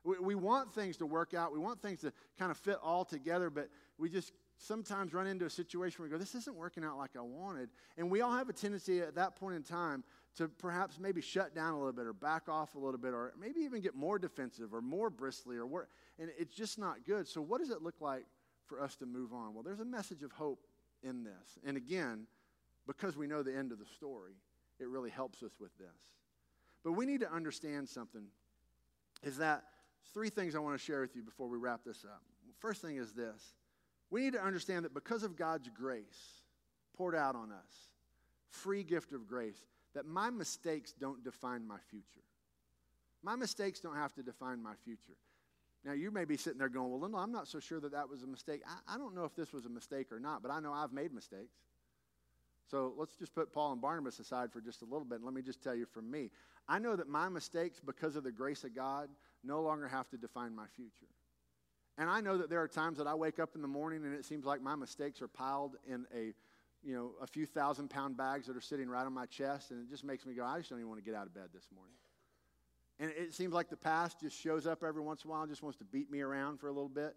We, 0.03 0.19
we 0.19 0.35
want 0.35 0.73
things 0.73 0.97
to 0.97 1.05
work 1.05 1.33
out. 1.33 1.53
We 1.53 1.59
want 1.59 1.81
things 1.81 2.01
to 2.01 2.11
kind 2.37 2.51
of 2.51 2.57
fit 2.57 2.77
all 2.83 3.05
together, 3.05 3.49
but 3.49 3.69
we 3.97 4.09
just 4.09 4.33
sometimes 4.57 5.13
run 5.13 5.27
into 5.27 5.45
a 5.45 5.49
situation 5.49 5.99
where 5.99 6.09
we 6.09 6.11
go, 6.11 6.17
this 6.17 6.35
isn't 6.35 6.55
working 6.55 6.83
out 6.83 6.97
like 6.97 7.11
I 7.17 7.21
wanted. 7.21 7.69
And 7.97 8.11
we 8.11 8.19
all 8.21 8.33
have 8.33 8.49
a 8.49 8.53
tendency 8.53 8.99
at 8.99 9.15
that 9.15 9.37
point 9.37 9.55
in 9.55 9.63
time 9.63 10.03
to 10.35 10.47
perhaps 10.47 10.99
maybe 10.99 11.21
shut 11.21 11.53
down 11.53 11.73
a 11.73 11.77
little 11.77 11.93
bit 11.93 12.05
or 12.05 12.13
back 12.13 12.47
off 12.47 12.75
a 12.75 12.79
little 12.79 12.99
bit 12.99 13.13
or 13.13 13.33
maybe 13.39 13.61
even 13.61 13.81
get 13.81 13.95
more 13.95 14.17
defensive 14.17 14.73
or 14.73 14.81
more 14.81 15.09
bristly 15.09 15.57
or 15.57 15.67
more, 15.67 15.87
and 16.17 16.29
it's 16.37 16.55
just 16.55 16.79
not 16.79 17.05
good. 17.05 17.27
So 17.27 17.41
what 17.41 17.59
does 17.59 17.69
it 17.69 17.81
look 17.81 17.99
like 17.99 18.25
for 18.67 18.81
us 18.81 18.95
to 18.97 19.05
move 19.05 19.33
on? 19.33 19.53
Well, 19.53 19.63
there's 19.63 19.79
a 19.79 19.85
message 19.85 20.23
of 20.23 20.31
hope 20.31 20.65
in 21.03 21.23
this. 21.23 21.57
And 21.65 21.77
again, 21.77 22.27
because 22.87 23.17
we 23.17 23.27
know 23.27 23.43
the 23.43 23.55
end 23.55 23.71
of 23.71 23.79
the 23.79 23.85
story, 23.85 24.33
it 24.79 24.87
really 24.87 25.09
helps 25.09 25.43
us 25.43 25.51
with 25.59 25.77
this. 25.77 25.87
But 26.83 26.93
we 26.93 27.05
need 27.05 27.19
to 27.21 27.31
understand 27.31 27.89
something 27.89 28.23
is 29.23 29.37
that 29.37 29.63
three 30.13 30.29
things 30.29 30.55
I 30.55 30.59
want 30.59 30.79
to 30.79 30.83
share 30.83 31.01
with 31.01 31.15
you 31.15 31.23
before 31.23 31.47
we 31.47 31.57
wrap 31.57 31.81
this 31.85 32.05
up. 32.05 32.21
First 32.59 32.81
thing 32.81 32.97
is 32.97 33.13
this 33.13 33.53
we 34.09 34.21
need 34.21 34.33
to 34.33 34.41
understand 34.41 34.85
that 34.85 34.93
because 34.93 35.23
of 35.23 35.35
God's 35.35 35.69
grace 35.69 36.43
poured 36.97 37.15
out 37.15 37.35
on 37.35 37.51
us, 37.51 37.71
free 38.49 38.83
gift 38.83 39.13
of 39.13 39.27
grace, 39.27 39.67
that 39.95 40.05
my 40.05 40.29
mistakes 40.29 40.93
don't 40.93 41.23
define 41.23 41.67
my 41.67 41.77
future. 41.89 42.25
My 43.23 43.35
mistakes 43.35 43.79
don't 43.79 43.95
have 43.95 44.13
to 44.13 44.23
define 44.23 44.61
my 44.61 44.73
future. 44.83 45.17
Now, 45.83 45.93
you 45.93 46.11
may 46.11 46.25
be 46.25 46.37
sitting 46.37 46.59
there 46.59 46.69
going, 46.69 46.89
Well, 46.89 46.99
Lindell, 46.99 47.19
I'm 47.19 47.31
not 47.31 47.47
so 47.47 47.59
sure 47.59 47.79
that 47.79 47.91
that 47.93 48.09
was 48.09 48.23
a 48.23 48.27
mistake. 48.27 48.61
I, 48.67 48.95
I 48.95 48.97
don't 48.97 49.15
know 49.15 49.23
if 49.23 49.35
this 49.35 49.53
was 49.53 49.65
a 49.65 49.69
mistake 49.69 50.11
or 50.11 50.19
not, 50.19 50.41
but 50.41 50.51
I 50.51 50.59
know 50.59 50.73
I've 50.73 50.91
made 50.91 51.13
mistakes. 51.13 51.55
So 52.69 52.93
let's 52.97 53.15
just 53.15 53.33
put 53.33 53.51
Paul 53.51 53.71
and 53.71 53.81
Barnabas 53.81 54.19
aside 54.19 54.51
for 54.51 54.61
just 54.61 54.81
a 54.81 54.85
little 54.85 55.05
bit. 55.05 55.15
And 55.15 55.25
let 55.25 55.33
me 55.33 55.41
just 55.41 55.63
tell 55.63 55.75
you 55.75 55.85
from 55.85 56.09
me 56.09 56.29
I 56.67 56.79
know 56.79 56.95
that 56.95 57.07
my 57.07 57.29
mistakes, 57.29 57.79
because 57.83 58.15
of 58.15 58.23
the 58.23 58.31
grace 58.31 58.63
of 58.63 58.75
God, 58.75 59.09
no 59.43 59.61
longer 59.61 59.87
have 59.87 60.09
to 60.09 60.17
define 60.17 60.55
my 60.55 60.67
future. 60.75 61.07
And 61.97 62.09
I 62.09 62.21
know 62.21 62.37
that 62.37 62.49
there 62.49 62.61
are 62.61 62.67
times 62.67 62.97
that 62.99 63.07
I 63.07 63.15
wake 63.15 63.39
up 63.39 63.55
in 63.55 63.61
the 63.61 63.67
morning 63.67 64.05
and 64.05 64.13
it 64.13 64.23
seems 64.23 64.45
like 64.45 64.61
my 64.61 64.75
mistakes 64.75 65.21
are 65.21 65.27
piled 65.27 65.75
in 65.87 66.05
a 66.15 66.33
you 66.83 66.93
know, 66.93 67.11
a 67.21 67.27
few 67.27 67.45
thousand 67.45 67.89
pound 67.89 68.17
bags 68.17 68.47
that 68.47 68.55
are 68.55 68.61
sitting 68.61 68.89
right 68.89 69.05
on 69.05 69.13
my 69.13 69.25
chest, 69.25 69.71
and 69.71 69.81
it 69.81 69.89
just 69.89 70.03
makes 70.03 70.25
me 70.25 70.33
go, 70.33 70.45
I 70.45 70.57
just 70.57 70.69
don't 70.69 70.79
even 70.79 70.89
want 70.89 71.03
to 71.03 71.05
get 71.05 71.17
out 71.17 71.27
of 71.27 71.33
bed 71.33 71.49
this 71.53 71.67
morning. 71.73 71.95
And 72.99 73.11
it 73.11 73.33
seems 73.33 73.53
like 73.53 73.69
the 73.69 73.77
past 73.77 74.19
just 74.19 74.37
shows 74.37 74.67
up 74.67 74.83
every 74.83 75.01
once 75.01 75.23
in 75.23 75.29
a 75.29 75.31
while 75.31 75.41
and 75.41 75.49
just 75.49 75.63
wants 75.63 75.77
to 75.77 75.85
beat 75.85 76.11
me 76.11 76.21
around 76.21 76.59
for 76.59 76.67
a 76.67 76.71
little 76.71 76.89
bit 76.89 77.15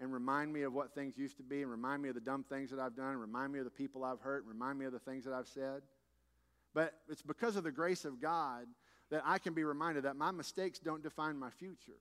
and 0.00 0.12
remind 0.12 0.52
me 0.52 0.62
of 0.62 0.72
what 0.72 0.94
things 0.94 1.16
used 1.16 1.36
to 1.36 1.44
be 1.44 1.62
and 1.62 1.70
remind 1.70 2.02
me 2.02 2.08
of 2.08 2.16
the 2.16 2.20
dumb 2.20 2.42
things 2.42 2.70
that 2.70 2.80
I've 2.80 2.96
done 2.96 3.10
and 3.10 3.20
remind 3.20 3.52
me 3.52 3.60
of 3.60 3.64
the 3.64 3.70
people 3.70 4.02
I've 4.02 4.20
hurt 4.20 4.42
and 4.42 4.52
remind 4.52 4.78
me 4.78 4.84
of 4.86 4.92
the 4.92 4.98
things 4.98 5.24
that 5.24 5.32
I've 5.32 5.46
said. 5.46 5.82
But 6.74 6.94
it's 7.08 7.22
because 7.22 7.54
of 7.54 7.62
the 7.62 7.70
grace 7.70 8.04
of 8.04 8.20
God 8.20 8.66
that 9.10 9.22
I 9.24 9.38
can 9.38 9.54
be 9.54 9.62
reminded 9.62 10.04
that 10.04 10.16
my 10.16 10.32
mistakes 10.32 10.80
don't 10.80 11.02
define 11.02 11.38
my 11.38 11.50
future. 11.50 12.00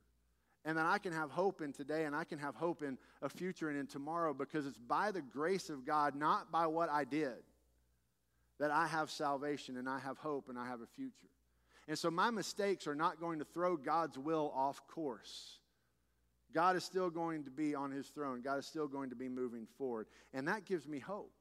And 0.63 0.77
that 0.77 0.85
I 0.85 0.99
can 0.99 1.11
have 1.11 1.31
hope 1.31 1.61
in 1.61 1.73
today 1.73 2.05
and 2.05 2.15
I 2.15 2.23
can 2.23 2.37
have 2.37 2.55
hope 2.55 2.83
in 2.83 2.97
a 3.21 3.29
future 3.29 3.69
and 3.69 3.79
in 3.79 3.87
tomorrow 3.87 4.33
because 4.33 4.67
it's 4.67 4.77
by 4.77 5.11
the 5.11 5.21
grace 5.21 5.69
of 5.69 5.85
God, 5.85 6.15
not 6.15 6.51
by 6.51 6.67
what 6.67 6.89
I 6.89 7.03
did, 7.03 7.37
that 8.59 8.69
I 8.69 8.85
have 8.85 9.09
salvation 9.09 9.77
and 9.77 9.89
I 9.89 9.97
have 9.99 10.17
hope 10.17 10.49
and 10.49 10.59
I 10.59 10.67
have 10.67 10.81
a 10.81 10.85
future. 10.85 11.31
And 11.87 11.97
so 11.97 12.11
my 12.11 12.29
mistakes 12.29 12.85
are 12.85 12.95
not 12.95 13.19
going 13.19 13.39
to 13.39 13.45
throw 13.45 13.75
God's 13.75 14.19
will 14.19 14.53
off 14.55 14.85
course. 14.87 15.57
God 16.53 16.75
is 16.75 16.83
still 16.83 17.09
going 17.09 17.43
to 17.45 17.49
be 17.49 17.75
on 17.75 17.91
his 17.91 18.07
throne. 18.07 18.41
God 18.41 18.59
is 18.59 18.65
still 18.65 18.87
going 18.87 19.09
to 19.09 19.15
be 19.15 19.29
moving 19.29 19.67
forward. 19.77 20.07
And 20.33 20.47
that 20.47 20.65
gives 20.65 20.87
me 20.87 20.99
hope. 20.99 21.31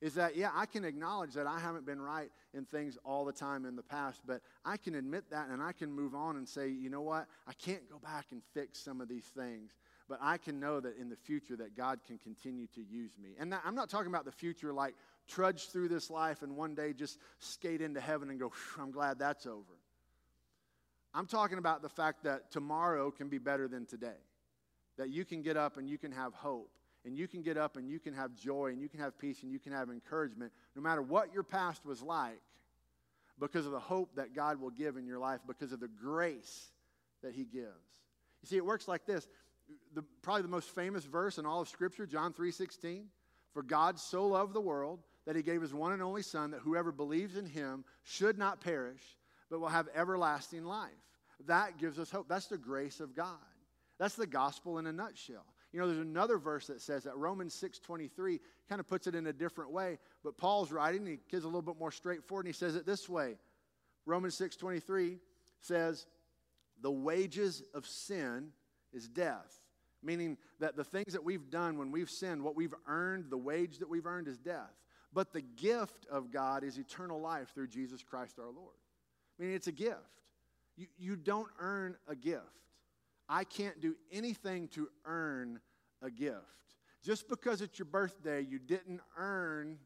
Is 0.00 0.14
that, 0.14 0.34
yeah, 0.34 0.50
I 0.54 0.64
can 0.64 0.84
acknowledge 0.84 1.34
that 1.34 1.46
I 1.46 1.60
haven't 1.60 1.84
been 1.84 2.00
right 2.00 2.30
in 2.54 2.64
things 2.64 2.96
all 3.04 3.26
the 3.26 3.32
time 3.32 3.66
in 3.66 3.76
the 3.76 3.82
past, 3.82 4.22
but 4.26 4.40
I 4.64 4.78
can 4.78 4.94
admit 4.94 5.30
that 5.30 5.48
and 5.50 5.62
I 5.62 5.72
can 5.72 5.92
move 5.92 6.14
on 6.14 6.36
and 6.36 6.48
say, 6.48 6.68
you 6.68 6.88
know 6.88 7.02
what? 7.02 7.26
I 7.46 7.52
can't 7.52 7.88
go 7.90 7.98
back 7.98 8.26
and 8.30 8.40
fix 8.54 8.78
some 8.78 9.02
of 9.02 9.08
these 9.08 9.26
things, 9.26 9.72
but 10.08 10.18
I 10.22 10.38
can 10.38 10.58
know 10.58 10.80
that 10.80 10.96
in 10.96 11.10
the 11.10 11.16
future 11.16 11.54
that 11.56 11.76
God 11.76 12.00
can 12.06 12.16
continue 12.16 12.66
to 12.74 12.80
use 12.80 13.12
me. 13.22 13.30
And 13.38 13.52
that, 13.52 13.60
I'm 13.62 13.74
not 13.74 13.90
talking 13.90 14.08
about 14.08 14.24
the 14.24 14.32
future 14.32 14.72
like 14.72 14.94
trudge 15.28 15.68
through 15.68 15.88
this 15.88 16.08
life 16.08 16.42
and 16.42 16.56
one 16.56 16.74
day 16.74 16.94
just 16.94 17.18
skate 17.38 17.82
into 17.82 18.00
heaven 18.00 18.30
and 18.30 18.40
go, 18.40 18.52
I'm 18.78 18.92
glad 18.92 19.18
that's 19.18 19.44
over. 19.46 19.76
I'm 21.12 21.26
talking 21.26 21.58
about 21.58 21.82
the 21.82 21.88
fact 21.90 22.24
that 22.24 22.50
tomorrow 22.50 23.10
can 23.10 23.28
be 23.28 23.38
better 23.38 23.68
than 23.68 23.84
today. 23.84 24.18
That 24.96 25.10
you 25.10 25.24
can 25.24 25.42
get 25.42 25.56
up 25.56 25.76
and 25.76 25.88
you 25.88 25.98
can 25.98 26.12
have 26.12 26.32
hope, 26.34 26.70
and 27.04 27.16
you 27.16 27.26
can 27.26 27.42
get 27.42 27.56
up 27.56 27.76
and 27.76 27.88
you 27.88 27.98
can 27.98 28.14
have 28.14 28.34
joy, 28.34 28.66
and 28.66 28.80
you 28.80 28.88
can 28.88 29.00
have 29.00 29.18
peace, 29.18 29.42
and 29.42 29.52
you 29.52 29.58
can 29.58 29.72
have 29.72 29.90
encouragement, 29.90 30.52
no 30.76 30.82
matter 30.82 31.02
what 31.02 31.32
your 31.32 31.42
past 31.42 31.84
was 31.84 32.02
like, 32.02 32.40
because 33.38 33.66
of 33.66 33.72
the 33.72 33.80
hope 33.80 34.14
that 34.16 34.34
God 34.34 34.60
will 34.60 34.70
give 34.70 34.96
in 34.96 35.06
your 35.06 35.18
life, 35.18 35.40
because 35.46 35.72
of 35.72 35.80
the 35.80 35.88
grace 35.88 36.70
that 37.22 37.32
He 37.32 37.44
gives. 37.44 37.66
You 38.42 38.48
see, 38.48 38.56
it 38.56 38.64
works 38.64 38.88
like 38.88 39.06
this 39.06 39.26
the, 39.94 40.02
probably 40.22 40.42
the 40.42 40.48
most 40.48 40.74
famous 40.74 41.04
verse 41.04 41.38
in 41.38 41.46
all 41.46 41.60
of 41.60 41.68
Scripture, 41.68 42.06
John 42.06 42.32
3:16. 42.32 43.04
For 43.52 43.62
God 43.62 43.98
so 43.98 44.26
loved 44.28 44.54
the 44.54 44.60
world 44.60 45.00
that 45.26 45.34
he 45.34 45.42
gave 45.42 45.60
his 45.60 45.74
one 45.74 45.92
and 45.92 46.02
only 46.02 46.22
Son, 46.22 46.52
that 46.52 46.60
whoever 46.60 46.92
believes 46.92 47.36
in 47.36 47.46
him 47.46 47.84
should 48.04 48.38
not 48.38 48.60
perish, 48.60 49.02
but 49.50 49.60
will 49.60 49.68
have 49.68 49.88
everlasting 49.94 50.64
life. 50.64 50.90
That 51.46 51.78
gives 51.78 51.98
us 51.98 52.10
hope. 52.10 52.28
That's 52.28 52.46
the 52.46 52.58
grace 52.58 53.00
of 53.00 53.14
God. 53.14 53.38
That's 53.98 54.14
the 54.14 54.26
gospel 54.26 54.78
in 54.78 54.86
a 54.86 54.92
nutshell. 54.92 55.44
You 55.72 55.78
know, 55.78 55.86
there's 55.86 55.98
another 55.98 56.38
verse 56.38 56.66
that 56.66 56.80
says 56.80 57.04
that 57.04 57.16
Romans 57.16 57.54
6:23 57.54 58.40
kind 58.68 58.80
of 58.80 58.86
puts 58.86 59.06
it 59.06 59.14
in 59.14 59.26
a 59.26 59.32
different 59.32 59.70
way, 59.70 59.98
but 60.22 60.36
Paul's 60.36 60.72
writing, 60.72 61.06
he 61.06 61.18
gives 61.28 61.44
a 61.44 61.48
little 61.48 61.62
bit 61.62 61.78
more 61.78 61.92
straightforward, 61.92 62.46
and 62.46 62.54
he 62.54 62.58
says 62.58 62.74
it 62.74 62.86
this 62.86 63.08
way. 63.08 63.38
Romans 64.04 64.34
6:23 64.34 65.20
says, 65.60 66.06
"The 66.80 66.90
wages 66.90 67.62
of 67.74 67.86
sin 67.86 68.52
is 68.92 69.08
death." 69.08 69.62
Meaning 70.02 70.38
that 70.58 70.76
the 70.76 70.84
things 70.84 71.12
that 71.12 71.24
we've 71.24 71.50
done 71.50 71.76
when 71.76 71.92
we've 71.92 72.10
sinned, 72.10 72.42
what 72.42 72.56
we've 72.56 72.74
earned, 72.86 73.30
the 73.30 73.38
wage 73.38 73.78
that 73.78 73.88
we've 73.88 74.06
earned 74.06 74.28
is 74.28 74.38
death. 74.38 74.74
But 75.12 75.32
the 75.32 75.42
gift 75.42 76.06
of 76.06 76.30
God 76.30 76.64
is 76.64 76.78
eternal 76.78 77.20
life 77.20 77.50
through 77.52 77.68
Jesus 77.68 78.02
Christ 78.02 78.38
our 78.38 78.50
Lord. 78.50 78.76
I 79.38 79.42
mean, 79.42 79.52
it's 79.52 79.66
a 79.66 79.72
gift. 79.72 80.22
You, 80.76 80.86
you 80.96 81.16
don't 81.16 81.50
earn 81.58 81.98
a 82.08 82.16
gift. 82.16 82.69
I 83.32 83.44
can't 83.44 83.80
do 83.80 83.94
anything 84.10 84.66
to 84.68 84.88
earn 85.04 85.60
a 86.02 86.10
gift. 86.10 86.36
Just 87.02 87.28
because 87.28 87.62
it's 87.62 87.78
your 87.78 87.86
birthday, 87.86 88.40
you 88.42 88.58
didn't 88.58 89.00
earn 89.16 89.78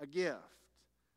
a 0.00 0.06
gift. 0.06 0.36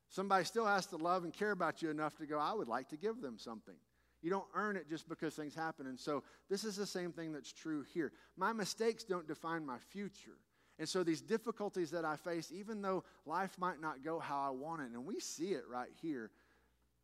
Somebody 0.09 0.45
still 0.45 0.67
has 0.67 0.85
to 0.87 0.97
love 0.97 1.23
and 1.23 1.33
care 1.33 1.51
about 1.51 1.81
you 1.81 1.89
enough 1.89 2.15
to 2.17 2.27
go, 2.27 2.37
I 2.37 2.53
would 2.53 2.67
like 2.67 2.87
to 2.89 2.97
give 2.97 3.19
them 3.19 3.39
something. 3.39 3.73
You 4.21 4.29
don't 4.29 4.45
earn 4.53 4.77
it 4.77 4.87
just 4.87 5.09
because 5.09 5.33
things 5.33 5.55
happen. 5.55 5.87
And 5.87 5.99
so 5.99 6.23
this 6.49 6.63
is 6.63 6.75
the 6.75 6.85
same 6.85 7.11
thing 7.11 7.33
that's 7.33 7.51
true 7.51 7.83
here. 7.93 8.11
My 8.37 8.53
mistakes 8.53 9.03
don't 9.03 9.27
define 9.27 9.65
my 9.65 9.79
future. 9.89 10.37
And 10.77 10.87
so 10.87 11.03
these 11.03 11.21
difficulties 11.21 11.89
that 11.91 12.05
I 12.05 12.15
face, 12.15 12.51
even 12.53 12.81
though 12.81 13.03
life 13.25 13.57
might 13.57 13.81
not 13.81 14.03
go 14.03 14.19
how 14.19 14.39
I 14.39 14.49
want 14.51 14.81
it, 14.81 14.91
and 14.93 15.03
we 15.03 15.19
see 15.19 15.53
it 15.53 15.63
right 15.69 15.89
here, 16.01 16.29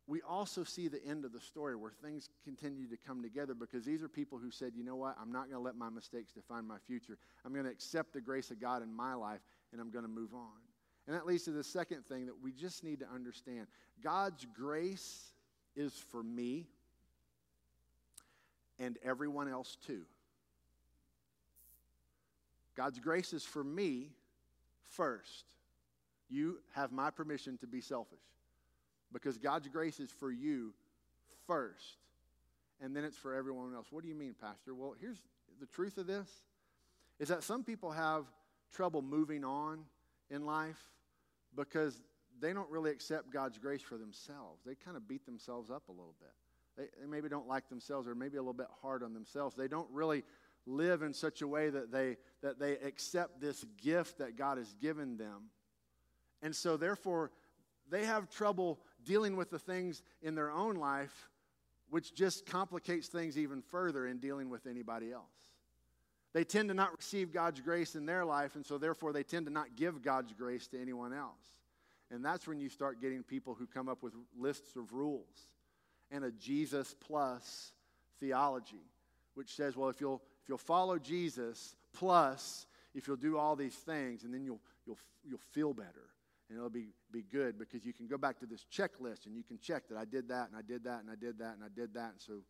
we 0.06 0.20
also 0.22 0.64
see 0.64 0.88
the 0.88 1.04
end 1.04 1.24
of 1.24 1.32
the 1.32 1.40
story 1.40 1.76
where 1.76 1.92
things 2.02 2.28
continue 2.44 2.88
to 2.88 2.96
come 2.96 3.22
together 3.22 3.54
because 3.54 3.84
these 3.84 4.02
are 4.02 4.08
people 4.08 4.36
who 4.36 4.50
said, 4.50 4.72
you 4.74 4.84
know 4.84 4.96
what, 4.96 5.16
I'm 5.20 5.30
not 5.30 5.44
going 5.44 5.56
to 5.56 5.60
let 5.60 5.76
my 5.76 5.90
mistakes 5.90 6.32
define 6.32 6.66
my 6.66 6.78
future. 6.86 7.18
I'm 7.44 7.52
going 7.52 7.64
to 7.64 7.70
accept 7.70 8.12
the 8.12 8.20
grace 8.20 8.50
of 8.50 8.60
God 8.60 8.82
in 8.82 8.92
my 8.92 9.14
life 9.14 9.40
and 9.70 9.80
I'm 9.80 9.90
going 9.90 10.04
to 10.04 10.10
move 10.10 10.34
on. 10.34 10.50
And 11.06 11.16
that 11.16 11.26
leads 11.26 11.44
to 11.44 11.50
the 11.50 11.64
second 11.64 12.04
thing 12.04 12.26
that 12.26 12.34
we 12.42 12.52
just 12.52 12.84
need 12.84 13.00
to 13.00 13.06
understand 13.12 13.66
God's 14.02 14.46
grace 14.54 15.32
is 15.76 15.92
for 16.10 16.22
me 16.22 16.66
and 18.78 18.98
everyone 19.04 19.48
else 19.48 19.76
too. 19.86 20.02
God's 22.76 22.98
grace 22.98 23.32
is 23.32 23.44
for 23.44 23.62
me 23.62 24.10
first. 24.90 25.44
You 26.28 26.58
have 26.74 26.90
my 26.90 27.10
permission 27.10 27.56
to 27.58 27.66
be 27.66 27.80
selfish 27.80 28.18
because 29.12 29.38
God's 29.38 29.68
grace 29.68 30.00
is 30.00 30.10
for 30.10 30.30
you 30.30 30.72
first, 31.46 31.98
and 32.80 32.96
then 32.96 33.04
it's 33.04 33.16
for 33.16 33.34
everyone 33.34 33.74
else. 33.74 33.86
What 33.90 34.02
do 34.02 34.08
you 34.08 34.14
mean, 34.14 34.34
Pastor? 34.40 34.74
Well, 34.74 34.94
here's 35.00 35.20
the 35.60 35.66
truth 35.66 35.98
of 35.98 36.06
this 36.06 36.28
is 37.18 37.28
that 37.28 37.42
some 37.42 37.62
people 37.62 37.90
have 37.92 38.24
trouble 38.72 39.02
moving 39.02 39.44
on 39.44 39.80
in 40.30 40.44
life 40.46 40.80
because 41.54 42.00
they 42.40 42.52
don't 42.52 42.70
really 42.70 42.90
accept 42.90 43.30
God's 43.30 43.58
grace 43.58 43.82
for 43.82 43.96
themselves. 43.96 44.62
They 44.64 44.74
kind 44.74 44.96
of 44.96 45.06
beat 45.06 45.24
themselves 45.26 45.70
up 45.70 45.88
a 45.88 45.92
little 45.92 46.14
bit. 46.18 46.32
They, 46.76 47.00
they 47.00 47.06
maybe 47.06 47.28
don't 47.28 47.46
like 47.46 47.68
themselves 47.68 48.08
or 48.08 48.14
maybe 48.14 48.38
a 48.38 48.40
little 48.40 48.52
bit 48.54 48.68
hard 48.80 49.02
on 49.02 49.12
themselves. 49.12 49.54
They 49.54 49.68
don't 49.68 49.88
really 49.92 50.24
live 50.66 51.02
in 51.02 51.12
such 51.12 51.42
a 51.42 51.46
way 51.46 51.70
that 51.70 51.92
they, 51.92 52.16
that 52.42 52.58
they 52.58 52.72
accept 52.78 53.40
this 53.40 53.64
gift 53.80 54.18
that 54.18 54.36
God 54.36 54.58
has 54.58 54.74
given 54.80 55.16
them. 55.16 55.50
And 56.42 56.54
so, 56.54 56.76
therefore, 56.76 57.30
they 57.90 58.04
have 58.04 58.30
trouble 58.30 58.80
dealing 59.04 59.36
with 59.36 59.50
the 59.50 59.58
things 59.58 60.02
in 60.22 60.34
their 60.34 60.50
own 60.50 60.76
life, 60.76 61.28
which 61.90 62.14
just 62.14 62.46
complicates 62.46 63.08
things 63.08 63.36
even 63.36 63.62
further 63.62 64.06
in 64.06 64.18
dealing 64.18 64.50
with 64.50 64.66
anybody 64.66 65.12
else. 65.12 65.24
They 66.32 66.44
tend 66.44 66.68
to 66.68 66.74
not 66.74 66.96
receive 66.96 67.32
God's 67.32 67.60
grace 67.60 67.94
in 67.94 68.06
their 68.06 68.24
life, 68.24 68.54
and 68.56 68.64
so 68.64 68.78
therefore 68.78 69.12
they 69.12 69.22
tend 69.22 69.46
to 69.46 69.52
not 69.52 69.76
give 69.76 70.02
God's 70.02 70.32
grace 70.32 70.66
to 70.68 70.80
anyone 70.80 71.12
else. 71.12 71.42
And 72.10 72.24
that's 72.24 72.46
when 72.46 72.60
you 72.60 72.68
start 72.68 73.00
getting 73.00 73.22
people 73.22 73.54
who 73.54 73.66
come 73.66 73.88
up 73.88 74.02
with 74.02 74.14
lists 74.38 74.76
of 74.76 74.92
rules 74.92 75.48
and 76.10 76.24
a 76.24 76.30
Jesus 76.30 76.94
plus 77.00 77.72
theology, 78.20 78.84
which 79.34 79.54
says, 79.54 79.76
well, 79.76 79.88
if 79.88 80.00
you'll 80.00 80.22
if 80.42 80.48
you'll 80.48 80.58
follow 80.58 80.98
Jesus, 80.98 81.76
plus 81.92 82.66
if 82.94 83.06
you'll 83.06 83.16
do 83.16 83.38
all 83.38 83.54
these 83.54 83.74
things, 83.74 84.24
and 84.24 84.34
then 84.34 84.44
you'll, 84.44 84.60
you'll, 84.86 84.98
you'll 85.24 85.38
feel 85.52 85.72
better. 85.72 86.10
And 86.52 86.58
it'll 86.58 86.68
be, 86.68 86.88
be 87.10 87.22
good 87.22 87.58
because 87.58 87.82
you 87.82 87.94
can 87.94 88.06
go 88.06 88.18
back 88.18 88.38
to 88.40 88.46
this 88.46 88.66
checklist 88.70 89.24
and 89.24 89.34
you 89.34 89.42
can 89.42 89.58
check 89.58 89.88
that 89.88 89.96
I 89.96 90.04
did 90.04 90.28
that 90.28 90.48
and 90.48 90.56
I 90.56 90.60
did 90.60 90.84
that 90.84 91.00
and 91.00 91.10
I 91.10 91.14
did 91.18 91.38
that 91.38 91.54
and 91.54 91.64
I 91.64 91.68
did 91.74 91.94
that. 91.94 92.10
And 92.10 92.20
so, 92.20 92.42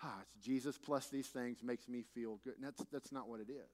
ah, 0.00 0.14
it's 0.22 0.36
Jesus 0.36 0.78
plus 0.78 1.08
these 1.08 1.26
things 1.26 1.60
makes 1.60 1.88
me 1.88 2.04
feel 2.14 2.38
good. 2.44 2.54
And 2.54 2.64
that's, 2.64 2.84
that's 2.92 3.10
not 3.10 3.28
what 3.28 3.40
it 3.40 3.50
is. 3.50 3.68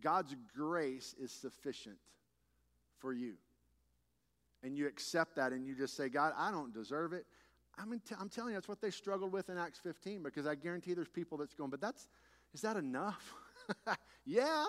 God's 0.00 0.34
grace 0.56 1.14
is 1.20 1.30
sufficient 1.30 1.98
for 2.98 3.12
you. 3.12 3.34
And 4.62 4.74
you 4.74 4.86
accept 4.86 5.36
that 5.36 5.52
and 5.52 5.66
you 5.66 5.74
just 5.74 5.98
say, 5.98 6.08
God, 6.08 6.32
I 6.38 6.50
don't 6.50 6.72
deserve 6.72 7.12
it. 7.12 7.26
I 7.78 7.84
mean, 7.84 8.00
t- 8.08 8.14
I'm 8.18 8.30
telling 8.30 8.52
you, 8.52 8.56
that's 8.56 8.68
what 8.68 8.80
they 8.80 8.90
struggled 8.90 9.32
with 9.32 9.50
in 9.50 9.58
Acts 9.58 9.80
15 9.80 10.22
because 10.22 10.46
I 10.46 10.54
guarantee 10.54 10.94
there's 10.94 11.08
people 11.08 11.36
that's 11.36 11.52
going, 11.52 11.68
but 11.68 11.82
that's, 11.82 12.08
is 12.54 12.62
that 12.62 12.78
enough? 12.78 13.34
yeah. 14.24 14.64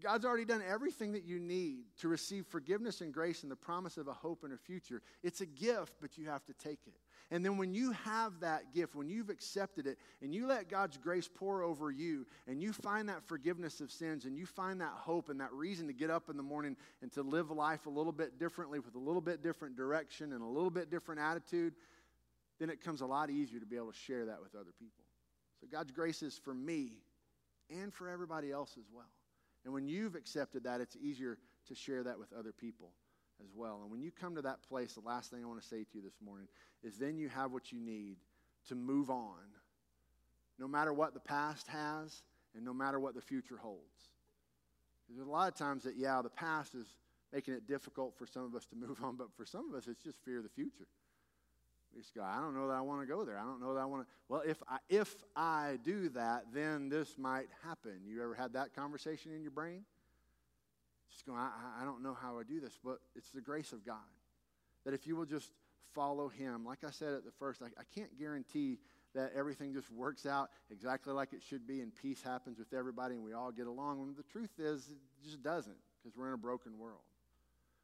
God's 0.00 0.24
already 0.24 0.44
done 0.44 0.62
everything 0.66 1.12
that 1.12 1.24
you 1.24 1.38
need 1.38 1.84
to 1.98 2.08
receive 2.08 2.46
forgiveness 2.46 3.00
and 3.00 3.12
grace 3.12 3.42
and 3.42 3.50
the 3.50 3.56
promise 3.56 3.96
of 3.96 4.08
a 4.08 4.12
hope 4.12 4.44
and 4.44 4.52
a 4.52 4.56
future. 4.56 5.02
It's 5.22 5.40
a 5.40 5.46
gift, 5.46 5.94
but 6.00 6.16
you 6.16 6.26
have 6.28 6.44
to 6.46 6.52
take 6.54 6.80
it. 6.86 6.94
And 7.30 7.44
then 7.44 7.56
when 7.56 7.72
you 7.72 7.92
have 7.92 8.40
that 8.40 8.72
gift, 8.74 8.94
when 8.96 9.08
you've 9.08 9.30
accepted 9.30 9.86
it, 9.86 9.98
and 10.22 10.34
you 10.34 10.46
let 10.46 10.68
God's 10.68 10.96
grace 10.96 11.28
pour 11.32 11.62
over 11.62 11.90
you, 11.90 12.26
and 12.48 12.60
you 12.60 12.72
find 12.72 13.08
that 13.08 13.22
forgiveness 13.22 13.80
of 13.80 13.92
sins, 13.92 14.24
and 14.24 14.36
you 14.36 14.46
find 14.46 14.80
that 14.80 14.92
hope 14.94 15.28
and 15.28 15.40
that 15.40 15.52
reason 15.52 15.86
to 15.86 15.92
get 15.92 16.10
up 16.10 16.28
in 16.28 16.36
the 16.36 16.42
morning 16.42 16.76
and 17.02 17.12
to 17.12 17.22
live 17.22 17.50
life 17.50 17.86
a 17.86 17.90
little 17.90 18.12
bit 18.12 18.38
differently 18.38 18.80
with 18.80 18.94
a 18.96 18.98
little 18.98 19.20
bit 19.20 19.42
different 19.42 19.76
direction 19.76 20.32
and 20.32 20.42
a 20.42 20.46
little 20.46 20.70
bit 20.70 20.90
different 20.90 21.20
attitude, 21.20 21.74
then 22.58 22.70
it 22.70 22.82
comes 22.82 23.00
a 23.00 23.06
lot 23.06 23.30
easier 23.30 23.60
to 23.60 23.66
be 23.66 23.76
able 23.76 23.92
to 23.92 23.98
share 23.98 24.26
that 24.26 24.40
with 24.42 24.54
other 24.54 24.72
people. 24.78 25.04
So 25.60 25.66
God's 25.70 25.92
grace 25.92 26.22
is 26.22 26.36
for 26.36 26.54
me 26.54 26.94
and 27.70 27.92
for 27.92 28.08
everybody 28.08 28.50
else 28.50 28.76
as 28.78 28.86
well. 28.92 29.06
And 29.64 29.74
when 29.74 29.86
you've 29.86 30.14
accepted 30.14 30.64
that, 30.64 30.80
it's 30.80 30.96
easier 30.96 31.38
to 31.68 31.74
share 31.74 32.02
that 32.04 32.18
with 32.18 32.32
other 32.32 32.52
people 32.52 32.92
as 33.42 33.50
well. 33.54 33.80
And 33.82 33.90
when 33.90 34.02
you 34.02 34.10
come 34.10 34.34
to 34.36 34.42
that 34.42 34.62
place, 34.62 34.94
the 34.94 35.00
last 35.00 35.30
thing 35.30 35.42
I 35.42 35.46
want 35.46 35.60
to 35.60 35.68
say 35.68 35.84
to 35.84 35.88
you 35.94 36.02
this 36.02 36.20
morning 36.24 36.48
is 36.82 36.96
then 36.96 37.18
you 37.18 37.28
have 37.28 37.52
what 37.52 37.72
you 37.72 37.78
need 37.80 38.16
to 38.68 38.74
move 38.74 39.10
on, 39.10 39.36
no 40.58 40.68
matter 40.68 40.92
what 40.92 41.14
the 41.14 41.20
past 41.20 41.66
has 41.68 42.22
and 42.54 42.64
no 42.64 42.74
matter 42.74 42.98
what 42.98 43.14
the 43.14 43.20
future 43.20 43.56
holds. 43.56 44.10
There's 45.08 45.26
a 45.26 45.30
lot 45.30 45.48
of 45.48 45.54
times 45.54 45.84
that, 45.84 45.96
yeah, 45.96 46.20
the 46.22 46.30
past 46.30 46.74
is 46.74 46.86
making 47.32 47.54
it 47.54 47.66
difficult 47.66 48.14
for 48.16 48.26
some 48.26 48.44
of 48.44 48.54
us 48.54 48.66
to 48.66 48.76
move 48.76 49.02
on, 49.02 49.16
but 49.16 49.28
for 49.36 49.44
some 49.44 49.68
of 49.68 49.74
us, 49.76 49.88
it's 49.88 50.02
just 50.02 50.18
fear 50.24 50.38
of 50.38 50.44
the 50.44 50.50
future. 50.50 50.86
Just 51.96 52.14
go, 52.14 52.22
I 52.22 52.40
don't 52.40 52.54
know 52.54 52.68
that 52.68 52.74
I 52.74 52.80
want 52.80 53.00
to 53.00 53.06
go 53.06 53.24
there. 53.24 53.38
I 53.38 53.42
don't 53.42 53.60
know 53.60 53.74
that 53.74 53.80
I 53.80 53.84
want 53.84 54.02
to. 54.02 54.08
Well, 54.28 54.42
if 54.46 54.62
I, 54.68 54.78
if 54.88 55.14
I 55.34 55.78
do 55.82 56.08
that, 56.10 56.44
then 56.52 56.88
this 56.88 57.18
might 57.18 57.48
happen. 57.64 58.00
You 58.06 58.22
ever 58.22 58.34
had 58.34 58.52
that 58.52 58.74
conversation 58.74 59.32
in 59.34 59.42
your 59.42 59.50
brain? 59.50 59.84
Just 61.10 61.26
going, 61.26 61.38
I, 61.38 61.82
I 61.82 61.84
don't 61.84 62.02
know 62.02 62.16
how 62.20 62.38
I 62.38 62.44
do 62.44 62.60
this, 62.60 62.78
but 62.82 62.98
it's 63.16 63.30
the 63.30 63.40
grace 63.40 63.72
of 63.72 63.84
God. 63.84 63.96
That 64.84 64.94
if 64.94 65.06
you 65.06 65.16
will 65.16 65.26
just 65.26 65.50
follow 65.94 66.28
Him, 66.28 66.64
like 66.64 66.84
I 66.86 66.90
said 66.90 67.12
at 67.12 67.24
the 67.24 67.32
first, 67.32 67.60
I, 67.60 67.66
I 67.66 67.82
can't 67.94 68.16
guarantee 68.18 68.78
that 69.14 69.32
everything 69.34 69.72
just 69.72 69.90
works 69.90 70.24
out 70.24 70.50
exactly 70.70 71.12
like 71.12 71.32
it 71.32 71.42
should 71.42 71.66
be 71.66 71.80
and 71.80 71.92
peace 71.94 72.22
happens 72.22 72.58
with 72.58 72.72
everybody 72.72 73.16
and 73.16 73.24
we 73.24 73.32
all 73.32 73.50
get 73.50 73.66
along. 73.66 74.14
The 74.16 74.22
truth 74.22 74.60
is, 74.60 74.88
it 74.88 75.24
just 75.24 75.42
doesn't 75.42 75.76
because 76.00 76.16
we're 76.16 76.28
in 76.28 76.34
a 76.34 76.38
broken 76.38 76.78
world. 76.78 77.00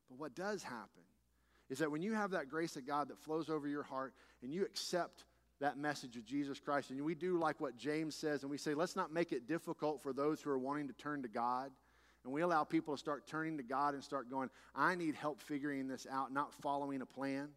But 0.08 0.18
what 0.20 0.36
does 0.36 0.62
happen 0.62 1.02
is 1.68 1.78
that 1.78 1.90
when 1.90 2.02
you 2.02 2.12
have 2.12 2.30
that 2.30 2.48
grace 2.48 2.76
of 2.76 2.86
God 2.86 3.08
that 3.08 3.18
flows 3.18 3.48
over 3.48 3.66
your 3.68 3.82
heart 3.82 4.14
and 4.42 4.52
you 4.52 4.64
accept 4.64 5.24
that 5.60 5.78
message 5.78 6.16
of 6.16 6.24
Jesus 6.24 6.60
Christ, 6.60 6.90
and 6.90 7.02
we 7.02 7.14
do 7.14 7.38
like 7.38 7.60
what 7.60 7.76
James 7.76 8.14
says, 8.14 8.42
and 8.42 8.50
we 8.50 8.58
say, 8.58 8.74
let's 8.74 8.96
not 8.96 9.12
make 9.12 9.32
it 9.32 9.48
difficult 9.48 10.02
for 10.02 10.12
those 10.12 10.40
who 10.40 10.50
are 10.50 10.58
wanting 10.58 10.86
to 10.88 10.94
turn 10.94 11.22
to 11.22 11.28
God. 11.28 11.70
And 12.24 12.32
we 12.32 12.42
allow 12.42 12.64
people 12.64 12.94
to 12.94 12.98
start 12.98 13.26
turning 13.26 13.56
to 13.56 13.62
God 13.62 13.94
and 13.94 14.02
start 14.02 14.28
going, 14.28 14.50
I 14.74 14.96
need 14.96 15.14
help 15.14 15.40
figuring 15.40 15.88
this 15.88 16.06
out, 16.10 16.32
not 16.32 16.52
following 16.54 17.00
a 17.00 17.06
plan 17.06 17.48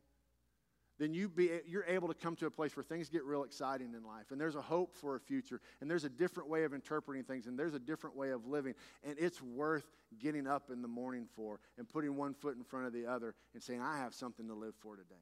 then 0.99 1.13
you 1.13 1.29
be, 1.29 1.49
you're 1.65 1.85
able 1.85 2.09
to 2.09 2.13
come 2.13 2.35
to 2.35 2.45
a 2.45 2.51
place 2.51 2.75
where 2.75 2.83
things 2.83 3.07
get 3.07 3.23
real 3.23 3.43
exciting 3.43 3.93
in 3.95 4.03
life. 4.03 4.31
And 4.31 4.39
there's 4.39 4.55
a 4.55 4.61
hope 4.61 4.93
for 4.93 5.15
a 5.15 5.19
future. 5.19 5.61
And 5.79 5.89
there's 5.89 6.03
a 6.03 6.09
different 6.09 6.49
way 6.49 6.65
of 6.65 6.73
interpreting 6.73 7.23
things. 7.23 7.47
And 7.47 7.57
there's 7.57 7.73
a 7.73 7.79
different 7.79 8.17
way 8.17 8.31
of 8.31 8.45
living. 8.45 8.73
And 9.05 9.15
it's 9.17 9.41
worth 9.41 9.85
getting 10.19 10.45
up 10.45 10.69
in 10.71 10.81
the 10.81 10.89
morning 10.89 11.25
for 11.37 11.61
and 11.77 11.87
putting 11.87 12.17
one 12.17 12.33
foot 12.33 12.57
in 12.57 12.65
front 12.65 12.85
of 12.85 12.91
the 12.91 13.05
other 13.05 13.33
and 13.53 13.63
saying, 13.63 13.81
I 13.81 13.97
have 13.97 14.13
something 14.13 14.45
to 14.47 14.53
live 14.53 14.73
for 14.81 14.97
today. 14.97 15.15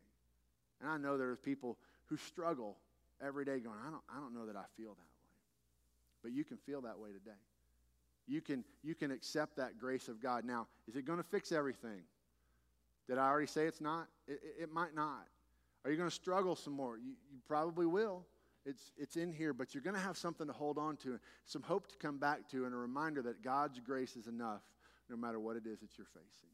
And 0.82 0.90
I 0.90 0.98
know 0.98 1.16
there's 1.16 1.38
people 1.38 1.78
who 2.08 2.18
struggle 2.18 2.78
every 3.24 3.46
day 3.46 3.60
going, 3.60 3.78
I 3.88 3.92
don't, 3.92 4.04
I 4.10 4.20
don't 4.20 4.34
know 4.34 4.48
that 4.48 4.56
I 4.56 4.66
feel 4.76 4.90
that 4.90 4.98
way. 4.98 5.28
But 6.24 6.32
you 6.32 6.44
can 6.44 6.58
feel 6.58 6.82
that 6.82 6.98
way 6.98 7.10
today. 7.10 7.38
You 8.28 8.42
can, 8.42 8.64
you 8.84 8.96
can 8.96 9.12
accept 9.12 9.58
that 9.58 9.78
grace 9.78 10.08
of 10.08 10.20
God. 10.20 10.44
Now, 10.44 10.68
is 10.88 10.96
it 10.96 11.06
going 11.06 11.20
to 11.20 11.24
fix 11.24 11.52
everything? 11.52 12.02
Did 13.08 13.20
I 13.20 13.28
already 13.28 13.48
say 13.48 13.68
it's 13.68 13.80
not? 13.80 14.08
It, 14.28 14.40
it, 14.44 14.64
it 14.64 14.74
might 14.74 14.96
not. 14.96 15.28
Are 15.88 15.90
you 15.90 15.96
going 15.96 16.10
to 16.10 16.14
struggle 16.16 16.58
some 16.58 16.74
more? 16.74 16.98
You, 16.98 17.14
you 17.32 17.40
probably 17.48 17.86
will. 17.86 18.26
It's, 18.66 18.92
it's 18.98 19.16
in 19.16 19.32
here, 19.32 19.54
but 19.54 19.74
you're 19.74 19.82
going 19.82 19.96
to 19.96 20.02
have 20.02 20.18
something 20.18 20.46
to 20.46 20.52
hold 20.52 20.78
on 20.78 20.98
to, 20.98 21.18
some 21.46 21.62
hope 21.62 21.88
to 21.88 21.96
come 21.96 22.18
back 22.18 22.46
to, 22.50 22.66
and 22.66 22.74
a 22.74 22.78
reminder 22.78 23.22
that 23.22 23.42
God's 23.42 23.80
grace 23.80 24.18
is 24.18 24.28
enough 24.28 24.64
no 25.10 25.16
matter 25.16 25.40
what 25.40 25.56
it 25.56 25.66
is 25.66 25.80
that 25.80 25.98
you're 25.98 26.06
facing. 26.08 26.50